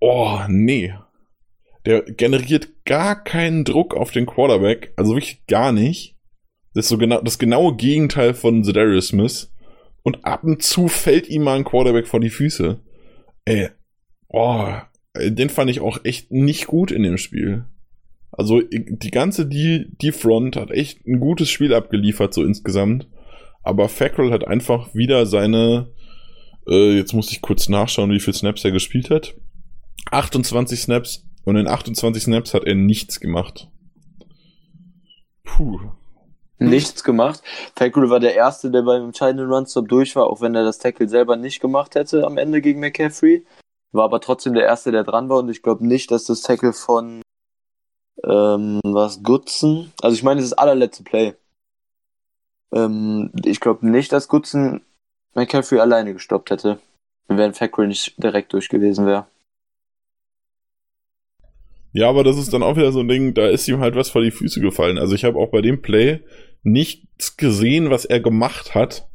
Oh, 0.00 0.40
nee. 0.48 0.94
Der 1.86 2.02
generiert 2.02 2.84
gar 2.84 3.22
keinen 3.22 3.64
Druck 3.64 3.94
auf 3.94 4.10
den 4.10 4.26
Quarterback, 4.26 4.92
also 4.96 5.12
wirklich 5.12 5.46
gar 5.46 5.72
nicht. 5.72 6.16
Das 6.74 6.84
ist 6.84 6.90
so 6.90 6.98
genau 6.98 7.20
das 7.20 7.38
genaue 7.38 7.76
Gegenteil 7.76 8.34
von 8.34 8.62
Zedarius 8.62 9.08
Smith. 9.08 9.52
Und 10.02 10.24
ab 10.24 10.44
und 10.44 10.62
zu 10.62 10.88
fällt 10.88 11.28
ihm 11.28 11.42
mal 11.42 11.56
ein 11.56 11.64
Quarterback 11.64 12.06
vor 12.06 12.20
die 12.20 12.30
Füße. 12.30 12.80
Ey, 13.44 13.70
oh, 14.28 14.68
den 15.16 15.50
fand 15.50 15.70
ich 15.70 15.80
auch 15.80 16.04
echt 16.04 16.30
nicht 16.30 16.66
gut 16.66 16.90
in 16.90 17.02
dem 17.02 17.18
Spiel. 17.18 17.64
Also 18.30 18.60
die 18.60 19.10
ganze 19.10 19.46
die 19.46 19.86
die 20.00 20.12
Front 20.12 20.56
hat 20.56 20.70
echt 20.70 21.06
ein 21.06 21.18
gutes 21.18 21.50
Spiel 21.50 21.74
abgeliefert 21.74 22.34
so 22.34 22.44
insgesamt, 22.44 23.08
aber 23.62 23.88
Fackrell 23.88 24.30
hat 24.30 24.46
einfach 24.46 24.94
wieder 24.94 25.26
seine 25.26 25.92
äh, 26.68 26.96
jetzt 26.96 27.14
muss 27.14 27.32
ich 27.32 27.40
kurz 27.40 27.68
nachschauen, 27.68 28.10
wie 28.10 28.20
viel 28.20 28.34
Snaps 28.34 28.64
er 28.64 28.70
gespielt 28.70 29.10
hat. 29.10 29.34
28 30.10 30.80
Snaps 30.80 31.24
und 31.44 31.56
in 31.56 31.68
28 31.68 32.22
Snaps 32.22 32.54
hat 32.54 32.64
er 32.64 32.74
nichts 32.74 33.20
gemacht. 33.20 33.68
Puh. 35.44 35.78
Nichts 36.58 37.04
gemacht. 37.04 37.42
Fackrell 37.76 38.10
war 38.10 38.18
der 38.18 38.34
Erste, 38.34 38.70
der 38.70 38.82
beim 38.82 39.04
entscheidenden 39.04 39.50
Run-Stop 39.50 39.88
durch 39.88 40.16
war, 40.16 40.26
auch 40.26 40.40
wenn 40.40 40.54
er 40.56 40.64
das 40.64 40.78
Tackle 40.78 41.08
selber 41.08 41.36
nicht 41.36 41.60
gemacht 41.60 41.94
hätte 41.94 42.26
am 42.26 42.36
Ende 42.36 42.60
gegen 42.60 42.80
McCaffrey. 42.80 43.46
War 43.92 44.04
aber 44.04 44.20
trotzdem 44.20 44.54
der 44.54 44.64
Erste, 44.64 44.90
der 44.90 45.04
dran 45.04 45.28
war 45.28 45.38
und 45.38 45.48
ich 45.48 45.62
glaube 45.62 45.86
nicht, 45.86 46.10
dass 46.10 46.24
das 46.24 46.42
Tackle 46.42 46.72
von 46.72 47.22
ähm, 48.24 48.80
was 48.84 49.22
Gutzen, 49.22 49.92
also 50.02 50.14
ich 50.14 50.24
meine, 50.24 50.38
das 50.38 50.46
ist 50.46 50.52
das 50.52 50.58
allerletzte 50.58 51.04
Play. 51.04 51.34
Ähm, 52.72 53.30
ich 53.44 53.60
glaube 53.60 53.88
nicht, 53.88 54.12
dass 54.12 54.28
Gutzen 54.28 54.82
McCaffrey 55.34 55.78
alleine 55.78 56.12
gestoppt 56.12 56.50
hätte, 56.50 56.80
wenn 57.28 57.54
Fackrell 57.54 57.86
nicht 57.86 58.22
direkt 58.22 58.52
durch 58.52 58.68
gewesen 58.68 59.06
wäre. 59.06 59.26
Ja, 61.92 62.08
aber 62.08 62.22
das 62.24 62.36
ist 62.36 62.52
dann 62.52 62.62
auch 62.62 62.76
wieder 62.76 62.92
so 62.92 63.00
ein 63.00 63.08
Ding, 63.08 63.34
da 63.34 63.48
ist 63.48 63.66
ihm 63.68 63.80
halt 63.80 63.96
was 63.96 64.10
vor 64.10 64.22
die 64.22 64.30
Füße 64.30 64.60
gefallen. 64.60 64.98
Also 64.98 65.14
ich 65.14 65.24
habe 65.24 65.38
auch 65.38 65.50
bei 65.50 65.62
dem 65.62 65.80
Play 65.80 66.20
nichts 66.62 67.36
gesehen, 67.36 67.90
was 67.90 68.04
er 68.04 68.20
gemacht 68.20 68.74
hat, 68.74 69.08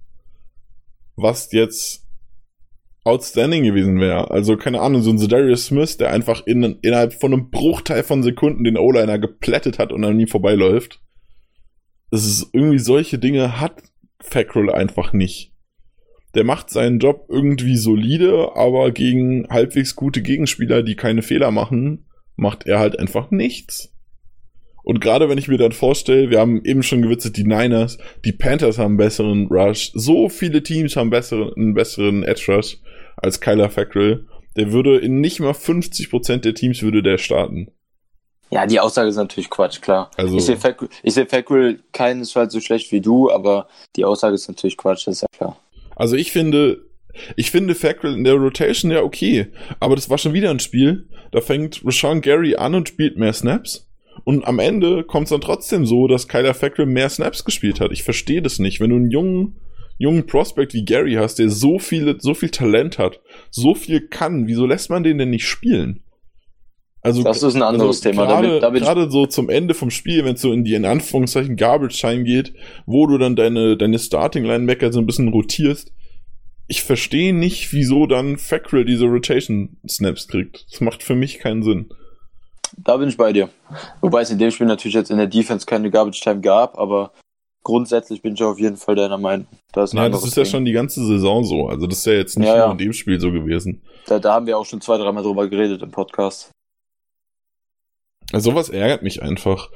was 1.15 1.51
jetzt 1.51 2.07
outstanding 3.03 3.63
gewesen 3.63 3.99
wäre. 3.99 4.31
Also 4.31 4.57
keine 4.57 4.81
Ahnung, 4.81 5.01
so 5.01 5.11
ein 5.11 5.17
Zedarius 5.17 5.65
Smith, 5.65 5.97
der 5.97 6.11
einfach 6.11 6.45
in, 6.45 6.63
innerhalb 6.81 7.13
von 7.13 7.33
einem 7.33 7.49
Bruchteil 7.49 8.03
von 8.03 8.23
Sekunden 8.23 8.63
den 8.63 8.77
O-Liner 8.77 9.19
geplättet 9.19 9.77
hat 9.77 9.91
und 9.91 10.03
an 10.03 10.19
ihm 10.19 10.27
vorbeiläuft. 10.27 11.01
Das 12.11 12.25
ist 12.25 12.49
irgendwie 12.53 12.79
solche 12.79 13.19
Dinge 13.19 13.59
hat 13.59 13.83
Fackrell 14.19 14.71
einfach 14.71 15.13
nicht. 15.13 15.51
Der 16.33 16.43
macht 16.43 16.69
seinen 16.69 16.99
Job 16.99 17.27
irgendwie 17.29 17.75
solide, 17.75 18.55
aber 18.55 18.91
gegen 18.91 19.47
halbwegs 19.49 19.95
gute 19.95 20.21
Gegenspieler, 20.21 20.81
die 20.81 20.95
keine 20.95 21.21
Fehler 21.21 21.51
machen, 21.51 22.05
macht 22.35 22.65
er 22.65 22.79
halt 22.79 22.99
einfach 22.99 23.31
nichts. 23.31 23.89
Und 24.83 24.99
gerade 24.99 25.29
wenn 25.29 25.37
ich 25.37 25.47
mir 25.47 25.57
dann 25.57 25.71
vorstelle, 25.71 26.29
wir 26.29 26.39
haben 26.39 26.63
eben 26.65 26.83
schon 26.83 27.01
gewitzelt, 27.01 27.37
die 27.37 27.45
Niners, 27.45 27.97
die 28.25 28.33
Panthers 28.33 28.77
haben 28.77 28.91
einen 28.91 28.97
besseren 28.97 29.47
Rush, 29.47 29.91
so 29.93 30.27
viele 30.27 30.61
Teams 30.61 30.95
haben 30.97 31.09
besseren, 31.09 31.53
einen 31.55 31.73
besseren 31.73 32.23
Edge 32.23 32.51
Rush 32.53 32.77
als 33.15 33.39
Kyler 33.39 33.69
Fackrell. 33.69 34.27
Der 34.57 34.71
würde 34.73 34.97
in 34.99 35.21
nicht 35.21 35.39
mal 35.39 35.51
50% 35.53 36.37
der 36.39 36.53
Teams 36.53 36.81
würde 36.81 37.01
der 37.01 37.17
starten. 37.17 37.71
Ja, 38.51 38.67
die 38.67 38.79
Aussage 38.79 39.09
ist 39.09 39.15
natürlich 39.15 39.49
Quatsch, 39.49 39.81
klar. 39.81 40.11
Also- 40.17 40.37
ich 40.37 40.43
sehe 40.43 40.57
Fackrell, 40.57 40.89
ich 41.01 41.13
seh 41.13 41.25
Fackrell 41.25 41.79
keinesfalls 41.93 42.53
so 42.53 42.59
schlecht 42.59 42.91
wie 42.91 43.01
du, 43.01 43.31
aber 43.31 43.67
die 43.95 44.05
Aussage 44.05 44.35
ist 44.35 44.47
natürlich 44.47 44.77
Quatsch, 44.77 45.07
das 45.07 45.15
ist 45.15 45.21
ja 45.21 45.27
klar. 45.35 45.57
Also 45.95 46.15
ich 46.17 46.31
finde, 46.31 46.81
ich 47.35 47.51
finde 47.51 47.75
Fackrell 47.75 48.13
in 48.13 48.23
der 48.23 48.33
Rotation 48.35 48.91
ja 48.91 49.01
okay, 49.03 49.47
aber 49.79 49.95
das 49.95 50.09
war 50.09 50.17
schon 50.17 50.33
wieder 50.33 50.49
ein 50.51 50.59
Spiel, 50.59 51.07
da 51.31 51.41
fängt 51.41 51.81
Rashawn 51.85 52.21
Gary 52.21 52.55
an 52.55 52.75
und 52.75 52.89
spielt 52.89 53.17
mehr 53.17 53.33
Snaps. 53.33 53.89
Und 54.25 54.45
am 54.45 54.59
Ende 54.59 55.03
kommt 55.03 55.25
es 55.25 55.29
dann 55.31 55.41
trotzdem 55.41 55.85
so, 55.85 56.07
dass 56.07 56.27
Kyler 56.27 56.53
Fackrell 56.53 56.85
mehr 56.85 57.09
Snaps 57.09 57.45
gespielt 57.45 57.79
hat. 57.79 57.91
Ich 57.91 58.03
verstehe 58.03 58.41
das 58.43 58.59
nicht. 58.59 58.79
Wenn 58.79 58.91
du 58.91 58.95
einen 58.97 59.09
jungen, 59.09 59.55
jungen 59.97 60.27
Prospect 60.27 60.73
wie 60.75 60.85
Gary 60.85 61.13
hast, 61.13 61.39
der 61.39 61.49
so 61.49 61.79
viele, 61.79 62.17
so 62.19 62.33
viel 62.35 62.49
Talent 62.49 62.99
hat, 62.99 63.19
so 63.49 63.73
viel 63.73 64.07
kann, 64.07 64.45
wieso 64.47 64.65
lässt 64.67 64.89
man 64.91 65.03
den 65.03 65.17
denn 65.17 65.31
nicht 65.31 65.47
spielen? 65.47 66.03
Also, 67.01 67.21
Das 67.23 67.43
ist 67.43 67.55
ein 67.55 67.63
anderes 67.63 67.99
Thema. 68.01 68.25
Da 68.27 68.39
bin- 68.39 68.49
Gerade, 68.49 68.59
da 68.61 68.69
bin 68.69 68.77
ich- 68.81 68.87
gerade 68.87 69.11
so 69.11 69.25
zum 69.25 69.49
Ende 69.49 69.73
vom 69.73 69.89
Spiel, 69.89 70.23
wenn 70.23 70.35
es 70.35 70.41
so 70.41 70.53
in 70.53 70.63
die 70.63 70.73
in 70.75 70.85
Anführungszeichen 70.85 71.57
Garbage 71.57 71.99
Time 71.99 72.23
geht, 72.23 72.53
wo 72.85 73.07
du 73.07 73.17
dann 73.17 73.35
deine, 73.35 73.75
deine 73.75 73.99
Starting 73.99 74.45
Linebacker 74.45 74.93
so 74.93 74.99
ein 74.99 75.05
bisschen 75.05 75.27
rotierst. 75.29 75.91
Ich 76.67 76.83
verstehe 76.83 77.33
nicht, 77.33 77.73
wieso 77.73 78.07
dann 78.07 78.37
Fackrell 78.37 78.85
diese 78.85 79.05
Rotation 79.05 79.77
Snaps 79.87 80.27
kriegt. 80.27 80.65
Das 80.71 80.81
macht 80.81 81.03
für 81.03 81.15
mich 81.15 81.39
keinen 81.39 81.63
Sinn. 81.63 81.89
Da 82.77 82.97
bin 82.97 83.09
ich 83.09 83.17
bei 83.17 83.33
dir. 83.33 83.49
Wobei 84.01 84.21
es 84.21 84.31
in 84.31 84.39
dem 84.39 84.49
Spiel 84.51 84.67
natürlich 84.67 84.95
jetzt 84.95 85.11
in 85.11 85.17
der 85.17 85.27
Defense 85.27 85.65
keine 85.65 85.91
Garbage 85.91 86.21
Time 86.21 86.41
gab, 86.41 86.77
aber 86.77 87.11
grundsätzlich 87.63 88.21
bin 88.21 88.33
ich 88.33 88.43
auf 88.43 88.59
jeden 88.59 88.77
Fall 88.77 88.95
deiner 88.95 89.17
Meinung. 89.17 89.47
Das 89.73 89.91
ist, 89.91 89.99
Ja, 89.99 90.09
das 90.09 90.25
ist 90.25 90.37
ja 90.37 90.45
schon 90.45 90.65
die 90.65 90.71
ganze 90.71 91.05
Saison 91.05 91.43
so. 91.43 91.67
Also 91.67 91.85
das 91.85 91.99
ist 91.99 92.05
ja 92.05 92.13
jetzt 92.13 92.37
nicht 92.37 92.47
Ja, 92.47 92.55
nur 92.55 92.65
ja. 92.65 92.71
in 92.71 92.77
dem 92.77 92.93
Spiel 92.93 93.19
so 93.19 93.31
gewesen. 93.31 93.81
Da, 94.07 94.19
da 94.19 94.33
haben 94.33 94.47
wir 94.47 94.57
auch 94.57 94.65
schon 94.65 94.81
zwei, 94.81 94.97
dreimal 94.97 95.23
drüber 95.23 95.47
geredet 95.47 95.81
im 95.81 95.91
Podcast. 95.91 96.51
Also 98.31 98.51
sowas 98.51 98.69
ärgert 98.69 99.03
mich 99.03 99.21
einfach. 99.21 99.69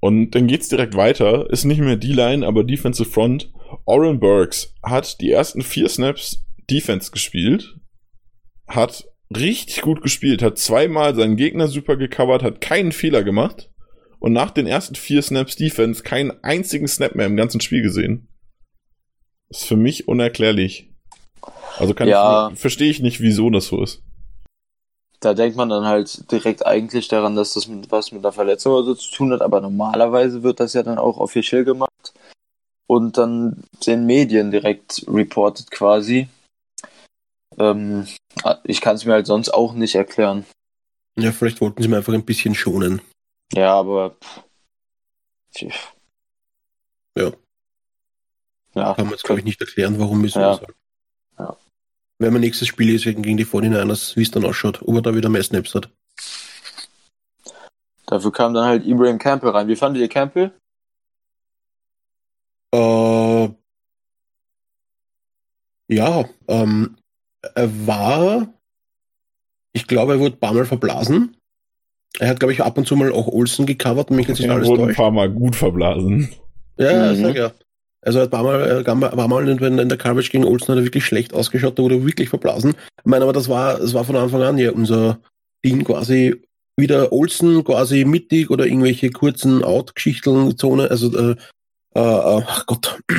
Und 0.00 0.32
dann 0.32 0.46
geht's 0.46 0.68
direkt 0.68 0.96
weiter. 0.96 1.48
Ist 1.50 1.64
nicht 1.64 1.80
mehr 1.80 1.96
D-Line, 1.96 2.46
aber 2.46 2.64
Defensive 2.64 3.08
Front. 3.08 3.52
Oren 3.84 4.20
Burks 4.20 4.74
hat 4.82 5.20
die 5.20 5.30
ersten 5.30 5.62
vier 5.62 5.88
Snaps 5.88 6.44
Defense 6.70 7.10
gespielt. 7.10 7.76
Hat 8.66 9.04
richtig 9.34 9.82
gut 9.82 10.02
gespielt. 10.02 10.42
Hat 10.42 10.58
zweimal 10.58 11.14
seinen 11.14 11.36
Gegner 11.36 11.68
super 11.68 11.96
gecovert. 11.96 12.42
Hat 12.42 12.60
keinen 12.60 12.92
Fehler 12.92 13.22
gemacht. 13.22 13.70
Und 14.18 14.32
nach 14.32 14.50
den 14.50 14.66
ersten 14.66 14.94
vier 14.94 15.20
Snaps 15.22 15.56
Defense 15.56 16.02
keinen 16.02 16.32
einzigen 16.44 16.86
Snap 16.88 17.14
mehr 17.14 17.26
im 17.26 17.36
ganzen 17.36 17.60
Spiel 17.60 17.82
gesehen. 17.82 18.28
Ist 19.48 19.64
für 19.64 19.76
mich 19.76 20.06
unerklärlich. 20.08 20.90
Also 21.78 21.92
kann 21.94 22.08
Ja. 22.08 22.50
ich, 22.52 22.58
verstehe 22.58 22.90
ich 22.90 23.00
nicht, 23.00 23.20
wieso 23.20 23.50
das 23.50 23.66
so 23.66 23.82
ist. 23.82 24.02
da 25.20 25.34
denkt 25.34 25.56
man 25.56 25.68
dann 25.68 25.84
halt 25.84 26.30
direkt 26.32 26.66
eigentlich 26.66 27.06
daran, 27.08 27.36
dass 27.36 27.54
das 27.54 27.68
mit, 27.68 27.90
was 27.92 28.10
mit 28.12 28.24
einer 28.24 28.32
Verletzung 28.32 28.72
oder 28.72 28.84
so 28.86 28.94
zu 28.94 29.12
tun 29.12 29.32
hat, 29.32 29.40
aber 29.40 29.60
normalerweise 29.60 30.42
wird 30.42 30.58
das 30.58 30.72
ja 30.74 30.82
dann 30.82 30.98
auch 30.98 31.18
offiziell 31.18 31.64
gemacht 31.64 31.90
und 32.92 33.16
dann 33.16 33.64
den 33.86 34.04
Medien 34.04 34.50
direkt 34.50 35.02
reported 35.08 35.70
quasi. 35.70 36.28
Ähm, 37.56 38.06
ich 38.64 38.82
kann 38.82 38.96
es 38.96 39.06
mir 39.06 39.14
halt 39.14 39.26
sonst 39.26 39.48
auch 39.48 39.72
nicht 39.72 39.94
erklären. 39.94 40.44
Ja, 41.18 41.32
vielleicht 41.32 41.62
wollten 41.62 41.82
sie 41.82 41.88
mir 41.88 41.96
einfach 41.96 42.12
ein 42.12 42.26
bisschen 42.26 42.54
schonen. 42.54 43.00
Ja, 43.54 43.74
aber. 43.74 44.14
Ja. 47.16 47.32
Ja. 48.74 48.94
Kann 48.94 49.06
man 49.06 49.12
jetzt, 49.12 49.24
glaube 49.24 49.40
ich, 49.40 49.46
nicht 49.46 49.60
erklären, 49.60 49.98
warum 49.98 50.22
wieso. 50.22 50.40
Ja. 50.40 50.54
sagen. 50.54 50.74
Ja. 51.38 51.56
Wenn 52.18 52.32
man 52.34 52.42
nächstes 52.42 52.68
Spiel 52.68 52.94
ist 52.94 53.04
gegen 53.04 53.36
die 53.38 53.46
49ers, 53.46 54.16
wie 54.16 54.22
es 54.22 54.30
dann 54.30 54.44
ausschaut, 54.44 54.82
ob 54.82 54.94
er 54.96 55.02
da 55.02 55.14
wieder 55.14 55.30
mehr 55.30 55.42
Snaps 55.42 55.74
hat. 55.74 55.88
Dafür 58.04 58.32
kam 58.32 58.52
dann 58.52 58.66
halt 58.66 58.84
Ibrahim 58.84 59.18
Campbell 59.18 59.50
rein. 59.50 59.68
Wie 59.68 59.76
fandet 59.76 60.02
ihr 60.02 60.08
Campbell? 60.08 60.52
Äh, 62.74 63.48
ja, 65.88 66.24
ähm, 66.48 66.96
er 67.54 67.86
war, 67.86 68.52
ich 69.72 69.86
glaube, 69.86 70.12
er 70.14 70.20
wurde 70.20 70.36
ein 70.36 70.40
paar 70.40 70.54
Mal 70.54 70.64
verblasen. 70.64 71.36
Er 72.18 72.28
hat, 72.28 72.40
glaube 72.40 72.52
ich, 72.52 72.62
ab 72.62 72.76
und 72.78 72.86
zu 72.86 72.94
mal 72.96 73.12
auch 73.12 73.26
Olsen 73.26 73.66
gecovert, 73.66 74.10
mich 74.10 74.28
jetzt 74.28 74.40
Er 74.40 74.52
alles 74.52 74.68
wurde 74.68 74.84
ein 74.84 74.94
paar 74.94 75.10
Mal 75.10 75.30
gut 75.30 75.56
verblasen. 75.56 76.28
Ja, 76.78 77.12
Mhm. 77.12 77.22
sag 77.22 77.36
ja. 77.36 77.52
Also 78.04 78.18
er 78.18 78.22
hat 78.22 78.28
ein 78.28 78.30
paar 78.32 78.42
Mal, 78.42 78.60
er 78.60 79.16
war 79.16 79.28
mal 79.28 79.48
in, 79.48 79.78
in 79.78 79.88
der 79.88 79.98
Coverage 79.98 80.30
gegen 80.30 80.44
Olsen, 80.44 80.68
hat 80.68 80.78
er 80.78 80.84
wirklich 80.84 81.04
schlecht 81.04 81.32
ausgeschaut, 81.34 81.78
da 81.78 81.82
wurde 81.82 81.96
er 81.96 82.06
wirklich 82.06 82.28
verblasen. 82.28 82.74
Ich 82.98 83.04
meine, 83.04 83.22
aber 83.24 83.32
das 83.32 83.48
war, 83.48 83.78
das 83.78 83.94
war 83.94 84.04
von 84.04 84.16
Anfang 84.16 84.42
an 84.42 84.58
ja 84.58 84.72
unser 84.72 85.20
Ding 85.64 85.84
quasi 85.84 86.42
wieder 86.76 87.12
Olsen 87.12 87.62
quasi 87.62 88.04
mittig 88.04 88.50
oder 88.50 88.66
irgendwelche 88.66 89.10
kurzen 89.10 89.62
Out-Geschichteln, 89.62 90.56
Zone, 90.56 90.90
also 90.90 91.16
äh, 91.16 91.36
äh, 91.94 92.00
äh, 92.00 92.42
ach 92.46 92.66
Gott, 92.66 93.00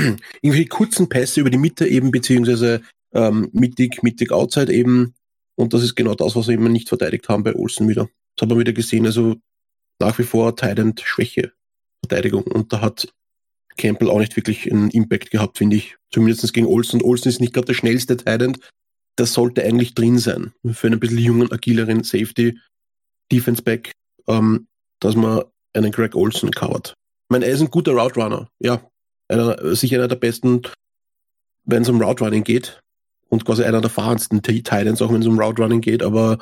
irgendwelche 0.42 0.68
kurzen 0.68 1.10
Pässe 1.10 1.42
über 1.42 1.50
die 1.50 1.58
Mitte 1.58 1.88
eben, 1.88 2.12
beziehungsweise 2.12 2.82
ähm, 3.14 3.50
mittig, 3.54 4.04
mittig 4.04 4.32
Outside 4.32 4.74
eben. 4.74 5.14
Und 5.56 5.74
das 5.74 5.84
ist 5.84 5.96
genau 5.96 6.16
das, 6.16 6.36
was 6.36 6.48
wir 6.48 6.56
eben 6.56 6.72
nicht 6.72 6.90
verteidigt 6.90 7.30
haben 7.30 7.44
bei 7.44 7.54
Olsen 7.54 7.88
wieder. 7.88 8.10
Das 8.36 8.44
hat 8.44 8.50
man 8.50 8.60
wieder 8.60 8.74
gesehen, 8.74 9.06
also 9.06 9.36
nach 10.00 10.18
wie 10.18 10.24
vor 10.24 10.56
Tident 10.56 11.02
Schwäche 11.02 11.54
Verteidigung. 12.02 12.44
Und 12.44 12.74
da 12.74 12.82
hat 12.82 13.08
Campbell 13.78 14.10
auch 14.10 14.20
nicht 14.20 14.36
wirklich 14.36 14.72
einen 14.72 14.90
Impact 14.90 15.32
gehabt, 15.32 15.58
finde 15.58 15.78
ich. 15.78 15.96
Zumindest 16.12 16.54
gegen 16.54 16.68
Olsen. 16.68 17.02
Und 17.02 17.08
Olsen 17.08 17.30
ist 17.30 17.40
nicht 17.40 17.54
gerade 17.54 17.68
der 17.68 17.74
schnellste 17.74 18.18
Tident. 18.18 18.60
Das 19.16 19.34
sollte 19.34 19.64
eigentlich 19.64 19.94
drin 19.94 20.18
sein. 20.18 20.54
Für 20.72 20.88
einen 20.88 21.00
bisschen 21.00 21.20
jungen, 21.20 21.52
agileren 21.52 22.04
Safety, 22.04 22.60
Defense 23.32 23.62
Back, 23.62 23.92
ähm, 24.28 24.68
dass 25.00 25.16
man 25.16 25.44
einen 25.74 25.92
Greg 25.92 26.16
Olsen 26.16 26.52
covert. 26.52 26.96
Meine, 27.34 27.46
er 27.46 27.54
ist 27.54 27.62
ein 27.62 27.72
guter 27.72 27.94
Route 27.94 28.22
Runner. 28.22 28.48
Ja, 28.60 28.88
einer, 29.28 29.76
sicher 29.76 29.98
einer 29.98 30.08
der 30.08 30.18
besten, 30.18 30.62
wenn 31.66 31.82
es 31.82 31.90
um 31.90 32.00
Route 32.00 32.24
Running 32.24 32.44
geht. 32.44 32.80
Und 33.28 33.44
quasi 33.44 33.64
einer 33.64 33.82
der 33.82 33.90
erfahrensten 33.90 34.44
T- 34.44 34.62
Titans, 34.62 35.02
auch 35.02 35.12
wenn 35.12 35.22
es 35.22 35.28
um 35.28 35.40
Route 35.40 35.64
Running 35.64 35.82
geht. 35.82 36.04
Aber 36.04 36.38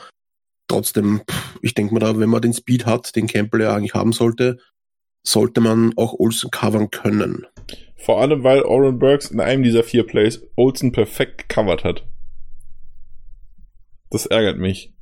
trotzdem, 0.67 1.21
ich 1.61 1.73
denke 1.75 1.93
mal 1.93 2.01
da, 2.01 2.19
wenn 2.19 2.29
man 2.29 2.41
den 2.41 2.53
Speed 2.53 2.85
hat, 2.85 3.15
den 3.15 3.27
Campbell 3.27 3.61
ja 3.61 3.73
eigentlich 3.73 3.93
haben 3.93 4.11
sollte, 4.11 4.57
sollte 5.23 5.61
man 5.61 5.93
auch 5.95 6.11
Olsen 6.19 6.51
covern 6.51 6.91
können. 6.91 7.47
Vor 7.95 8.19
allem, 8.19 8.43
weil 8.43 8.63
Oren 8.63 8.99
Burks 8.99 9.31
in 9.31 9.39
einem 9.39 9.63
dieser 9.63 9.83
vier 9.83 10.05
Plays 10.05 10.41
Olsen 10.57 10.91
perfekt 10.91 11.47
gecovert 11.47 11.85
hat. 11.85 12.05
Das 14.09 14.25
ärgert 14.25 14.57
mich. 14.57 14.93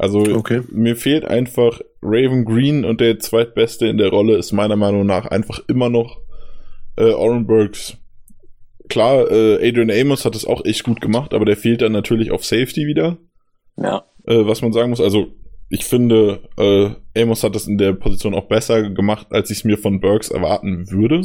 Also, 0.00 0.20
Okay. 0.20 0.62
mir 0.72 0.96
fehlt 0.96 1.26
einfach 1.26 1.80
Raven 2.02 2.44
Green 2.46 2.84
und 2.86 3.00
der 3.02 3.18
zweitbeste 3.18 3.86
in 3.86 3.98
der 3.98 4.08
Rolle 4.08 4.36
ist 4.38 4.52
meiner 4.52 4.76
Meinung 4.76 5.04
nach 5.04 5.26
einfach 5.26 5.60
immer 5.68 5.90
noch 5.90 6.20
äh, 6.96 7.12
Oren 7.12 7.46
Burks. 7.46 7.96
Klar, 8.88 9.30
äh, 9.30 9.56
Adrian 9.68 9.90
Amos 9.90 10.24
hat 10.24 10.34
es 10.34 10.46
auch 10.46 10.64
echt 10.64 10.84
gut 10.84 11.00
gemacht, 11.02 11.34
aber 11.34 11.44
der 11.44 11.56
fehlt 11.56 11.82
dann 11.82 11.92
natürlich 11.92 12.30
auf 12.30 12.44
Safety 12.44 12.86
wieder. 12.86 13.18
Ja. 13.76 14.04
äh, 14.26 14.46
was 14.46 14.62
man 14.62 14.72
sagen 14.72 14.90
muss. 14.90 15.00
Also 15.00 15.28
ich 15.68 15.84
finde, 15.84 16.40
äh, 16.58 16.90
Amos 17.22 17.42
hat 17.44 17.54
das 17.54 17.66
in 17.68 17.78
der 17.78 17.92
Position 17.92 18.34
auch 18.34 18.48
besser 18.48 18.90
gemacht, 18.90 19.28
als 19.30 19.50
ich 19.50 19.58
es 19.58 19.64
mir 19.64 19.78
von 19.78 20.00
Burks 20.00 20.30
erwarten 20.30 20.90
würde. 20.90 21.22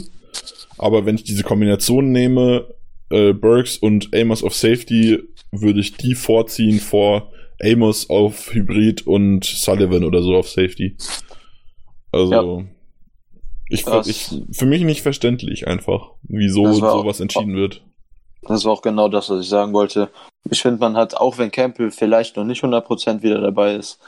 Aber 0.78 1.06
wenn 1.06 1.16
ich 1.16 1.24
diese 1.24 1.44
Kombination 1.44 2.12
nehme, 2.12 2.68
äh, 3.10 3.32
Burks 3.34 3.78
und 3.78 4.10
Amos 4.14 4.44
auf 4.44 4.54
Safety, 4.54 5.20
würde 5.52 5.80
ich 5.80 5.96
die 5.98 6.14
vorziehen 6.16 6.80
vor 6.80 7.32
Amos 7.62 8.10
auf 8.10 8.54
Hybrid 8.54 9.06
und 9.08 9.46
Sullivan 9.46 10.04
oder 10.04 10.22
so 10.22 10.36
auf 10.36 10.50
Safety. 10.50 10.96
Also 12.12 12.64
ich, 13.70 13.84
Das- 13.86 14.08
ich 14.08 14.30
für 14.52 14.66
mich 14.66 14.84
nicht 14.84 15.02
verständlich 15.02 15.68
einfach, 15.68 16.12
wieso 16.24 16.64
war 16.82 16.94
auch- 16.94 17.02
sowas 17.02 17.20
entschieden 17.20 17.56
wird. 17.56 17.84
Das 18.44 18.64
war 18.64 18.74
auch 18.74 18.82
genau 18.84 19.10
das, 19.10 19.30
was 19.30 19.42
ich 19.42 19.50
sagen 19.50 19.74
wollte. 19.74 20.10
Ich 20.52 20.62
finde, 20.62 20.80
man 20.80 20.96
hat, 20.96 21.16
auch 21.18 21.38
wenn 21.40 21.50
Campbell 21.52 21.90
vielleicht 21.90 22.36
noch 22.38 22.44
nicht 22.44 22.62
100% 22.64 23.24
wieder 23.24 23.42
dabei 23.42 23.74
ist, 23.76 24.00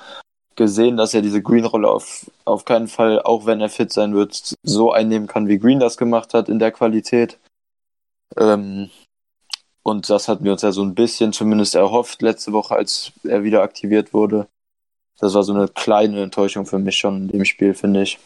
gesehen, 0.55 0.95
dass 0.97 1.13
er 1.15 1.21
diese 1.23 1.41
Green-Rolle 1.41 1.89
auf, 1.89 2.29
auf 2.45 2.63
keinen 2.65 2.87
Fall, 2.87 3.19
auch 3.21 3.45
wenn 3.47 3.61
er 3.61 3.69
fit 3.69 3.91
sein 3.91 4.13
wird, 4.13 4.53
so 4.63 4.91
einnehmen 4.91 5.27
kann, 5.27 5.47
wie 5.47 5.57
Green 5.57 5.79
das 5.79 5.97
gemacht 5.97 6.33
hat 6.35 6.49
in 6.49 6.59
der 6.59 6.71
Qualität. 6.71 7.39
Ähm, 8.37 8.89
und 9.87 10.09
das 10.09 10.27
hatten 10.27 10.43
wir 10.43 10.51
uns 10.51 10.63
ja 10.63 10.73
so 10.73 10.83
ein 10.83 10.95
bisschen 10.95 11.31
zumindest 11.31 11.73
erhofft 11.73 12.21
letzte 12.21 12.51
Woche, 12.51 12.75
als 12.75 13.13
er 13.23 13.45
wieder 13.45 13.61
aktiviert 13.61 14.13
wurde. 14.13 14.49
Das 15.17 15.33
war 15.33 15.43
so 15.43 15.53
eine 15.53 15.69
kleine 15.69 16.21
Enttäuschung 16.21 16.65
für 16.65 16.77
mich 16.77 16.97
schon 16.97 17.21
in 17.21 17.27
dem 17.29 17.45
Spiel, 17.45 17.73
finde 17.73 18.01
ich. 18.01 18.19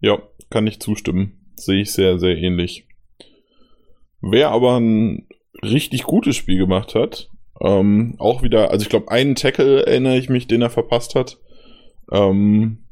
Ja, 0.00 0.22
kann 0.48 0.68
ich 0.68 0.78
zustimmen. 0.78 1.52
Sehe 1.56 1.82
ich 1.82 1.92
sehr, 1.92 2.20
sehr 2.20 2.36
ähnlich. 2.36 2.86
Wer 4.20 4.50
aber 4.50 4.78
ein 4.78 5.26
richtig 5.60 6.04
gutes 6.04 6.36
Spiel 6.36 6.58
gemacht 6.58 6.94
hat, 6.94 7.30
ähm, 7.60 8.14
auch 8.18 8.42
wieder, 8.42 8.70
also 8.70 8.84
ich 8.84 8.90
glaube, 8.90 9.10
einen 9.10 9.34
Tackle 9.34 9.84
erinnere 9.86 10.18
ich 10.18 10.28
mich, 10.28 10.46
den 10.46 10.62
er 10.62 10.70
verpasst 10.70 11.16
hat. 11.16 11.38
Ähm, 12.12 12.83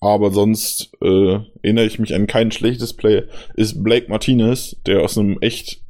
aber 0.00 0.30
sonst 0.30 0.92
äh, 1.02 1.38
erinnere 1.62 1.86
ich 1.86 1.98
mich 1.98 2.14
an 2.14 2.26
kein 2.26 2.52
schlechtes 2.52 2.94
Play, 2.94 3.24
ist 3.54 3.82
Blake 3.82 4.08
Martinez, 4.08 4.76
der 4.86 5.02
aus 5.02 5.18
einem 5.18 5.38
echt, 5.40 5.82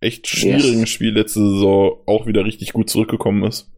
echt 0.00 0.28
schwierigen 0.28 0.80
Yes. 0.80 0.90
Spiel 0.90 1.14
letzte 1.14 1.40
Saison 1.40 1.98
auch 2.06 2.26
wieder 2.26 2.44
richtig 2.44 2.72
gut 2.72 2.90
zurückgekommen 2.90 3.44
ist. 3.44 3.70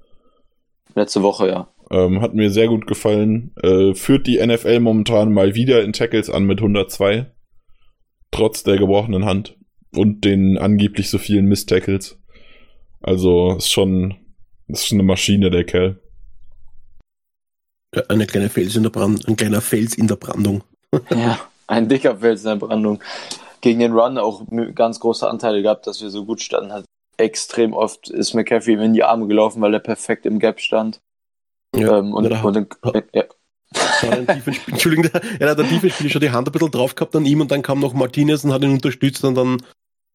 Letzte 0.94 1.22
Woche, 1.22 1.48
ja. 1.48 1.68
Ähm, 1.90 2.20
hat 2.20 2.34
mir 2.34 2.50
sehr 2.50 2.68
gut 2.68 2.86
gefallen. 2.86 3.52
Äh, 3.62 3.94
führt 3.94 4.26
die 4.26 4.44
NFL 4.44 4.80
momentan 4.80 5.32
mal 5.32 5.54
wieder 5.54 5.82
in 5.82 5.92
Tackles 5.92 6.30
an 6.30 6.44
mit 6.44 6.58
102. 6.58 7.30
Trotz 8.30 8.62
der 8.62 8.76
gebrochenen 8.76 9.24
Hand. 9.24 9.56
Und 9.94 10.24
den 10.24 10.58
angeblich 10.58 11.08
so 11.08 11.18
vielen 11.18 11.46
Miss-Tackles. 11.46 12.20
Also 13.00 13.54
ist 13.56 13.70
schon, 13.70 14.16
ist 14.68 14.86
schon 14.86 14.96
eine 14.98 15.06
Maschine, 15.06 15.50
der 15.50 15.64
Kerl. 15.64 16.00
Eine 18.08 18.26
kleine 18.26 18.48
Fels 18.48 18.76
in 18.76 18.82
der 18.82 18.90
Brand, 18.90 19.26
ein 19.28 19.36
kleiner 19.36 19.60
Fels 19.60 19.94
in 19.94 20.06
der 20.08 20.16
Brandung. 20.16 20.62
Ja, 21.10 21.38
ein 21.66 21.88
dicker 21.88 22.16
Fels 22.18 22.42
in 22.44 22.50
der 22.58 22.66
Brandung. 22.66 23.02
Gegen 23.60 23.80
den 23.80 23.92
Run 23.92 24.18
auch 24.18 24.42
ganz 24.74 25.00
große 25.00 25.28
Anteile 25.28 25.62
gehabt, 25.62 25.86
dass 25.86 26.00
wir 26.00 26.10
so 26.10 26.24
gut 26.24 26.40
standen. 26.40 26.72
Hat 26.72 26.84
extrem 27.16 27.72
oft 27.72 28.08
ist 28.10 28.34
McCaffrey 28.34 28.74
ihm 28.74 28.80
in 28.80 28.92
die 28.94 29.02
Arme 29.02 29.26
gelaufen, 29.26 29.60
weil 29.62 29.74
er 29.74 29.80
perfekt 29.80 30.26
im 30.26 30.38
Gap 30.38 30.60
stand. 30.60 31.00
Ja, 31.74 31.98
ähm, 31.98 32.12
und, 32.14 32.24
ja, 32.24 32.30
da 32.30 32.42
und 32.42 32.54
dann, 32.54 32.68
ja, 33.12 33.24
hat 34.02 34.28
Entschuldigung, 34.68 35.10
der- 35.10 35.22
er 35.40 35.50
hat 35.50 35.58
der 35.58 35.64
Defense-Spieler 35.66 36.10
schon 36.10 36.20
die 36.20 36.30
Hand 36.30 36.48
ein 36.48 36.52
bisschen 36.52 36.70
drauf 36.70 36.94
gehabt 36.94 37.16
an 37.16 37.26
ihm 37.26 37.40
und 37.40 37.50
dann 37.50 37.62
kam 37.62 37.80
noch 37.80 37.92
Martinez 37.94 38.44
und 38.44 38.52
hat 38.52 38.62
ihn 38.62 38.70
unterstützt 38.72 39.24
und 39.24 39.34
dann, 39.34 39.62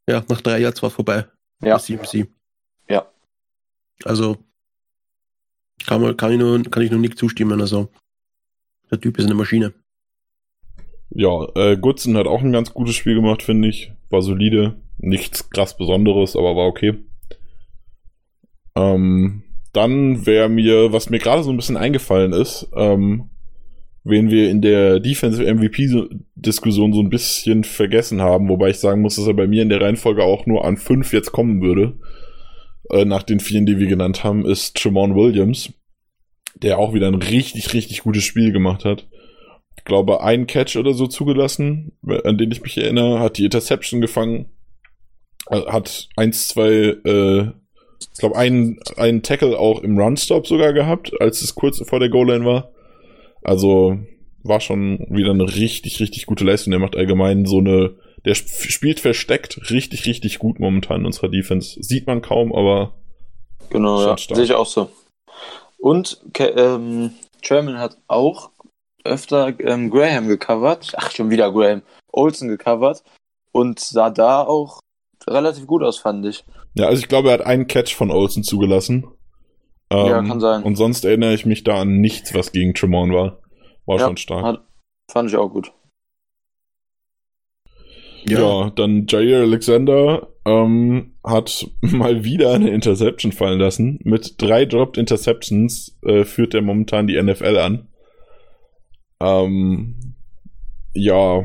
ja, 0.07 0.23
nach 0.29 0.41
drei 0.41 0.59
Jahren 0.59 0.73
war 0.81 0.87
es 0.89 0.93
vorbei. 0.95 1.25
Ja. 1.63 1.77
CMC. 1.77 2.27
Ja. 2.89 3.05
Also, 4.05 4.37
kann, 5.85 6.17
kann, 6.17 6.31
ich 6.31 6.39
nur, 6.39 6.61
kann 6.63 6.83
ich 6.83 6.91
nur 6.91 6.99
nicht 6.99 7.17
zustimmen. 7.17 7.61
Also, 7.61 7.89
der 8.89 8.99
Typ 8.99 9.17
ist 9.17 9.25
eine 9.25 9.35
Maschine. 9.35 9.73
Ja, 11.09 11.47
äh, 11.55 11.77
Goodson 11.77 12.15
hat 12.15 12.27
auch 12.27 12.41
ein 12.41 12.53
ganz 12.53 12.73
gutes 12.73 12.95
Spiel 12.95 13.15
gemacht, 13.15 13.43
finde 13.43 13.67
ich. 13.67 13.91
War 14.09 14.21
solide. 14.21 14.75
Nichts 14.97 15.49
krass 15.49 15.75
Besonderes, 15.75 16.35
aber 16.35 16.55
war 16.55 16.67
okay. 16.67 16.93
Ähm, 18.75 19.43
dann 19.73 20.25
wäre 20.25 20.49
mir, 20.49 20.93
was 20.93 21.09
mir 21.09 21.19
gerade 21.19 21.43
so 21.43 21.49
ein 21.49 21.57
bisschen 21.57 21.77
eingefallen 21.77 22.33
ist, 22.33 22.67
ähm, 22.75 23.29
wen 24.03 24.29
wir 24.29 24.49
in 24.49 24.61
der 24.61 24.99
Defensive 24.99 25.53
MVP-Diskussion 25.53 26.93
so 26.93 27.01
ein 27.01 27.09
bisschen 27.09 27.63
vergessen 27.63 28.21
haben, 28.21 28.49
wobei 28.49 28.69
ich 28.69 28.79
sagen 28.79 29.01
muss, 29.01 29.15
dass 29.15 29.27
er 29.27 29.33
bei 29.33 29.47
mir 29.47 29.61
in 29.61 29.69
der 29.69 29.81
Reihenfolge 29.81 30.23
auch 30.23 30.45
nur 30.45 30.65
an 30.65 30.77
fünf 30.77 31.13
jetzt 31.13 31.31
kommen 31.31 31.61
würde, 31.61 31.97
äh, 32.91 33.05
nach 33.05 33.23
den 33.23 33.39
vielen, 33.39 33.65
die 33.65 33.79
wir 33.79 33.87
genannt 33.87 34.23
haben, 34.23 34.45
ist 34.45 34.77
Tremont 34.77 35.15
Williams, 35.15 35.73
der 36.55 36.77
auch 36.77 36.93
wieder 36.93 37.07
ein 37.07 37.15
richtig, 37.15 37.73
richtig 37.73 38.01
gutes 38.03 38.23
Spiel 38.23 38.51
gemacht 38.51 38.85
hat 38.85 39.07
ich 39.81 39.85
glaube, 39.85 40.21
ein 40.21 40.45
Catch 40.45 40.75
oder 40.75 40.93
so 40.93 41.07
zugelassen, 41.07 41.93
an 42.23 42.37
den 42.37 42.51
ich 42.51 42.61
mich 42.61 42.77
erinnere, 42.77 43.19
hat 43.19 43.39
die 43.39 43.45
Interception 43.45 43.99
gefangen, 43.99 44.45
äh, 45.49 45.61
hat 45.61 46.07
eins, 46.15 46.49
zwei 46.49 46.97
äh, 47.03 47.47
ich 48.13 48.19
glaube, 48.19 48.35
einen, 48.37 48.79
einen 48.97 49.23
Tackle 49.23 49.57
auch 49.57 49.81
im 49.81 49.97
Runstop 49.97 50.45
sogar 50.45 50.73
gehabt, 50.73 51.19
als 51.19 51.41
es 51.41 51.55
kurz 51.55 51.81
vor 51.87 51.99
der 51.99 52.09
Goal-Line 52.09 52.45
war. 52.45 52.71
Also 53.41 53.97
war 54.43 54.59
schon 54.59 55.05
wieder 55.09 55.31
eine 55.31 55.47
richtig, 55.55 55.99
richtig 55.99 56.27
gute 56.27 56.43
Leistung. 56.43 56.71
Der 56.71 56.79
macht 56.79 56.95
allgemein 56.95 57.45
so 57.45 57.57
eine, 57.57 57.95
der 58.25 58.35
spielt 58.35 58.99
versteckt 58.99 59.71
richtig, 59.71 60.05
richtig 60.05 60.39
gut 60.39 60.59
momentan 60.59 61.01
in 61.01 61.05
unserer 61.07 61.29
Defense. 61.29 61.81
Sieht 61.81 62.07
man 62.07 62.21
kaum, 62.21 62.53
aber. 62.53 62.93
Genau, 63.69 64.01
ja, 64.05 64.17
sehe 64.17 64.43
ich 64.43 64.53
auch 64.53 64.65
so. 64.65 64.89
Und 65.79 66.21
ähm, 66.37 67.13
Sherman 67.41 67.79
hat 67.79 67.97
auch 68.07 68.51
öfter 69.03 69.59
ähm, 69.59 69.89
Graham 69.89 70.27
gecovert. 70.27 70.93
Ach, 70.95 71.09
schon 71.11 71.29
wieder 71.29 71.51
Graham. 71.51 71.81
Olsen 72.11 72.47
gecovert. 72.49 73.03
Und 73.51 73.79
sah 73.79 74.09
da 74.09 74.43
auch 74.43 74.79
relativ 75.27 75.67
gut 75.67 75.83
aus, 75.83 75.97
fand 75.97 76.25
ich. 76.25 76.45
Ja, 76.75 76.87
also 76.87 77.01
ich 77.01 77.09
glaube, 77.09 77.29
er 77.29 77.33
hat 77.35 77.45
einen 77.45 77.67
Catch 77.67 77.95
von 77.95 78.11
Olsen 78.11 78.43
zugelassen. 78.43 79.07
Ähm, 79.89 80.05
ja, 80.05 80.23
kann 80.23 80.39
sein. 80.39 80.63
Und 80.63 80.75
sonst 80.75 81.03
erinnere 81.03 81.33
ich 81.33 81.45
mich 81.45 81.63
da 81.63 81.81
an 81.81 81.99
nichts, 81.99 82.33
was 82.33 82.51
gegen 82.51 82.73
Tremont 82.73 83.13
war. 83.13 83.39
War 83.85 83.99
ja, 83.99 84.05
schon 84.05 84.17
stark. 84.17 84.43
Hat, 84.43 84.61
fand 85.11 85.29
ich 85.29 85.35
auch 85.35 85.49
gut. 85.49 85.73
Ja, 88.25 88.39
ja 88.39 88.69
dann 88.71 89.05
Jair 89.07 89.41
Alexander 89.41 90.27
ähm, 90.45 91.13
hat 91.23 91.67
mal 91.81 92.23
wieder 92.23 92.53
eine 92.53 92.69
Interception 92.69 93.31
fallen 93.31 93.59
lassen. 93.59 93.99
Mit 94.03 94.41
drei 94.41 94.65
Dropped 94.65 94.97
Interceptions 94.97 95.97
äh, 96.05 96.23
führt 96.23 96.53
er 96.53 96.61
momentan 96.61 97.07
die 97.07 97.21
NFL 97.21 97.57
an. 97.57 97.87
Ähm, 99.21 100.15
ja, 100.93 101.43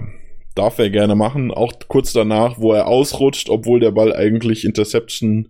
darf 0.54 0.78
er 0.78 0.90
gerne 0.90 1.14
machen. 1.14 1.50
Auch 1.52 1.72
kurz 1.88 2.12
danach, 2.12 2.58
wo 2.58 2.72
er 2.72 2.88
ausrutscht, 2.88 3.48
obwohl 3.50 3.80
der 3.80 3.92
Ball 3.92 4.14
eigentlich 4.14 4.64
Interception, 4.64 5.48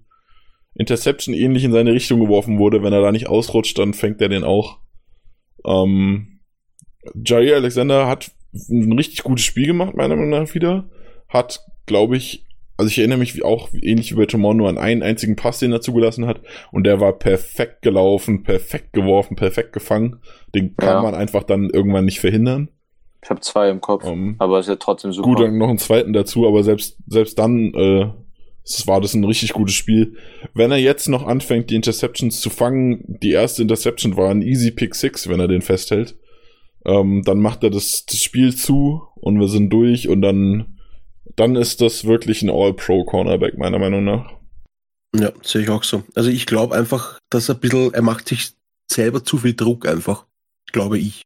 Interception 0.74 1.34
ähnlich 1.34 1.64
in 1.64 1.72
seine 1.72 1.92
Richtung 1.92 2.20
geworfen 2.20 2.58
wurde. 2.58 2.82
Wenn 2.82 2.92
er 2.92 3.02
da 3.02 3.12
nicht 3.12 3.28
ausrutscht, 3.28 3.78
dann 3.78 3.94
fängt 3.94 4.20
er 4.20 4.28
den 4.28 4.44
auch. 4.44 4.78
Ähm, 5.64 6.40
Jair 7.14 7.56
Alexander 7.56 8.06
hat 8.08 8.32
ein 8.68 8.92
richtig 8.92 9.22
gutes 9.22 9.44
Spiel 9.44 9.66
gemacht, 9.66 9.94
meiner 9.94 10.16
Meinung 10.16 10.30
nach 10.30 10.54
wieder. 10.54 10.88
Hat, 11.28 11.64
glaube 11.86 12.16
ich, 12.16 12.46
also 12.76 12.88
ich 12.88 12.98
erinnere 12.98 13.18
mich 13.18 13.42
auch 13.44 13.70
ähnlich 13.72 14.12
wie 14.12 14.16
bei 14.16 14.26
Tomon 14.26 14.58
nur 14.58 14.68
an 14.68 14.78
einen 14.78 15.02
einzigen 15.02 15.36
Pass, 15.36 15.58
den 15.58 15.72
er 15.72 15.80
zugelassen 15.80 16.26
hat. 16.26 16.40
Und 16.72 16.84
der 16.84 17.00
war 17.00 17.12
perfekt 17.12 17.82
gelaufen, 17.82 18.42
perfekt 18.42 18.92
geworfen, 18.92 19.34
perfekt 19.34 19.72
gefangen. 19.72 20.20
Den 20.54 20.76
kann 20.76 20.96
ja. 20.96 21.02
man 21.02 21.14
einfach 21.14 21.42
dann 21.42 21.70
irgendwann 21.70 22.04
nicht 22.04 22.20
verhindern. 22.20 22.68
Ich 23.22 23.30
habe 23.30 23.40
zwei 23.40 23.70
im 23.70 23.80
Kopf, 23.80 24.04
um, 24.04 24.12
ähm, 24.12 24.36
aber 24.38 24.60
ist 24.60 24.68
ja 24.68 24.76
trotzdem 24.76 25.12
super. 25.12 25.28
Gut, 25.28 25.40
dann 25.40 25.58
noch 25.58 25.68
einen 25.68 25.78
zweiten 25.78 26.12
dazu, 26.12 26.46
aber 26.46 26.62
selbst, 26.62 26.98
selbst 27.08 27.38
dann 27.38 27.74
äh, 27.74 28.10
war 28.86 29.00
das 29.00 29.14
ein 29.14 29.24
richtig 29.24 29.52
gutes 29.52 29.74
Spiel. 29.74 30.16
Wenn 30.54 30.70
er 30.70 30.76
jetzt 30.76 31.08
noch 31.08 31.26
anfängt, 31.26 31.70
die 31.70 31.74
Interceptions 31.74 32.40
zu 32.40 32.50
fangen, 32.50 33.18
die 33.22 33.32
erste 33.32 33.62
Interception 33.62 34.16
war 34.16 34.30
ein 34.30 34.42
Easy 34.42 34.70
Pick 34.70 34.94
6, 34.94 35.28
wenn 35.28 35.40
er 35.40 35.48
den 35.48 35.62
festhält, 35.62 36.16
ähm, 36.84 37.22
dann 37.24 37.40
macht 37.40 37.64
er 37.64 37.70
das, 37.70 38.06
das 38.06 38.22
Spiel 38.22 38.54
zu 38.54 39.02
und 39.16 39.40
wir 39.40 39.48
sind 39.48 39.70
durch 39.70 40.08
und 40.08 40.22
dann, 40.22 40.75
dann 41.36 41.56
ist 41.56 41.80
das 41.80 42.04
wirklich 42.04 42.42
ein 42.42 42.50
All-Pro-Cornerback, 42.50 43.58
meiner 43.58 43.78
Meinung 43.78 44.04
nach. 44.04 44.32
Ja, 45.14 45.32
sehe 45.42 45.62
ich 45.62 45.70
auch 45.70 45.84
so. 45.84 46.02
Also 46.14 46.30
ich 46.30 46.46
glaube 46.46 46.74
einfach, 46.74 47.18
dass 47.30 47.48
er 47.48 47.54
ein 47.54 47.60
bisschen, 47.60 47.94
er 47.94 48.02
macht 48.02 48.28
sich 48.28 48.52
selber 48.90 49.24
zu 49.24 49.38
viel 49.38 49.54
Druck 49.54 49.86
einfach, 49.86 50.26
glaube 50.72 50.98
ich 50.98 51.22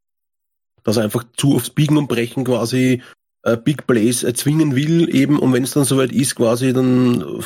dass 0.84 0.96
er 0.96 1.04
einfach 1.04 1.24
zu 1.36 1.54
aufs 1.54 1.70
Biegen 1.70 1.96
und 1.96 2.08
Brechen 2.08 2.44
quasi 2.44 3.02
äh, 3.42 3.56
Big 3.56 3.86
Plays 3.86 4.22
erzwingen 4.22 4.76
will 4.76 5.14
eben 5.14 5.38
und 5.38 5.52
wenn 5.52 5.64
es 5.64 5.72
dann 5.72 5.84
soweit 5.84 6.12
ist 6.12 6.36
quasi, 6.36 6.72
dann 6.72 7.42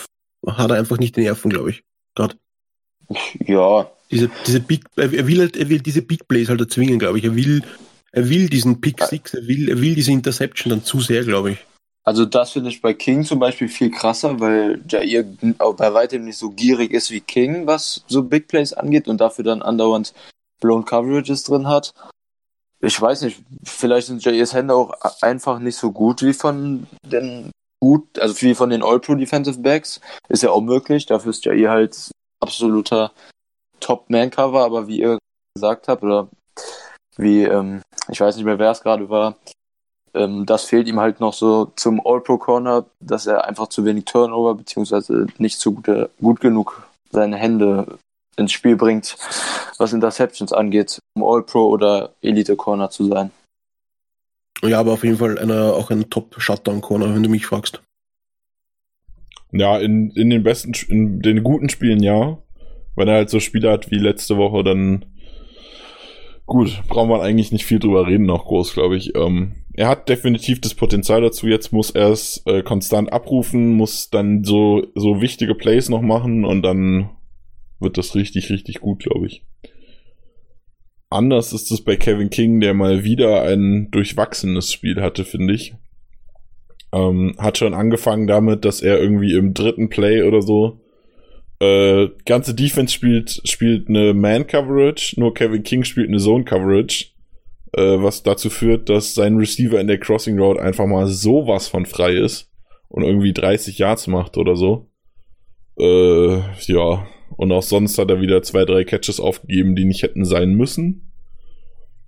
hat 0.46 0.70
er 0.70 0.78
einfach 0.78 0.98
nicht 0.98 1.16
den 1.16 1.24
Nerven, 1.24 1.50
glaube 1.50 1.70
ich. 1.70 1.82
Gerade. 2.14 2.36
Ja. 3.46 3.90
Diese, 4.10 4.30
diese 4.46 4.60
Big, 4.60 4.84
er 4.96 5.26
will 5.26 5.40
halt, 5.40 5.56
er 5.56 5.68
will 5.68 5.80
diese 5.80 6.02
Big 6.02 6.28
Plays 6.28 6.48
halt 6.48 6.60
erzwingen, 6.60 6.98
glaube 6.98 7.18
ich. 7.18 7.24
Er 7.24 7.34
will, 7.34 7.62
er 8.12 8.28
will 8.28 8.48
diesen 8.48 8.80
Pick 8.80 9.02
Six, 9.02 9.34
er 9.34 9.46
will, 9.46 9.68
er 9.68 9.80
will 9.80 9.94
diese 9.94 10.12
Interception 10.12 10.70
dann 10.70 10.84
zu 10.84 11.00
sehr, 11.00 11.24
glaube 11.24 11.52
ich. 11.52 11.58
Also 12.04 12.26
das 12.26 12.52
finde 12.52 12.68
ich 12.68 12.82
bei 12.82 12.92
King 12.92 13.24
zum 13.24 13.38
Beispiel 13.38 13.68
viel 13.68 13.90
krasser, 13.90 14.38
weil 14.38 14.82
Jair 14.88 15.24
bei 15.24 15.94
weitem 15.94 16.24
nicht 16.24 16.36
so 16.36 16.50
gierig 16.50 16.92
ist 16.92 17.10
wie 17.10 17.20
King, 17.20 17.66
was 17.66 18.04
so 18.06 18.22
Big 18.22 18.46
Plays 18.48 18.72
angeht 18.74 19.08
und 19.08 19.20
dafür 19.20 19.44
dann 19.44 19.62
andauernd 19.62 20.12
Blown 20.60 20.84
Coverages 20.84 21.44
drin 21.44 21.66
hat 21.66 21.94
ich 22.84 23.00
weiß 23.00 23.22
nicht, 23.22 23.42
vielleicht 23.64 24.08
sind 24.08 24.24
Jairs 24.24 24.52
Hände 24.52 24.74
auch 24.74 24.92
einfach 25.22 25.58
nicht 25.58 25.76
so 25.76 25.90
gut 25.92 26.22
wie 26.22 26.32
von 26.32 26.86
den 27.04 27.50
gut, 27.80 28.18
also 28.18 28.40
wie 28.42 28.54
von 28.54 28.70
den 28.70 28.82
All-Pro 28.82 29.14
Defensive 29.14 29.58
Backs. 29.58 30.00
Ist 30.28 30.42
ja 30.42 30.50
auch 30.50 30.60
möglich. 30.60 31.06
Dafür 31.06 31.30
ist 31.30 31.44
Jair 31.44 31.70
halt 31.70 32.10
absoluter 32.40 33.12
Top-Man-Cover, 33.80 34.64
aber 34.64 34.86
wie 34.86 35.00
ihr 35.00 35.18
gesagt 35.54 35.88
habt, 35.88 36.02
oder 36.02 36.28
wie, 37.16 37.42
ähm, 37.42 37.82
ich 38.10 38.20
weiß 38.20 38.36
nicht 38.36 38.44
mehr, 38.44 38.58
wer 38.58 38.70
es 38.70 38.82
gerade 38.82 39.08
war, 39.08 39.36
ähm, 40.14 40.46
das 40.46 40.64
fehlt 40.64 40.88
ihm 40.88 41.00
halt 41.00 41.20
noch 41.20 41.32
so 41.32 41.72
zum 41.76 42.00
All-Pro-Corner, 42.04 42.86
dass 43.00 43.26
er 43.26 43.44
einfach 43.44 43.68
zu 43.68 43.84
wenig 43.84 44.04
Turnover, 44.04 44.54
beziehungsweise 44.54 45.26
nicht 45.38 45.58
zu 45.58 45.74
gut, 45.74 46.10
gut 46.20 46.40
genug 46.40 46.88
seine 47.10 47.36
Hände 47.36 47.98
ins 48.36 48.52
Spiel 48.52 48.76
bringt, 48.76 49.16
was 49.78 49.92
Interceptions 49.92 50.52
angeht, 50.52 50.98
um 51.14 51.24
All-Pro 51.24 51.66
oder 51.68 52.10
Elite-Corner 52.22 52.90
zu 52.90 53.06
sein. 53.06 53.30
Ja, 54.62 54.80
aber 54.80 54.92
auf 54.92 55.04
jeden 55.04 55.18
Fall 55.18 55.38
eine, 55.38 55.72
auch 55.74 55.90
ein 55.90 56.08
Top-Shutdown-Corner, 56.08 57.14
wenn 57.14 57.22
du 57.22 57.28
mich 57.28 57.46
fragst. 57.46 57.82
Ja, 59.52 59.78
in, 59.78 60.10
in 60.10 60.30
den 60.30 60.42
besten, 60.42 60.72
in 60.88 61.20
den 61.20 61.44
guten 61.44 61.68
Spielen 61.68 62.02
ja. 62.02 62.38
Wenn 62.96 63.08
er 63.08 63.14
halt 63.14 63.30
so 63.30 63.40
Spiele 63.40 63.70
hat 63.70 63.90
wie 63.90 63.98
letzte 63.98 64.36
Woche, 64.36 64.64
dann 64.64 65.04
gut, 66.46 66.82
braucht 66.88 67.08
man 67.08 67.20
eigentlich 67.20 67.52
nicht 67.52 67.64
viel 67.64 67.78
drüber 67.78 68.06
reden, 68.06 68.26
noch 68.26 68.46
groß, 68.46 68.72
glaube 68.72 68.96
ich. 68.96 69.14
Ähm, 69.16 69.63
er 69.76 69.88
hat 69.88 70.08
definitiv 70.08 70.60
das 70.60 70.74
Potenzial 70.74 71.20
dazu. 71.20 71.46
Jetzt 71.46 71.72
muss 71.72 71.90
er 71.90 72.10
es 72.10 72.42
äh, 72.46 72.62
konstant 72.62 73.12
abrufen, 73.12 73.74
muss 73.74 74.10
dann 74.10 74.44
so, 74.44 74.86
so 74.94 75.20
wichtige 75.20 75.54
Plays 75.54 75.88
noch 75.88 76.02
machen 76.02 76.44
und 76.44 76.62
dann 76.62 77.10
wird 77.80 77.98
das 77.98 78.14
richtig, 78.14 78.50
richtig 78.50 78.80
gut, 78.80 79.00
glaube 79.00 79.26
ich. 79.26 79.44
Anders 81.10 81.52
ist 81.52 81.70
es 81.70 81.82
bei 81.82 81.96
Kevin 81.96 82.30
King, 82.30 82.60
der 82.60 82.74
mal 82.74 83.04
wieder 83.04 83.42
ein 83.42 83.90
durchwachsenes 83.90 84.72
Spiel 84.72 85.00
hatte, 85.00 85.24
finde 85.24 85.54
ich. 85.54 85.74
Ähm, 86.92 87.34
hat 87.38 87.58
schon 87.58 87.74
angefangen 87.74 88.26
damit, 88.26 88.64
dass 88.64 88.80
er 88.80 89.00
irgendwie 89.00 89.34
im 89.34 89.54
dritten 89.54 89.88
Play 89.88 90.22
oder 90.22 90.42
so 90.42 90.80
äh, 91.60 92.08
ganze 92.24 92.54
Defense 92.54 92.92
spielt, 92.92 93.40
spielt 93.44 93.88
eine 93.88 94.12
Man-Coverage, 94.14 95.18
nur 95.18 95.34
Kevin 95.34 95.62
King 95.62 95.84
spielt 95.84 96.08
eine 96.08 96.18
Zone-Coverage, 96.18 97.06
äh, 97.76 98.02
was 98.02 98.22
dazu 98.22 98.50
führt, 98.50 98.88
dass 98.88 99.14
sein 99.14 99.36
Receiver 99.36 99.80
in 99.80 99.86
der 99.86 99.98
Crossing 99.98 100.38
Road 100.38 100.58
einfach 100.58 100.86
mal 100.86 101.06
sowas 101.06 101.68
von 101.68 101.86
frei 101.86 102.12
ist 102.12 102.50
und 102.88 103.04
irgendwie 103.04 103.32
30 103.32 103.78
Yards 103.78 104.06
macht 104.06 104.36
oder 104.36 104.56
so. 104.56 104.90
Äh, 105.78 106.38
ja, 106.66 107.06
und 107.36 107.52
auch 107.52 107.62
sonst 107.62 107.98
hat 107.98 108.10
er 108.10 108.20
wieder 108.20 108.42
zwei, 108.42 108.64
drei 108.64 108.84
Catches 108.84 109.20
aufgegeben, 109.20 109.74
die 109.74 109.84
nicht 109.84 110.02
hätten 110.02 110.24
sein 110.24 110.54
müssen. 110.54 111.12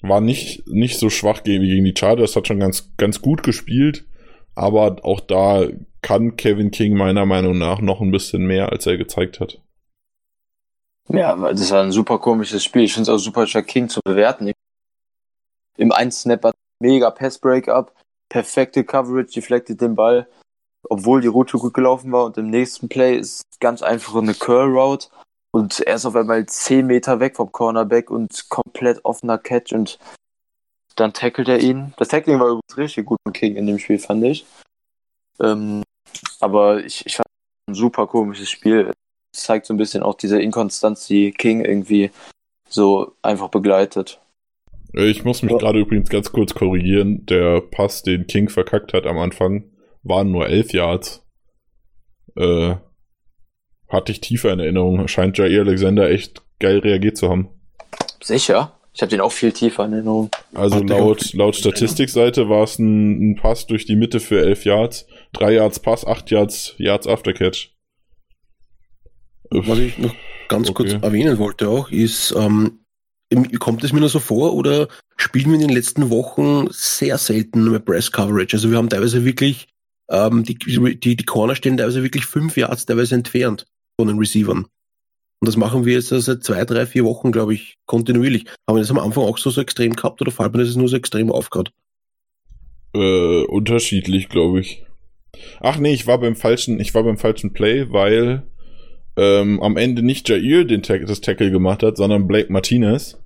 War 0.02 0.20
nicht, 0.20 0.68
nicht 0.68 0.98
so 0.98 1.10
schwach 1.10 1.42
gegen, 1.42 1.64
gegen 1.64 1.84
die 1.84 1.94
Chargers, 1.98 2.36
hat 2.36 2.46
schon 2.46 2.60
ganz, 2.60 2.92
ganz 2.96 3.20
gut 3.20 3.42
gespielt. 3.42 4.06
Aber 4.54 5.04
auch 5.04 5.20
da 5.20 5.66
kann 6.00 6.36
Kevin 6.36 6.70
King 6.70 6.96
meiner 6.96 7.26
Meinung 7.26 7.58
nach 7.58 7.80
noch 7.80 8.00
ein 8.00 8.12
bisschen 8.12 8.46
mehr, 8.46 8.70
als 8.70 8.86
er 8.86 8.96
gezeigt 8.96 9.40
hat. 9.40 9.60
Ja, 11.08 11.36
das 11.52 11.70
war 11.70 11.82
ein 11.82 11.92
super 11.92 12.18
komisches 12.18 12.64
Spiel. 12.64 12.82
Ich 12.82 12.94
finde 12.94 13.10
es 13.10 13.14
auch 13.14 13.22
super 13.22 13.46
schwer, 13.46 13.62
King 13.62 13.88
zu 13.88 14.00
bewerten. 14.04 14.52
Im 15.76 15.92
1-Snapper 15.92 16.52
mega 16.80 17.10
Pass-Breakup, 17.10 17.92
perfekte 18.28 18.84
Coverage, 18.84 19.32
deflected 19.34 19.80
den 19.80 19.94
Ball, 19.94 20.28
obwohl 20.88 21.20
die 21.20 21.28
Route 21.28 21.58
gut 21.58 21.74
gelaufen 21.74 22.12
war. 22.12 22.24
Und 22.24 22.38
im 22.38 22.50
nächsten 22.50 22.88
Play 22.88 23.16
ist 23.16 23.42
ganz 23.60 23.82
einfach 23.82 24.14
eine 24.16 24.34
Curl-Route 24.34 25.08
und 25.52 25.80
er 25.80 25.96
ist 25.96 26.06
auf 26.06 26.16
einmal 26.16 26.44
10 26.44 26.86
Meter 26.86 27.20
weg 27.20 27.36
vom 27.36 27.50
Cornerback 27.50 28.10
und 28.10 28.48
komplett 28.48 29.04
offener 29.04 29.38
Catch 29.38 29.72
und 29.72 29.98
dann 30.96 31.12
tackelt 31.12 31.48
er 31.48 31.60
ihn. 31.60 31.94
Das 31.96 32.08
Tackling 32.08 32.40
war 32.40 32.48
übrigens 32.48 32.76
richtig 32.76 33.06
gut 33.06 33.18
von 33.22 33.32
King 33.32 33.56
in 33.56 33.66
dem 33.66 33.78
Spiel, 33.78 33.98
fand 33.98 34.24
ich. 34.24 34.46
Ähm, 35.40 35.82
aber 36.40 36.84
ich, 36.84 37.04
ich 37.06 37.16
fand 37.16 37.26
ein 37.68 37.74
super 37.74 38.06
komisches 38.06 38.50
Spiel. 38.50 38.92
Es 39.34 39.42
zeigt 39.42 39.66
so 39.66 39.74
ein 39.74 39.76
bisschen 39.76 40.02
auch 40.02 40.14
diese 40.14 40.40
Inkonstanz, 40.40 41.06
die 41.06 41.32
King 41.32 41.64
irgendwie 41.64 42.10
so 42.68 43.12
einfach 43.22 43.48
begleitet. 43.48 44.20
Ich 44.92 45.24
muss 45.24 45.42
mich 45.42 45.52
ja. 45.52 45.58
gerade 45.58 45.80
übrigens 45.80 46.08
ganz 46.08 46.32
kurz 46.32 46.54
korrigieren. 46.54 47.26
Der 47.26 47.60
Pass, 47.60 48.02
den 48.02 48.26
King 48.26 48.48
verkackt 48.48 48.92
hat 48.92 49.06
am 49.06 49.18
Anfang, 49.18 49.70
waren 50.02 50.30
nur 50.30 50.48
11 50.48 50.72
Yards. 50.72 51.26
Äh, 52.36 52.76
hatte 53.88 54.12
ich 54.12 54.20
tiefer 54.20 54.52
in 54.52 54.60
Erinnerung. 54.60 55.06
Scheint 55.08 55.38
Jair 55.38 55.62
Alexander 55.62 56.10
echt 56.10 56.42
geil 56.58 56.78
reagiert 56.78 57.16
zu 57.16 57.28
haben. 57.28 57.48
Sicher? 58.22 58.72
Ich 58.96 59.02
habe 59.02 59.10
den 59.10 59.20
auch 59.20 59.32
viel 59.32 59.52
tiefer 59.52 59.84
in 59.84 59.92
Erinnerung. 59.92 60.30
Also 60.54 60.82
laut, 60.82 61.34
laut 61.34 61.54
Statistikseite 61.54 62.48
war 62.48 62.64
es 62.64 62.78
ein, 62.78 63.32
ein, 63.32 63.36
Pass 63.36 63.66
durch 63.66 63.84
die 63.84 63.94
Mitte 63.94 64.20
für 64.20 64.40
11 64.40 64.64
Yards, 64.64 65.06
3 65.34 65.52
Yards 65.52 65.80
Pass, 65.80 66.06
8 66.06 66.30
Yards, 66.30 66.74
Yards 66.78 67.06
Aftercatch. 67.06 67.76
Was 69.50 69.78
ich 69.78 69.98
noch 69.98 70.14
ganz 70.48 70.72
kurz 70.72 70.94
Okay. 70.94 71.04
erwähnen 71.04 71.38
wollte 71.38 71.68
auch, 71.68 71.90
ist, 71.90 72.34
ähm, 72.36 72.85
kommt 73.58 73.82
es 73.82 73.92
mir 73.92 74.00
nur 74.00 74.08
so 74.08 74.20
vor 74.20 74.54
oder 74.54 74.88
spielen 75.16 75.46
wir 75.46 75.54
in 75.54 75.66
den 75.66 75.74
letzten 75.74 76.10
Wochen 76.10 76.68
sehr 76.70 77.18
selten 77.18 77.70
mit 77.70 77.84
Press 77.84 78.12
Coverage? 78.12 78.56
Also 78.56 78.70
wir 78.70 78.78
haben 78.78 78.88
teilweise 78.88 79.24
wirklich, 79.24 79.68
ähm, 80.10 80.44
die, 80.44 80.54
die, 80.56 81.16
die 81.16 81.24
Corner 81.24 81.56
stehen 81.56 81.76
teilweise 81.76 82.02
wirklich 82.02 82.26
fünf 82.26 82.56
Yards 82.56 82.86
teilweise 82.86 83.14
entfernt 83.14 83.66
von 83.98 84.08
den 84.08 84.18
Receivern. 84.18 84.66
Und 85.40 85.48
das 85.48 85.56
machen 85.56 85.84
wir 85.84 85.94
jetzt 85.94 86.08
seit 86.08 86.44
zwei, 86.44 86.64
drei, 86.64 86.86
vier 86.86 87.04
Wochen, 87.04 87.30
glaube 87.30 87.54
ich, 87.54 87.76
kontinuierlich. 87.86 88.46
Haben 88.66 88.76
wir 88.76 88.80
das 88.80 88.90
am 88.90 88.98
Anfang 88.98 89.24
auch 89.24 89.38
so, 89.38 89.50
so 89.50 89.60
extrem 89.60 89.94
gehabt 89.94 90.20
oder 90.22 90.30
fällt 90.30 90.54
mir 90.54 90.64
das 90.64 90.76
nur 90.76 90.88
so 90.88 90.96
extrem 90.96 91.30
auf 91.30 91.50
gerade? 91.50 91.70
Äh, 92.94 93.44
unterschiedlich, 93.44 94.28
glaube 94.28 94.60
ich. 94.60 94.86
Ach 95.60 95.76
nee, 95.76 95.92
ich 95.92 96.06
war 96.06 96.18
beim 96.18 96.36
falschen, 96.36 96.80
ich 96.80 96.94
war 96.94 97.02
beim 97.02 97.18
falschen 97.18 97.52
Play, 97.52 97.92
weil 97.92 98.46
ähm, 99.16 99.62
am 99.62 99.76
Ende 99.76 100.02
nicht 100.02 100.28
Jair 100.28 100.64
den 100.64 100.82
Tack 100.82 101.06
das 101.06 101.20
Tackle 101.20 101.50
gemacht 101.50 101.82
hat, 101.82 101.96
sondern 101.96 102.26
Blake 102.26 102.52
Martinez. 102.52 103.22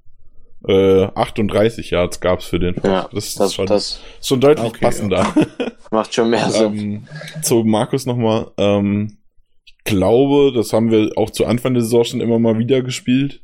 Äh, 0.68 1.04
38 1.14 1.90
Yards 1.90 2.20
gab's 2.20 2.44
für 2.46 2.58
den. 2.58 2.76
Ja, 2.84 3.08
das 3.12 3.28
ist 3.28 3.40
das, 3.40 3.54
schon, 3.54 3.66
das 3.66 4.00
schon 4.22 4.40
deutlich 4.40 4.66
Okay, 4.68 4.84
passender. 4.84 5.34
macht 5.90 6.14
schon 6.14 6.30
mehr 6.30 6.50
Sinn. 6.50 6.78
ähm, 6.78 7.08
zu 7.42 7.64
Markus 7.64 8.06
nochmal. 8.06 8.50
Ähm, 8.58 9.18
ich 9.64 9.76
glaube, 9.84 10.52
das 10.54 10.72
haben 10.72 10.90
wir 10.90 11.12
auch 11.16 11.30
zu 11.30 11.46
Anfang 11.46 11.74
der 11.74 11.82
Saison 11.82 12.04
schon 12.04 12.20
immer 12.20 12.38
mal 12.38 12.58
wieder 12.58 12.82
gespielt. 12.82 13.42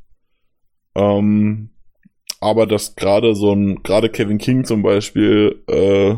Ähm, 0.94 1.70
aber 2.40 2.66
dass 2.66 2.96
gerade 2.96 3.34
so 3.34 3.52
ein, 3.52 3.82
gerade 3.82 4.10
Kevin 4.10 4.38
King 4.38 4.64
zum 4.64 4.82
Beispiel, 4.82 5.62
äh, 5.68 6.16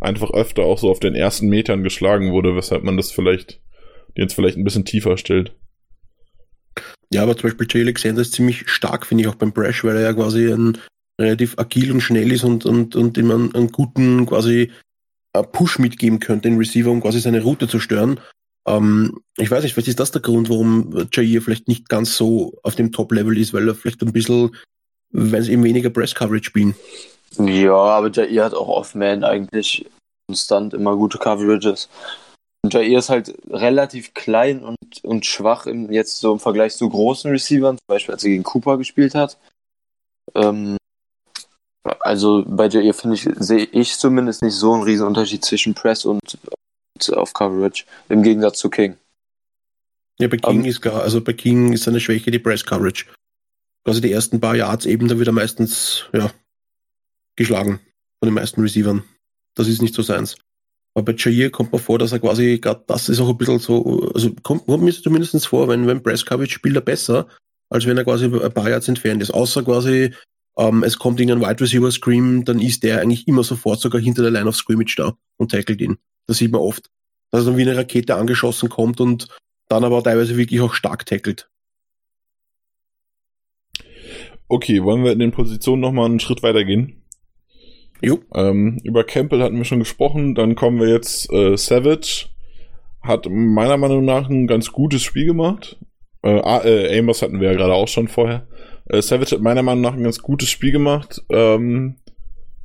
einfach 0.00 0.30
öfter 0.30 0.62
auch 0.64 0.78
so 0.78 0.90
auf 0.90 0.98
den 1.00 1.14
ersten 1.14 1.48
Metern 1.48 1.82
geschlagen 1.82 2.32
wurde, 2.32 2.56
weshalb 2.56 2.82
man 2.82 2.96
das 2.96 3.12
vielleicht, 3.12 3.60
jetzt 4.14 4.34
vielleicht 4.34 4.56
ein 4.56 4.64
bisschen 4.64 4.84
tiefer 4.84 5.16
stellt. 5.16 5.54
Ja, 7.12 7.22
aber 7.22 7.36
zum 7.36 7.50
Beispiel 7.50 7.66
Jay 7.70 7.82
Alexander 7.82 8.22
ist 8.22 8.32
ziemlich 8.32 8.68
stark, 8.70 9.06
finde 9.06 9.22
ich, 9.22 9.28
auch 9.28 9.34
beim 9.34 9.52
Brash, 9.52 9.84
weil 9.84 9.96
er 9.96 10.02
ja 10.02 10.12
quasi 10.14 10.50
ein 10.50 10.78
relativ 11.20 11.58
agil 11.58 11.92
und 11.92 12.00
schnell 12.00 12.32
ist 12.32 12.44
und, 12.44 12.64
und, 12.64 12.96
und 12.96 13.18
ihm 13.18 13.30
einen, 13.30 13.54
einen 13.54 13.70
guten 13.70 14.24
quasi 14.24 14.72
äh, 15.34 15.42
Push 15.42 15.78
mitgeben 15.78 16.20
könnte, 16.20 16.48
den 16.48 16.58
Receiver, 16.58 16.90
um 16.90 17.02
quasi 17.02 17.20
seine 17.20 17.42
Route 17.42 17.68
zu 17.68 17.80
stören. 17.80 18.18
Ähm, 18.66 19.20
ich 19.36 19.50
weiß 19.50 19.62
nicht, 19.62 19.74
vielleicht 19.74 19.88
ist 19.88 20.00
das 20.00 20.10
der 20.10 20.22
Grund, 20.22 20.48
warum 20.48 21.06
Jair 21.12 21.42
vielleicht 21.42 21.68
nicht 21.68 21.88
ganz 21.88 22.16
so 22.16 22.54
auf 22.62 22.76
dem 22.76 22.92
Top-Level 22.92 23.36
ist, 23.36 23.52
weil 23.52 23.68
er 23.68 23.74
vielleicht 23.74 24.02
ein 24.02 24.12
bisschen, 24.12 24.54
weil 25.10 25.42
sie 25.42 25.52
eben 25.52 25.64
weniger 25.64 25.90
Press-Coverage 25.90 26.44
spielen. 26.44 26.74
Ja, 27.38 27.74
aber 27.74 28.10
Jair 28.10 28.44
hat 28.44 28.54
auch 28.54 28.68
Off-Man 28.68 29.24
eigentlich 29.24 29.86
konstant 30.26 30.74
immer 30.74 30.96
gute 30.96 31.18
Coverages. 31.18 31.88
Und 32.62 32.74
Jair 32.74 32.98
ist 32.98 33.08
halt 33.08 33.34
relativ 33.50 34.14
klein 34.14 34.62
und, 34.62 35.04
und 35.04 35.26
schwach 35.26 35.66
im, 35.66 35.90
jetzt 35.90 36.20
so 36.20 36.32
im 36.32 36.38
Vergleich 36.38 36.76
zu 36.76 36.88
großen 36.88 37.30
Receivern, 37.30 37.76
zum 37.76 37.86
Beispiel 37.86 38.14
als 38.14 38.22
er 38.22 38.30
gegen 38.30 38.44
Cooper 38.44 38.78
gespielt 38.78 39.14
hat. 39.14 39.36
Ähm, 40.34 40.76
also 42.00 42.44
bei 42.46 42.68
Jair 42.68 42.94
finde 42.94 43.16
ich, 43.16 43.28
sehe 43.36 43.64
ich 43.64 43.98
zumindest 43.98 44.42
nicht 44.42 44.54
so 44.54 44.72
einen 44.72 44.84
riesen 44.84 45.06
Unterschied 45.06 45.44
zwischen 45.44 45.74
Press 45.74 46.04
und, 46.04 46.38
und 46.94 47.14
auf 47.14 47.32
Coverage, 47.32 47.84
im 48.08 48.22
Gegensatz 48.22 48.58
zu 48.58 48.70
King. 48.70 48.96
Ja, 50.20 50.28
bei 50.28 50.36
King 50.36 50.60
Ähm, 50.60 50.64
ist 50.64 50.80
gar, 50.80 51.02
also 51.02 51.20
bei 51.20 51.32
King 51.32 51.72
ist 51.72 51.82
seine 51.82 51.98
Schwäche 51.98 52.30
die 52.30 52.38
Press-Coverage. 52.38 53.06
Also 53.84 54.00
die 54.00 54.12
ersten 54.12 54.40
paar 54.40 54.54
Yards 54.54 54.86
eben, 54.86 55.08
da 55.08 55.18
wird 55.18 55.26
er 55.26 55.32
meistens, 55.32 56.04
ja, 56.12 56.30
geschlagen 57.34 57.80
von 58.20 58.28
den 58.28 58.34
meisten 58.34 58.60
Receivern. 58.60 59.02
Das 59.54 59.66
ist 59.66 59.82
nicht 59.82 59.94
so 59.94 60.02
seins. 60.02 60.36
Aber 60.94 61.04
bei 61.06 61.14
Jair 61.16 61.50
kommt 61.50 61.72
mir 61.72 61.78
vor, 61.78 61.98
dass 61.98 62.12
er 62.12 62.18
quasi, 62.18 62.58
gerade 62.58 62.84
das 62.86 63.08
ist 63.08 63.20
auch 63.20 63.28
ein 63.28 63.38
bisschen 63.38 63.58
so, 63.58 64.10
also 64.14 64.30
kommt, 64.42 64.66
kommt 64.66 64.84
mir 64.84 64.92
zumindest 64.92 65.46
vor, 65.46 65.68
wenn, 65.68 65.86
wenn 65.86 66.02
Coverage 66.02 66.52
spielt 66.52 66.76
er 66.76 66.82
besser, 66.82 67.28
als 67.70 67.86
wenn 67.86 67.96
er 67.96 68.04
quasi 68.04 68.26
ein 68.26 68.52
paar 68.52 68.68
Yards 68.68 68.88
entfernt 68.88 69.22
ist. 69.22 69.30
Außer 69.30 69.62
quasi, 69.62 70.12
ähm, 70.58 70.82
es 70.82 70.98
kommt 70.98 71.18
irgendein 71.18 71.48
Wide 71.48 71.60
Receiver 71.62 71.90
Scream, 71.90 72.44
dann 72.44 72.60
ist 72.60 72.82
der 72.82 73.00
eigentlich 73.00 73.26
immer 73.26 73.42
sofort 73.42 73.80
sogar 73.80 74.02
hinter 74.02 74.22
der 74.22 74.30
Line 74.30 74.48
of 74.48 74.56
Scrimmage 74.56 74.94
da 74.96 75.14
und 75.38 75.50
tackelt 75.50 75.80
ihn. 75.80 75.96
Das 76.26 76.38
sieht 76.38 76.52
man 76.52 76.60
oft. 76.60 76.90
Dass 77.30 77.42
er 77.42 77.46
dann 77.46 77.56
wie 77.56 77.62
eine 77.62 77.76
Rakete 77.76 78.14
angeschossen 78.14 78.68
kommt 78.68 79.00
und 79.00 79.28
dann 79.68 79.84
aber 79.84 80.02
teilweise 80.02 80.36
wirklich 80.36 80.60
auch 80.60 80.74
stark 80.74 81.06
tackelt. 81.06 81.48
Okay, 84.48 84.84
wollen 84.84 85.02
wir 85.02 85.12
in 85.12 85.18
den 85.18 85.32
Positionen 85.32 85.80
nochmal 85.80 86.04
einen 86.04 86.20
Schritt 86.20 86.42
weiter 86.42 86.62
gehen? 86.64 87.01
Jo. 88.02 88.18
Ähm, 88.34 88.80
über 88.82 89.04
Campbell 89.04 89.42
hatten 89.42 89.56
wir 89.56 89.64
schon 89.64 89.78
gesprochen, 89.78 90.34
dann 90.34 90.56
kommen 90.56 90.80
wir 90.80 90.88
jetzt 90.88 91.32
äh, 91.32 91.56
Savage. 91.56 92.26
Hat 93.00 93.26
meiner 93.30 93.76
Meinung 93.76 94.04
nach 94.04 94.28
ein 94.28 94.46
ganz 94.46 94.72
gutes 94.72 95.02
Spiel 95.02 95.26
gemacht. 95.26 95.78
Äh, 96.22 96.38
äh, 96.38 96.98
Amos 96.98 97.22
hatten 97.22 97.40
wir 97.40 97.50
ja 97.50 97.56
gerade 97.56 97.74
auch 97.74 97.88
schon 97.88 98.08
vorher. 98.08 98.46
Äh, 98.86 99.02
Savage 99.02 99.36
hat 99.36 99.42
meiner 99.42 99.62
Meinung 99.62 99.82
nach 99.82 99.94
ein 99.94 100.02
ganz 100.02 100.20
gutes 100.20 100.48
Spiel 100.48 100.72
gemacht. 100.72 101.22
Ähm, 101.30 101.96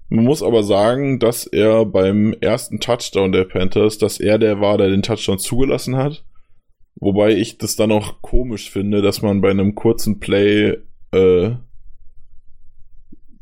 man 0.09 0.23
muss 0.23 0.41
aber 0.41 0.63
sagen, 0.63 1.19
dass 1.19 1.45
er 1.45 1.85
beim 1.85 2.33
ersten 2.39 2.79
Touchdown 2.79 3.31
der 3.31 3.43
Panthers, 3.43 3.97
dass 3.97 4.19
er 4.19 4.39
der 4.39 4.59
war, 4.59 4.77
der 4.77 4.89
den 4.89 5.03
Touchdown 5.03 5.37
zugelassen 5.37 5.97
hat. 5.97 6.23
Wobei 6.95 7.31
ich 7.31 7.57
das 7.57 7.75
dann 7.75 7.91
auch 7.91 8.21
komisch 8.21 8.71
finde, 8.71 9.01
dass 9.01 9.21
man 9.21 9.41
bei 9.41 9.51
einem 9.51 9.75
kurzen 9.75 10.19
Play 10.19 10.77
äh, 11.11 11.51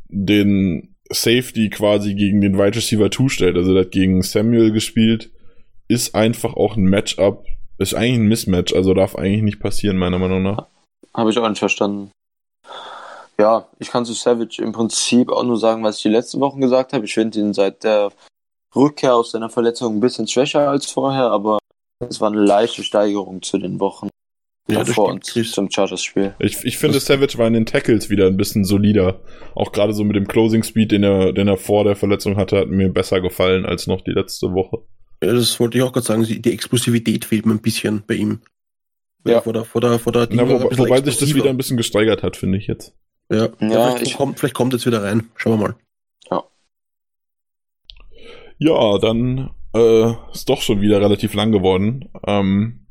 den 0.08 0.95
Safety 1.10 1.70
quasi 1.70 2.14
gegen 2.14 2.40
den 2.40 2.58
Wide 2.58 2.76
Receiver 2.76 3.10
2 3.10 3.28
stellt. 3.28 3.56
Also 3.56 3.72
der 3.72 3.84
hat 3.84 3.92
gegen 3.92 4.22
Samuel 4.22 4.72
gespielt. 4.72 5.30
Ist 5.88 6.14
einfach 6.14 6.54
auch 6.54 6.76
ein 6.76 6.84
Matchup. 6.84 7.44
Ist 7.78 7.94
eigentlich 7.94 8.18
ein 8.18 8.28
Mismatch, 8.28 8.74
also 8.74 8.94
darf 8.94 9.16
eigentlich 9.16 9.42
nicht 9.42 9.60
passieren, 9.60 9.98
meiner 9.98 10.18
Meinung 10.18 10.42
nach. 10.42 10.66
Habe 11.14 11.30
ich 11.30 11.38
auch 11.38 11.48
nicht 11.48 11.58
verstanden. 11.58 12.10
Ja, 13.38 13.68
ich 13.78 13.90
kann 13.90 14.06
zu 14.06 14.14
Savage 14.14 14.62
im 14.62 14.72
Prinzip 14.72 15.30
auch 15.30 15.44
nur 15.44 15.58
sagen, 15.58 15.82
was 15.82 15.96
ich 15.98 16.02
die 16.02 16.08
letzten 16.08 16.40
Wochen 16.40 16.60
gesagt 16.60 16.94
habe. 16.94 17.04
Ich 17.04 17.12
finde 17.12 17.38
ihn 17.38 17.52
seit 17.52 17.84
der 17.84 18.10
Rückkehr 18.74 19.14
aus 19.14 19.32
seiner 19.32 19.50
Verletzung 19.50 19.96
ein 19.96 20.00
bisschen 20.00 20.26
schwächer 20.26 20.70
als 20.70 20.90
vorher, 20.90 21.30
aber 21.30 21.58
es 21.98 22.20
war 22.20 22.30
eine 22.30 22.42
leichte 22.42 22.82
Steigerung 22.82 23.42
zu 23.42 23.58
den 23.58 23.78
Wochen 23.78 24.08
Ja, 24.68 24.82
und 24.96 25.24
Chris. 25.24 25.52
zum 25.52 25.70
Chargers-Spiel. 25.70 26.34
Ich, 26.40 26.64
ich 26.64 26.76
finde, 26.76 26.98
Savage 26.98 27.38
war 27.38 27.46
in 27.46 27.52
den 27.52 27.66
Tackles 27.66 28.10
wieder 28.10 28.26
ein 28.26 28.36
bisschen 28.36 28.64
solider. 28.64 29.20
Auch 29.54 29.70
gerade 29.70 29.92
so 29.94 30.02
mit 30.02 30.16
dem 30.16 30.26
Closing 30.26 30.64
Speed, 30.64 30.90
den 30.92 31.04
er, 31.04 31.32
den 31.32 31.46
er 31.46 31.56
vor 31.56 31.84
der 31.84 31.94
Verletzung 31.94 32.36
hatte, 32.36 32.58
hat 32.58 32.68
mir 32.68 32.88
besser 32.88 33.20
gefallen 33.20 33.64
als 33.64 33.86
noch 33.86 34.00
die 34.00 34.10
letzte 34.10 34.52
Woche. 34.52 34.78
Ja, 35.22 35.32
das 35.32 35.58
wollte 35.60 35.78
ich 35.78 35.84
auch 35.84 35.92
gerade 35.92 36.06
sagen, 36.06 36.24
die 36.24 36.52
Explosivität 36.52 37.24
fehlt 37.24 37.46
mir 37.46 37.52
ein 37.54 37.62
bisschen 37.62 38.02
bei 38.06 38.14
ihm. 38.14 38.40
Ja. 39.24 39.40
Vor 39.40 39.52
der, 39.52 39.64
vor 39.64 39.80
der, 39.80 39.98
vor 39.98 40.12
der, 40.12 40.28
Na, 40.30 40.42
ein 40.42 40.48
wobei, 40.48 40.64
wobei 40.78 40.96
sich 40.96 41.04
das 41.04 41.06
explosiver. 41.14 41.38
wieder 41.40 41.50
ein 41.50 41.56
bisschen 41.56 41.76
gesteigert 41.76 42.22
hat, 42.22 42.36
finde 42.36 42.58
ich 42.58 42.66
jetzt. 42.66 42.94
Ja, 43.30 43.36
Ja, 43.36 43.44
ja 43.60 43.90
vielleicht, 43.90 44.02
ich- 44.02 44.16
kommt, 44.16 44.38
vielleicht 44.38 44.54
kommt 44.54 44.72
jetzt 44.72 44.86
wieder 44.86 45.02
rein. 45.02 45.28
Schauen 45.36 45.58
wir 45.60 45.68
mal. 45.68 45.76
Ja, 48.58 48.98
dann 48.98 49.50
äh, 49.74 50.12
ist 50.32 50.48
doch 50.48 50.62
schon 50.62 50.80
wieder 50.80 51.00
relativ 51.00 51.34
lang 51.34 51.52
geworden. 51.52 52.08
Ähm, 52.26 52.85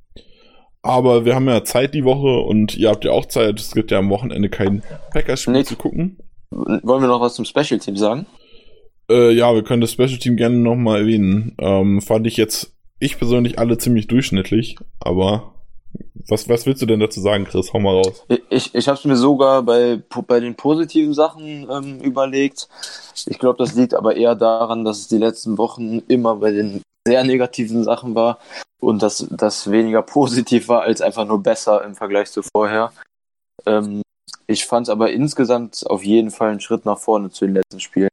aber 0.85 1.25
wir 1.25 1.33
haben 1.33 1.47
ja 1.47 1.63
Zeit 1.63 1.95
die 1.95 2.05
Woche 2.05 2.39
und 2.45 2.77
ihr 2.77 2.89
habt 2.89 3.05
ja 3.05 3.11
auch 3.11 3.25
Zeit. 3.25 3.59
Es 3.59 3.71
gibt 3.71 3.89
ja 3.89 3.97
am 3.97 4.09
Wochenende 4.09 4.49
kein 4.49 4.83
Packers-Spiel 5.11 5.53
Nick. 5.53 5.65
zu 5.65 5.75
gucken. 5.75 6.19
Wollen 6.51 7.01
wir 7.01 7.07
noch 7.07 7.21
was 7.21 7.33
zum 7.33 7.43
Special-Team 7.43 7.97
sagen? 7.97 8.27
Äh, 9.09 9.31
ja, 9.31 9.53
wir 9.53 9.63
können 9.63 9.81
das 9.81 9.91
Special 9.91 10.17
Team 10.17 10.37
gerne 10.37 10.57
nochmal 10.57 11.01
erwähnen. 11.01 11.55
Ähm, 11.59 12.01
fand 12.01 12.27
ich 12.27 12.37
jetzt, 12.37 12.75
ich 12.99 13.17
persönlich 13.17 13.57
alle 13.57 13.77
ziemlich 13.79 14.07
durchschnittlich, 14.07 14.77
aber 14.99 15.55
was, 16.27 16.47
was 16.49 16.65
willst 16.65 16.81
du 16.81 16.85
denn 16.85 16.99
dazu 16.99 17.19
sagen, 17.19 17.45
Chris? 17.45 17.73
Hau 17.73 17.79
mal 17.79 17.95
raus. 17.95 18.23
Ich, 18.49 18.73
ich 18.73 18.87
habe 18.87 18.97
es 18.97 19.05
mir 19.05 19.15
sogar 19.15 19.63
bei, 19.63 20.01
bei 20.27 20.39
den 20.39 20.55
positiven 20.55 21.13
Sachen 21.13 21.67
ähm, 21.69 21.99
überlegt. 21.99 22.67
Ich 23.25 23.39
glaube, 23.39 23.57
das 23.57 23.75
liegt 23.75 23.93
aber 23.93 24.15
eher 24.15 24.35
daran, 24.35 24.85
dass 24.85 24.99
es 24.99 25.07
die 25.07 25.17
letzten 25.17 25.57
Wochen 25.57 25.99
immer 26.07 26.35
bei 26.35 26.51
den 26.51 26.81
sehr 27.07 27.23
negativen 27.23 27.83
Sachen 27.83 28.15
war 28.15 28.39
und 28.79 29.01
dass 29.01 29.27
das 29.31 29.69
weniger 29.69 30.01
positiv 30.01 30.67
war 30.67 30.81
als 30.81 31.01
einfach 31.01 31.25
nur 31.25 31.41
besser 31.41 31.83
im 31.83 31.95
Vergleich 31.95 32.31
zu 32.31 32.41
vorher. 32.41 32.91
Ähm, 33.65 34.01
ich 34.47 34.65
fand 34.65 34.87
es 34.87 34.91
aber 34.91 35.11
insgesamt 35.11 35.83
auf 35.87 36.03
jeden 36.03 36.31
Fall 36.31 36.51
einen 36.51 36.59
Schritt 36.59 36.85
nach 36.85 36.99
vorne 36.99 37.29
zu 37.29 37.45
den 37.45 37.55
letzten 37.55 37.79
Spielen. 37.79 38.09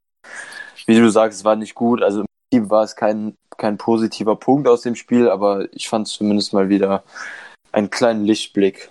Wie 0.86 0.99
du 0.99 1.11
sagst, 1.11 1.38
es 1.40 1.45
war 1.45 1.57
nicht 1.57 1.74
gut. 1.74 2.03
Also 2.03 2.20
im 2.20 2.26
Prinzip 2.51 2.70
war 2.70 2.84
es 2.84 2.97
kein, 2.97 3.34
kein 3.57 3.78
positiver 3.78 4.36
Punkt 4.36 4.68
aus 4.68 4.82
dem 4.82 4.95
Spiel, 4.95 5.28
aber 5.28 5.68
ich 5.72 5.88
fand 5.88 6.07
es 6.07 6.14
zumindest 6.14 6.53
mal 6.53 6.68
wieder 6.68 7.03
einen 7.70 7.90
kleinen 7.90 8.24
Lichtblick. 8.24 8.90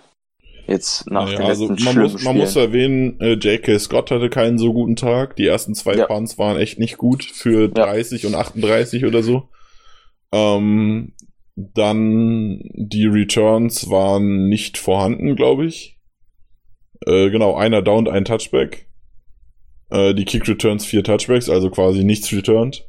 Jetzt 0.66 1.10
nach 1.10 1.26
Naja, 1.26 1.38
den 1.38 1.46
also 1.46 1.68
letzten 1.68 1.84
man 1.84 1.98
muss, 1.98 2.22
man 2.22 2.36
muss 2.36 2.56
erwähnen, 2.56 3.20
äh, 3.20 3.32
J.K. 3.32 3.78
Scott 3.78 4.10
hatte 4.12 4.30
keinen 4.30 4.58
so 4.58 4.72
guten 4.72 4.94
Tag. 4.94 5.34
Die 5.36 5.46
ersten 5.46 5.74
zwei 5.74 5.94
Ja. 5.96 6.06
Punts 6.06 6.38
waren 6.38 6.56
echt 6.56 6.78
nicht 6.78 6.98
gut 6.98 7.24
für 7.24 7.68
30 7.68 8.26
und 8.26 8.36
38 8.36 9.04
oder 9.04 9.22
so. 9.22 9.48
Ähm, 10.32 11.12
dann 11.54 12.60
die 12.74 13.06
Returns 13.06 13.90
waren 13.90 14.48
nicht 14.48 14.78
vorhanden, 14.78 15.36
glaube 15.36 15.66
ich. 15.66 15.98
Äh, 17.06 17.30
genau, 17.30 17.56
einer 17.56 17.82
downed, 17.82 18.08
ein 18.08 18.24
Touchback. 18.24 18.88
Äh, 19.90 20.14
die 20.14 20.24
Kick 20.24 20.48
Returns 20.48 20.86
vier 20.86 21.04
Touchbacks, 21.04 21.50
also 21.50 21.70
quasi 21.70 22.04
nichts 22.04 22.32
returned. 22.32 22.88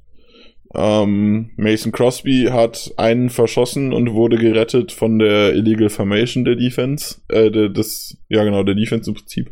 Ähm, 0.76 1.52
Mason 1.56 1.91
Crosby 1.91 2.48
hat 2.50 2.94
einen 2.98 3.30
verschossen 3.30 3.94
und 3.94 4.14
wurde 4.14 4.38
gerettet 4.38 4.91
von 4.91 5.20
der 5.20 5.54
Illegal 5.54 5.89
Formation 5.89 6.46
der 6.46 6.56
Defense, 6.56 7.22
äh, 7.28 7.52
der, 7.52 7.70
des, 7.70 8.18
ja 8.30 8.44
genau, 8.44 8.64
der 8.64 8.76
Defense 8.76 9.10
im 9.10 9.16
Prinzip. 9.16 9.52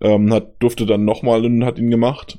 Ähm, 0.00 0.32
hat, 0.32 0.60
durfte 0.60 0.84
dann 0.84 1.04
nochmal 1.04 1.44
und 1.44 1.64
hat 1.64 1.78
ihn 1.78 1.90
gemacht. 1.90 2.38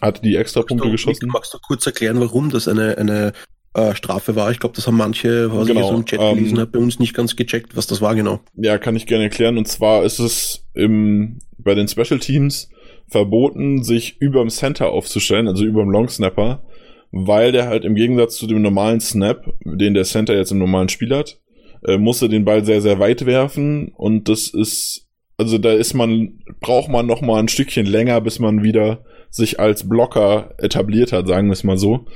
Hatte 0.00 0.22
die 0.22 0.36
extra 0.36 0.62
Punkte 0.62 0.90
geschossen. 0.90 1.28
Magst 1.28 1.52
du 1.52 1.58
kurz 1.58 1.84
erklären, 1.84 2.20
warum 2.20 2.50
das 2.50 2.68
eine, 2.68 2.96
eine 2.96 3.32
äh, 3.74 3.94
Strafe 3.94 4.36
war? 4.36 4.50
Ich 4.50 4.60
glaube, 4.60 4.74
das 4.74 4.86
haben 4.86 4.96
manche, 4.96 5.52
was 5.52 5.66
Genau, 5.66 5.80
ich 5.80 5.86
so 5.86 5.94
im 5.94 6.04
Chat 6.04 6.20
ähm, 6.20 6.36
gelesen 6.36 6.58
habe, 6.58 6.70
bei 6.70 6.78
uns 6.78 6.98
nicht 6.98 7.14
ganz 7.14 7.36
gecheckt, 7.36 7.76
was 7.76 7.86
das 7.86 8.00
war 8.00 8.14
genau. 8.14 8.40
Ja, 8.54 8.78
kann 8.78 8.96
ich 8.96 9.06
gerne 9.06 9.24
erklären. 9.24 9.58
Und 9.58 9.68
zwar 9.68 10.04
ist 10.04 10.18
es 10.18 10.66
im, 10.74 11.38
bei 11.58 11.74
den 11.74 11.88
Special 11.88 12.18
Teams 12.18 12.68
verboten, 13.08 13.82
sich 13.82 14.20
überm 14.20 14.48
Center 14.48 14.90
aufzustellen, 14.90 15.48
also 15.48 15.64
überm 15.64 15.90
Long 15.90 16.08
Snapper, 16.08 16.62
weil 17.10 17.52
der 17.52 17.66
halt 17.66 17.84
im 17.84 17.94
Gegensatz 17.94 18.36
zu 18.36 18.46
dem 18.46 18.62
normalen 18.62 19.00
Snap, 19.00 19.44
den 19.64 19.94
der 19.94 20.04
Center 20.04 20.36
jetzt 20.36 20.52
im 20.52 20.58
normalen 20.58 20.88
Spiel 20.88 21.14
hat, 21.14 21.38
äh, 21.84 21.98
musste 21.98 22.28
den 22.28 22.44
Ball 22.44 22.64
sehr, 22.64 22.80
sehr 22.80 22.98
weit 22.98 23.26
werfen 23.26 23.92
und 23.94 24.28
das 24.28 24.48
ist, 24.48 25.08
also 25.36 25.58
da 25.58 25.72
ist 25.72 25.94
man, 25.94 26.40
braucht 26.60 26.88
man 26.88 27.06
noch 27.06 27.20
mal 27.20 27.40
ein 27.40 27.48
Stückchen 27.48 27.86
länger, 27.86 28.20
bis 28.20 28.38
man 28.38 28.62
wieder 28.62 29.04
sich 29.30 29.60
als 29.60 29.88
Blocker 29.88 30.54
etabliert 30.58 31.12
hat, 31.12 31.26
sagen 31.26 31.48
wir 31.48 31.52
es 31.52 31.64
mal 31.64 31.76
so. 31.76 32.06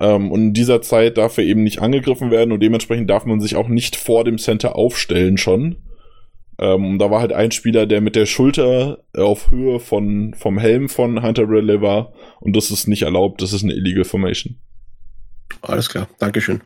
Ähm, 0.00 0.32
und 0.32 0.40
in 0.40 0.54
dieser 0.54 0.80
Zeit 0.82 1.18
darf 1.18 1.36
er 1.38 1.44
eben 1.44 1.62
nicht 1.62 1.80
angegriffen 1.82 2.30
werden 2.30 2.52
und 2.52 2.60
dementsprechend 2.60 3.10
darf 3.10 3.26
man 3.26 3.40
sich 3.40 3.56
auch 3.56 3.68
nicht 3.68 3.96
vor 3.96 4.24
dem 4.24 4.38
Center 4.38 4.74
aufstellen 4.76 5.36
schon. 5.36 5.76
Ähm, 6.58 6.98
da 6.98 7.10
war 7.10 7.20
halt 7.20 7.32
ein 7.32 7.50
Spieler, 7.52 7.86
der 7.86 8.00
mit 8.00 8.16
der 8.16 8.26
Schulter 8.26 9.04
auf 9.16 9.50
Höhe 9.50 9.80
von, 9.80 10.34
vom 10.34 10.58
Helm 10.58 10.88
von 10.88 11.22
Hunter 11.22 11.48
Ridley 11.48 11.80
war 11.80 12.12
und 12.40 12.54
das 12.56 12.70
ist 12.70 12.86
nicht 12.86 13.02
erlaubt, 13.02 13.40
das 13.42 13.52
ist 13.52 13.62
eine 13.62 13.74
illegal 13.74 14.04
Formation. 14.04 14.58
Alles 15.62 15.88
klar, 15.88 16.08
Dankeschön. 16.18 16.60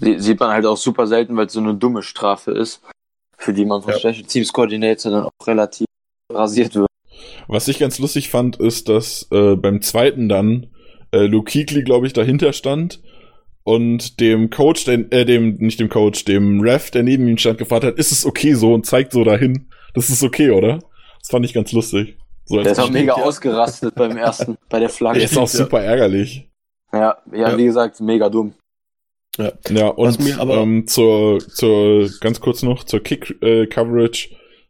Sie- 0.00 0.18
Sieht 0.20 0.40
man 0.40 0.50
halt 0.50 0.66
auch 0.66 0.76
super 0.76 1.06
selten, 1.06 1.36
weil 1.36 1.46
es 1.46 1.52
so 1.52 1.60
eine 1.60 1.74
dumme 1.74 2.02
Strafe 2.02 2.52
ist, 2.52 2.80
für 3.36 3.52
die 3.52 3.64
man 3.64 3.82
von 3.82 3.92
Ja. 3.92 3.98
Special 3.98 4.22
Teams 4.26 4.52
Coordinator 4.52 5.12
dann 5.12 5.24
auch 5.24 5.46
relativ 5.46 5.86
rasiert 6.32 6.74
wird. 6.74 6.86
Was 7.46 7.68
ich 7.68 7.78
ganz 7.78 7.98
lustig 7.98 8.30
fand, 8.30 8.56
ist, 8.56 8.88
dass 8.88 9.28
äh, 9.30 9.54
beim 9.56 9.82
zweiten 9.82 10.28
dann 10.28 10.68
äh, 11.14 11.26
Luke 11.26 11.50
Kuechly, 11.50 11.82
glaube 11.84 12.06
ich, 12.06 12.12
dahinter 12.12 12.52
stand 12.52 13.00
und 13.62 14.20
dem 14.20 14.50
Coach, 14.50 14.84
den, 14.84 15.10
äh, 15.12 15.24
dem, 15.24 15.54
nicht 15.56 15.80
dem 15.80 15.88
Coach, 15.88 16.24
dem 16.24 16.60
Ref, 16.60 16.90
der 16.90 17.02
neben 17.02 17.26
ihm 17.28 17.38
stand, 17.38 17.58
gefragt 17.58 17.84
hat, 17.84 17.98
ist 17.98 18.12
es 18.12 18.26
okay 18.26 18.54
so 18.54 18.74
und 18.74 18.84
zeigt 18.86 19.12
so 19.12 19.24
dahin. 19.24 19.68
Das 19.94 20.10
ist 20.10 20.22
okay, 20.22 20.50
oder? 20.50 20.80
Das 21.20 21.30
fand 21.30 21.44
ich 21.46 21.54
ganz 21.54 21.72
lustig. 21.72 22.18
So 22.46 22.60
Der 22.62 22.72
ist 22.72 22.78
auch 22.78 22.90
mega 22.90 23.16
ja. 23.16 23.22
ausgerastet 23.24 23.94
beim 23.94 24.16
ersten, 24.18 24.58
bei 24.68 24.78
der 24.80 24.90
Flagge. 24.90 25.18
der 25.20 25.24
ist 25.30 25.36
auch 25.38 25.42
Ja. 25.50 25.58
super 25.64 25.80
ärgerlich. 25.82 26.50
Ja, 26.92 27.16
ja, 27.32 27.50
Ja. 27.50 27.56
wie 27.58 27.64
gesagt, 27.64 28.00
mega 28.00 28.28
dumm. 28.28 28.52
Ja, 29.38 29.52
Was 29.96 30.16
und 30.18 30.24
mir 30.24 30.38
aber- 30.40 30.58
ähm, 30.58 30.86
zur, 30.86 31.38
zur, 31.40 32.08
ganz 32.20 32.40
kurz 32.40 32.62
noch, 32.62 32.84
zur 32.84 33.00
Kick-Coverage. 33.00 34.28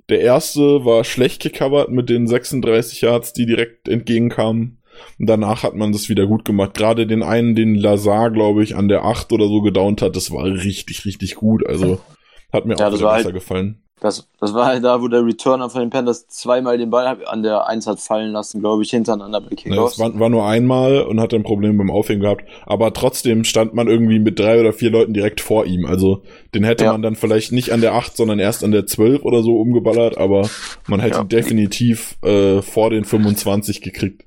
der 0.09 0.21
erste 0.21 0.85
war 0.85 1.03
schlecht 1.05 1.43
gecovert 1.43 1.91
mit 1.91 2.09
den 2.09 2.27
36 2.27 3.01
Yards, 3.03 3.33
die 3.33 3.45
direkt 3.47 3.89
entgegenkamen. 3.89 4.79
Und 5.19 5.27
danach 5.29 5.63
hat 5.63 5.75
man 5.75 5.93
das 5.93 6.09
wieder 6.09 6.27
gut 6.27 6.45
gemacht. 6.45 6.75
Gerade 6.75 7.07
den 7.07 7.23
einen, 7.23 7.55
den 7.55 7.75
Lazar, 7.75 8.31
glaube 8.31 8.63
ich, 8.63 8.77
an 8.77 8.89
der 8.89 9.05
8 9.05 9.33
oder 9.33 9.47
so 9.49 9.61
gedownt 9.63 10.03
hat, 10.03 10.17
das 10.17 10.31
war 10.31 10.45
richtig, 10.45 11.05
richtig 11.05 11.35
gut. 11.37 11.67
Also 11.67 12.01
hat 12.53 12.67
mir 12.67 12.77
Ja, 12.77 12.87
auch 12.87 12.91
das 12.91 13.01
besser 13.01 13.13
halt- 13.25 13.33
gefallen. 13.35 13.81
Das, 14.01 14.29
das 14.39 14.53
war 14.53 14.67
halt 14.67 14.85
da, 14.85 15.01
wo 15.01 15.09
der 15.09 15.25
Returner 15.25 15.71
von 15.71 15.81
den 15.81 15.89
Panthers 15.89 16.27
zweimal 16.29 16.77
den 16.77 16.91
Ball 16.91 17.17
an 17.25 17.43
der 17.43 17.67
1 17.69 17.87
hat 17.87 18.01
fallen 18.01 18.33
lassen, 18.33 18.61
glaube 18.61 18.83
ich, 18.83 18.91
hintereinander 18.91 19.41
bei 19.41 19.55
Kickoffs. 19.57 19.95
es 19.95 19.99
war, 19.99 20.19
war 20.21 20.29
nur 20.29 20.45
einmal 20.47 21.03
und 21.03 21.21
hat 21.21 21.33
ein 21.33 21.43
Problem 21.45 21.79
beim 21.79 21.91
Aufhängen 21.91 22.21
gehabt. 22.21 22.45
Aber 22.67 22.93
trotzdem 22.93 23.45
stand 23.45 23.73
man 23.73 23.89
irgendwie 23.89 24.19
mit 24.19 24.39
drei 24.39 24.61
oder 24.61 24.75
vier 24.75 24.91
Leuten 24.91 25.15
direkt 25.15 25.41
vor 25.41 25.65
ihm. 25.65 25.87
Also 25.87 26.23
den 26.55 26.65
hätte 26.65 26.85
Ja. 26.85 26.93
man 26.93 27.01
dann 27.01 27.15
vielleicht 27.17 27.53
nicht 27.53 27.71
an 27.73 27.81
der 27.81 27.95
8, 27.95 28.15
sondern 28.15 28.41
erst 28.41 28.63
an 28.63 28.73
der 28.73 28.87
12 28.87 29.23
oder 29.25 29.43
so 29.43 29.57
umgeballert. 29.57 30.19
Aber 30.19 30.51
man 30.87 31.01
hätte 31.01 31.19
Ja. 31.19 31.25
definitiv 31.25 32.19
äh, 32.23 32.61
vor 32.61 32.91
den 32.91 33.05
25 33.05 33.81
gekriegt. 33.81 34.25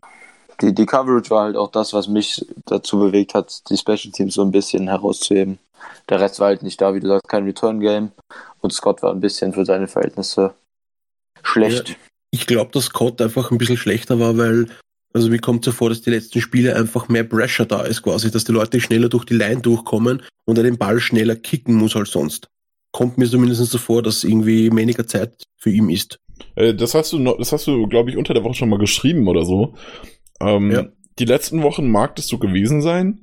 Die, 0.61 0.73
die 0.73 0.85
Coverage 0.85 1.29
war 1.29 1.43
halt 1.43 1.55
auch 1.55 1.71
das, 1.71 1.93
was 1.93 2.07
mich 2.07 2.45
dazu 2.65 2.99
bewegt 2.99 3.33
hat, 3.33 3.69
die 3.69 3.77
Special 3.77 4.11
Teams 4.11 4.33
so 4.33 4.41
ein 4.41 4.51
bisschen 4.51 4.87
herauszuheben. 4.87 5.59
Der 6.09 6.19
Rest 6.19 6.39
war 6.39 6.47
halt 6.47 6.63
nicht 6.63 6.81
da, 6.81 6.93
wie 6.93 6.99
du 6.99 7.07
sagst, 7.07 7.27
kein 7.27 7.45
Return-Game. 7.45 8.11
Und 8.61 8.73
Scott 8.73 9.03
war 9.03 9.11
ein 9.11 9.19
bisschen 9.19 9.53
für 9.53 9.65
seine 9.65 9.87
Verhältnisse 9.87 10.53
schlecht. 11.43 11.95
Ich 12.31 12.47
glaube, 12.47 12.71
dass 12.71 12.85
Scott 12.85 13.21
einfach 13.21 13.51
ein 13.51 13.57
bisschen 13.57 13.77
schlechter 13.77 14.19
war, 14.19 14.37
weil, 14.37 14.67
also 15.13 15.29
mir 15.29 15.39
kommt 15.39 15.63
so 15.63 15.71
vor, 15.71 15.89
dass 15.89 16.01
die 16.01 16.09
letzten 16.09 16.41
Spiele 16.41 16.75
einfach 16.75 17.07
mehr 17.07 17.23
Pressure 17.23 17.65
da 17.65 17.83
ist 17.83 18.01
quasi, 18.01 18.31
dass 18.31 18.43
die 18.43 18.51
Leute 18.51 18.81
schneller 18.81 19.09
durch 19.09 19.25
die 19.25 19.35
Line 19.35 19.61
durchkommen 19.61 20.23
und 20.45 20.57
er 20.57 20.63
den 20.63 20.77
Ball 20.77 20.99
schneller 20.99 21.35
kicken 21.35 21.75
muss 21.75 21.95
als 21.95 22.11
sonst. 22.11 22.47
Kommt 22.91 23.17
mir 23.17 23.29
zumindest 23.29 23.63
so 23.65 23.77
vor, 23.77 24.01
dass 24.01 24.23
irgendwie 24.23 24.75
weniger 24.75 25.05
Zeit 25.07 25.43
für 25.57 25.69
ihn 25.69 25.89
ist. 25.89 26.17
Äh, 26.55 26.73
das 26.73 26.93
hast 26.93 27.13
du, 27.13 27.19
noch, 27.19 27.37
das 27.37 27.51
hast 27.51 27.67
du, 27.67 27.87
glaube 27.87 28.09
ich, 28.09 28.17
unter 28.17 28.33
der 28.33 28.43
Woche 28.43 28.55
schon 28.55 28.69
mal 28.69 28.79
geschrieben 28.79 29.27
oder 29.27 29.45
so. 29.45 29.75
Ähm, 30.41 30.71
Ja. 30.71 30.85
Die 31.19 31.25
letzten 31.25 31.63
Wochen 31.63 31.89
mag 31.89 32.15
das 32.15 32.27
so 32.27 32.37
gewesen 32.37 32.81
sein. 32.81 33.21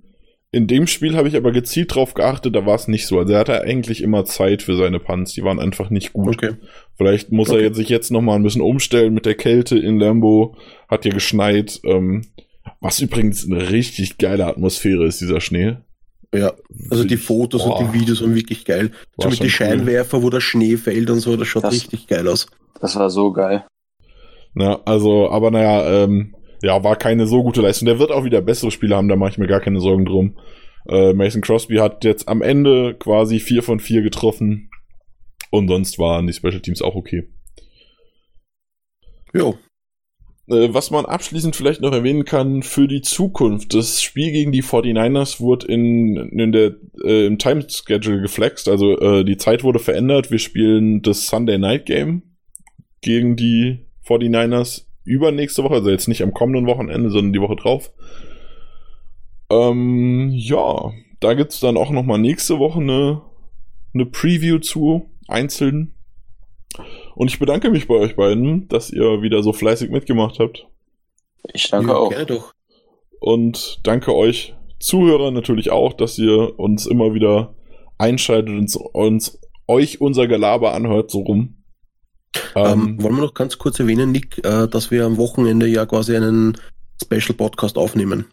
In 0.50 0.66
dem 0.68 0.86
Spiel 0.86 1.16
habe 1.16 1.26
ich 1.28 1.36
aber 1.36 1.50
gezielt 1.52 1.94
drauf 1.94 2.14
geachtet, 2.14 2.54
da 2.54 2.64
war 2.66 2.74
es 2.76 2.86
nicht 2.88 3.06
so. 3.06 3.18
Also 3.18 3.32
er 3.32 3.40
hatte 3.40 3.60
eigentlich 3.62 4.02
immer 4.02 4.24
Zeit 4.24 4.62
für 4.62 4.76
seine 4.76 5.00
Punts, 5.00 5.32
die 5.32 5.42
waren 5.42 5.58
einfach 5.60 5.90
nicht 5.90 6.12
gut. 6.12 6.34
Okay. 6.36 6.56
Vielleicht 6.96 7.32
muss 7.32 7.48
er 7.48 7.54
Okay. 7.56 7.64
jetzt 7.64 7.76
sich 7.76 7.88
jetzt 7.88 8.10
noch 8.12 8.20
mal 8.20 8.34
ein 8.36 8.42
bisschen 8.44 8.62
umstellen 8.62 9.14
mit 9.14 9.26
der 9.26 9.34
Kälte 9.34 9.78
in 9.78 9.98
Lambo. 9.98 10.56
Hat 10.88 11.04
ja 11.04 11.12
geschneit. 11.12 11.80
Ähm, 11.84 12.22
was 12.80 13.00
übrigens 13.00 13.44
eine 13.50 13.70
richtig 13.70 14.18
geile 14.18 14.46
Atmosphäre 14.46 15.06
ist, 15.06 15.20
dieser 15.20 15.40
Schnee. 15.40 15.76
Ja, 16.34 16.52
also 16.90 17.04
die 17.04 17.16
Fotos 17.16 17.64
boah, 17.64 17.78
und 17.80 17.92
die 17.94 18.00
Videos 18.00 18.20
waren 18.22 18.34
wirklich 18.34 18.64
geil. 18.64 18.90
War 19.16 19.24
So 19.24 19.30
mit 19.30 19.40
den 19.40 19.50
Scheinwerfer, 19.50 20.22
wo 20.22 20.30
der 20.30 20.40
Schnee 20.40 20.76
fällt 20.76 21.10
und 21.10 21.20
so, 21.20 21.36
das 21.36 21.46
schaut 21.48 21.64
Das- 21.64 21.74
richtig 21.74 22.06
geil 22.08 22.26
aus. 22.28 22.46
Das 22.80 22.96
war 22.96 23.08
so 23.10 23.32
geil. 23.32 23.64
Na, 24.54 24.80
also, 24.84 25.30
aber 25.30 25.50
naja, 25.50 26.04
ähm, 26.04 26.33
ja, 26.64 26.82
war 26.82 26.96
keine 26.96 27.26
so 27.26 27.42
gute 27.42 27.60
Leistung. 27.60 27.86
Der 27.86 27.98
wird 27.98 28.10
auch 28.10 28.24
wieder 28.24 28.40
bessere 28.40 28.70
Spiele 28.70 28.96
haben, 28.96 29.08
da 29.08 29.16
mache 29.16 29.30
ich 29.30 29.38
mir 29.38 29.46
gar 29.46 29.60
keine 29.60 29.80
Sorgen 29.80 30.06
drum. 30.06 30.38
Äh, 30.88 31.12
Mason 31.12 31.42
Crosby 31.42 31.76
hat 31.76 32.04
jetzt 32.04 32.28
am 32.28 32.42
Ende 32.42 32.94
quasi 32.98 33.38
vier 33.40 33.62
von 33.62 33.80
vier 33.80 34.02
getroffen. 34.02 34.70
Und 35.50 35.68
sonst 35.68 35.98
waren 35.98 36.26
die 36.26 36.32
Special 36.32 36.60
Teams 36.60 36.82
auch 36.82 36.94
okay. 36.94 37.28
Jo, 39.32 39.58
Äh, 40.46 40.74
was 40.74 40.90
man 40.90 41.06
abschließend 41.06 41.56
vielleicht 41.56 41.80
noch 41.80 41.92
erwähnen 41.92 42.24
kann 42.24 42.62
für 42.62 42.86
die 42.86 43.00
Zukunft. 43.00 43.72
Das 43.72 44.02
Spiel 44.02 44.30
gegen 44.30 44.52
die 44.52 44.62
49ers 44.62 45.40
wurde 45.40 45.66
in, 45.68 46.16
in 46.16 46.52
der, 46.52 46.74
äh, 47.02 47.26
im 47.26 47.38
Time-Schedule 47.38 48.20
geflext. 48.20 48.68
Also 48.68 48.98
äh, 48.98 49.24
die 49.24 49.38
Zeit 49.38 49.64
wurde 49.64 49.78
verändert. 49.78 50.30
Wir 50.30 50.38
spielen 50.38 51.00
das 51.00 51.26
Sunday 51.26 51.58
Night 51.58 51.86
Game 51.86 52.22
gegen 53.00 53.36
die 53.36 53.86
49ers 54.06 54.86
übernächste 55.04 55.62
Woche. 55.62 55.74
Also 55.74 55.90
jetzt 55.90 56.08
nicht 56.08 56.22
am 56.22 56.34
kommenden 56.34 56.66
Wochenende, 56.66 57.10
sondern 57.10 57.32
die 57.32 57.40
Woche 57.40 57.56
drauf. 57.56 57.92
Ähm, 59.50 60.30
ja, 60.34 60.92
da 61.20 61.34
gibt's 61.34 61.60
dann 61.60 61.76
auch 61.76 61.90
noch 61.90 62.04
mal 62.04 62.18
nächste 62.18 62.58
Woche 62.58 62.80
eine, 62.80 63.22
eine 63.92 64.06
Preview 64.06 64.58
zu, 64.58 65.10
einzeln. 65.28 65.94
Und 67.14 67.30
ich 67.30 67.38
bedanke 67.38 67.70
mich 67.70 67.86
bei 67.86 67.94
euch 67.94 68.16
beiden, 68.16 68.68
dass 68.68 68.90
ihr 68.90 69.22
wieder 69.22 69.42
so 69.42 69.52
fleißig 69.52 69.90
mitgemacht 69.90 70.38
habt. 70.38 70.66
Ich 71.52 71.70
danke 71.70 71.92
ja, 71.92 71.96
auch. 71.96 72.08
gerne 72.08 72.26
doch. 72.26 72.52
Und 73.20 73.80
danke 73.84 74.14
euch 74.14 74.54
Zuhörer 74.80 75.30
natürlich 75.30 75.70
auch, 75.70 75.92
dass 75.92 76.18
ihr 76.18 76.58
uns 76.58 76.86
immer 76.86 77.14
wieder 77.14 77.54
einschaltet 77.96 78.50
und 78.50 78.76
uns 78.92 79.40
euch 79.66 80.00
unser 80.00 80.26
Gelaber 80.26 80.74
anhört, 80.74 81.10
so 81.10 81.20
rum. 81.20 81.63
Ähm, 82.54 83.02
wollen 83.02 83.16
wir 83.16 83.22
noch 83.22 83.34
ganz 83.34 83.58
kurz 83.58 83.78
erwähnen, 83.80 84.12
Nick, 84.12 84.38
äh, 84.44 84.68
dass 84.68 84.90
wir 84.90 85.04
am 85.04 85.16
Wochenende 85.16 85.66
ja 85.66 85.86
quasi 85.86 86.16
einen 86.16 86.56
Special 87.02 87.34
Podcast 87.36 87.76
aufnehmen. 87.76 88.26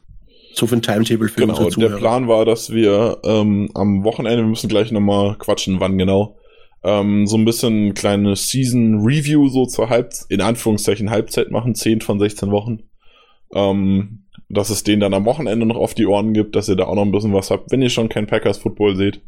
So 0.54 0.68
für 0.68 0.76
ein 0.76 0.82
Timetable 0.82 1.30
für 1.30 1.42
genau, 1.42 1.54
unsere 1.54 1.70
der 1.70 1.74
Zuhörer. 1.74 2.00
Plan 2.00 2.28
war, 2.28 2.46
dass 2.46 2.72
wir 2.72 3.20
ähm, 3.24 3.70
am 3.74 4.04
Wochenende, 4.04 4.44
wir 4.44 4.50
müssen 4.50 4.68
gleich 4.68 4.92
nochmal 4.92 5.36
quatschen, 5.38 5.80
wann 5.80 5.98
genau, 5.98 6.38
ähm, 6.84 7.28
so 7.28 7.38
ein 7.38 7.46
bisschen 7.46 7.94
kleine 7.94 8.36
Season 8.36 9.02
Review 9.06 9.48
so 9.50 9.66
zur 9.66 9.90
Halb, 9.90 10.14
in 10.30 10.42
Anführungszeichen 10.42 11.10
Halbzeit 11.10 11.52
machen, 11.52 11.76
10 11.76 12.02
von 12.02 12.20
16 12.20 12.52
Wochen. 12.52 12.84
Ähm, 13.54 14.26
dass 14.50 14.70
es 14.70 14.84
den 14.84 15.00
dann 15.00 15.14
am 15.14 15.26
Wochenende 15.26 15.66
noch 15.66 15.78
auf 15.78 15.94
die 15.94 16.06
Ohren 16.06 16.34
gibt, 16.34 16.56
dass 16.56 16.68
ihr 16.68 16.76
da 16.76 16.86
auch 16.86 16.96
noch 16.96 17.04
ein 17.04 17.12
bisschen 17.12 17.34
was 17.34 17.52
habt, 17.52 17.72
wenn 17.72 17.82
ihr 17.82 17.90
schon 17.90 18.10
kein 18.10 18.28
Packers 18.28 18.58
Football 18.58 18.96
seht. 18.96 19.22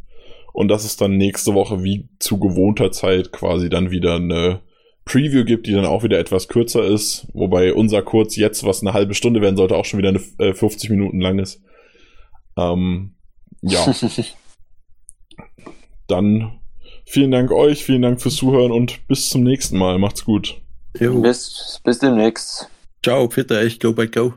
Und 0.54 0.70
dass 0.70 0.86
es 0.86 0.96
dann 0.96 1.18
nächste 1.18 1.54
Woche 1.54 1.84
wie 1.84 2.08
zu 2.20 2.40
gewohnter 2.40 2.92
Zeit 2.92 3.32
quasi 3.32 3.70
dann 3.70 3.92
wieder 3.92 4.16
eine 4.16 4.62
Preview 5.06 5.44
gibt, 5.44 5.68
die 5.68 5.74
dann 5.74 5.86
auch 5.86 6.04
wieder 6.04 6.20
etwas 6.20 6.48
kürzer 6.48 6.86
ist. 6.86 7.28
Wobei 7.34 7.74
unser 7.74 8.02
Kurz 8.02 8.36
jetzt, 8.36 8.64
was 8.64 8.82
eine 8.82 8.94
halbe 8.94 9.16
Stunde 9.16 9.42
werden 9.42 9.58
sollte, 9.58 9.76
auch 9.76 9.86
schon 9.86 9.98
wieder 9.98 10.10
eine, 10.10 10.22
äh, 10.38 10.54
50 10.54 10.90
Minuten 10.90 11.20
lang 11.20 11.40
ist. 11.40 11.62
Ähm, 12.56 13.16
ja, 13.62 13.86
dann 16.08 16.60
vielen 17.06 17.32
Dank 17.32 17.52
euch, 17.52 17.84
vielen 17.84 18.02
Dank 18.02 18.22
fürs 18.22 18.36
Zuhören 18.36 18.72
und 18.72 19.08
bis 19.08 19.30
zum 19.30 19.44
nächsten 19.44 19.78
Mal. 19.78 19.98
Macht's 19.98 20.24
gut. 20.24 20.62
Jo. 21.00 21.20
bis, 21.22 21.82
bis 21.84 22.00
demnächst. 22.00 22.70
Ciao, 23.04 23.28
pfiat 23.28 23.52
euch, 23.52 23.80
go 23.80 23.94
by 23.94 24.08
go. 24.08 24.34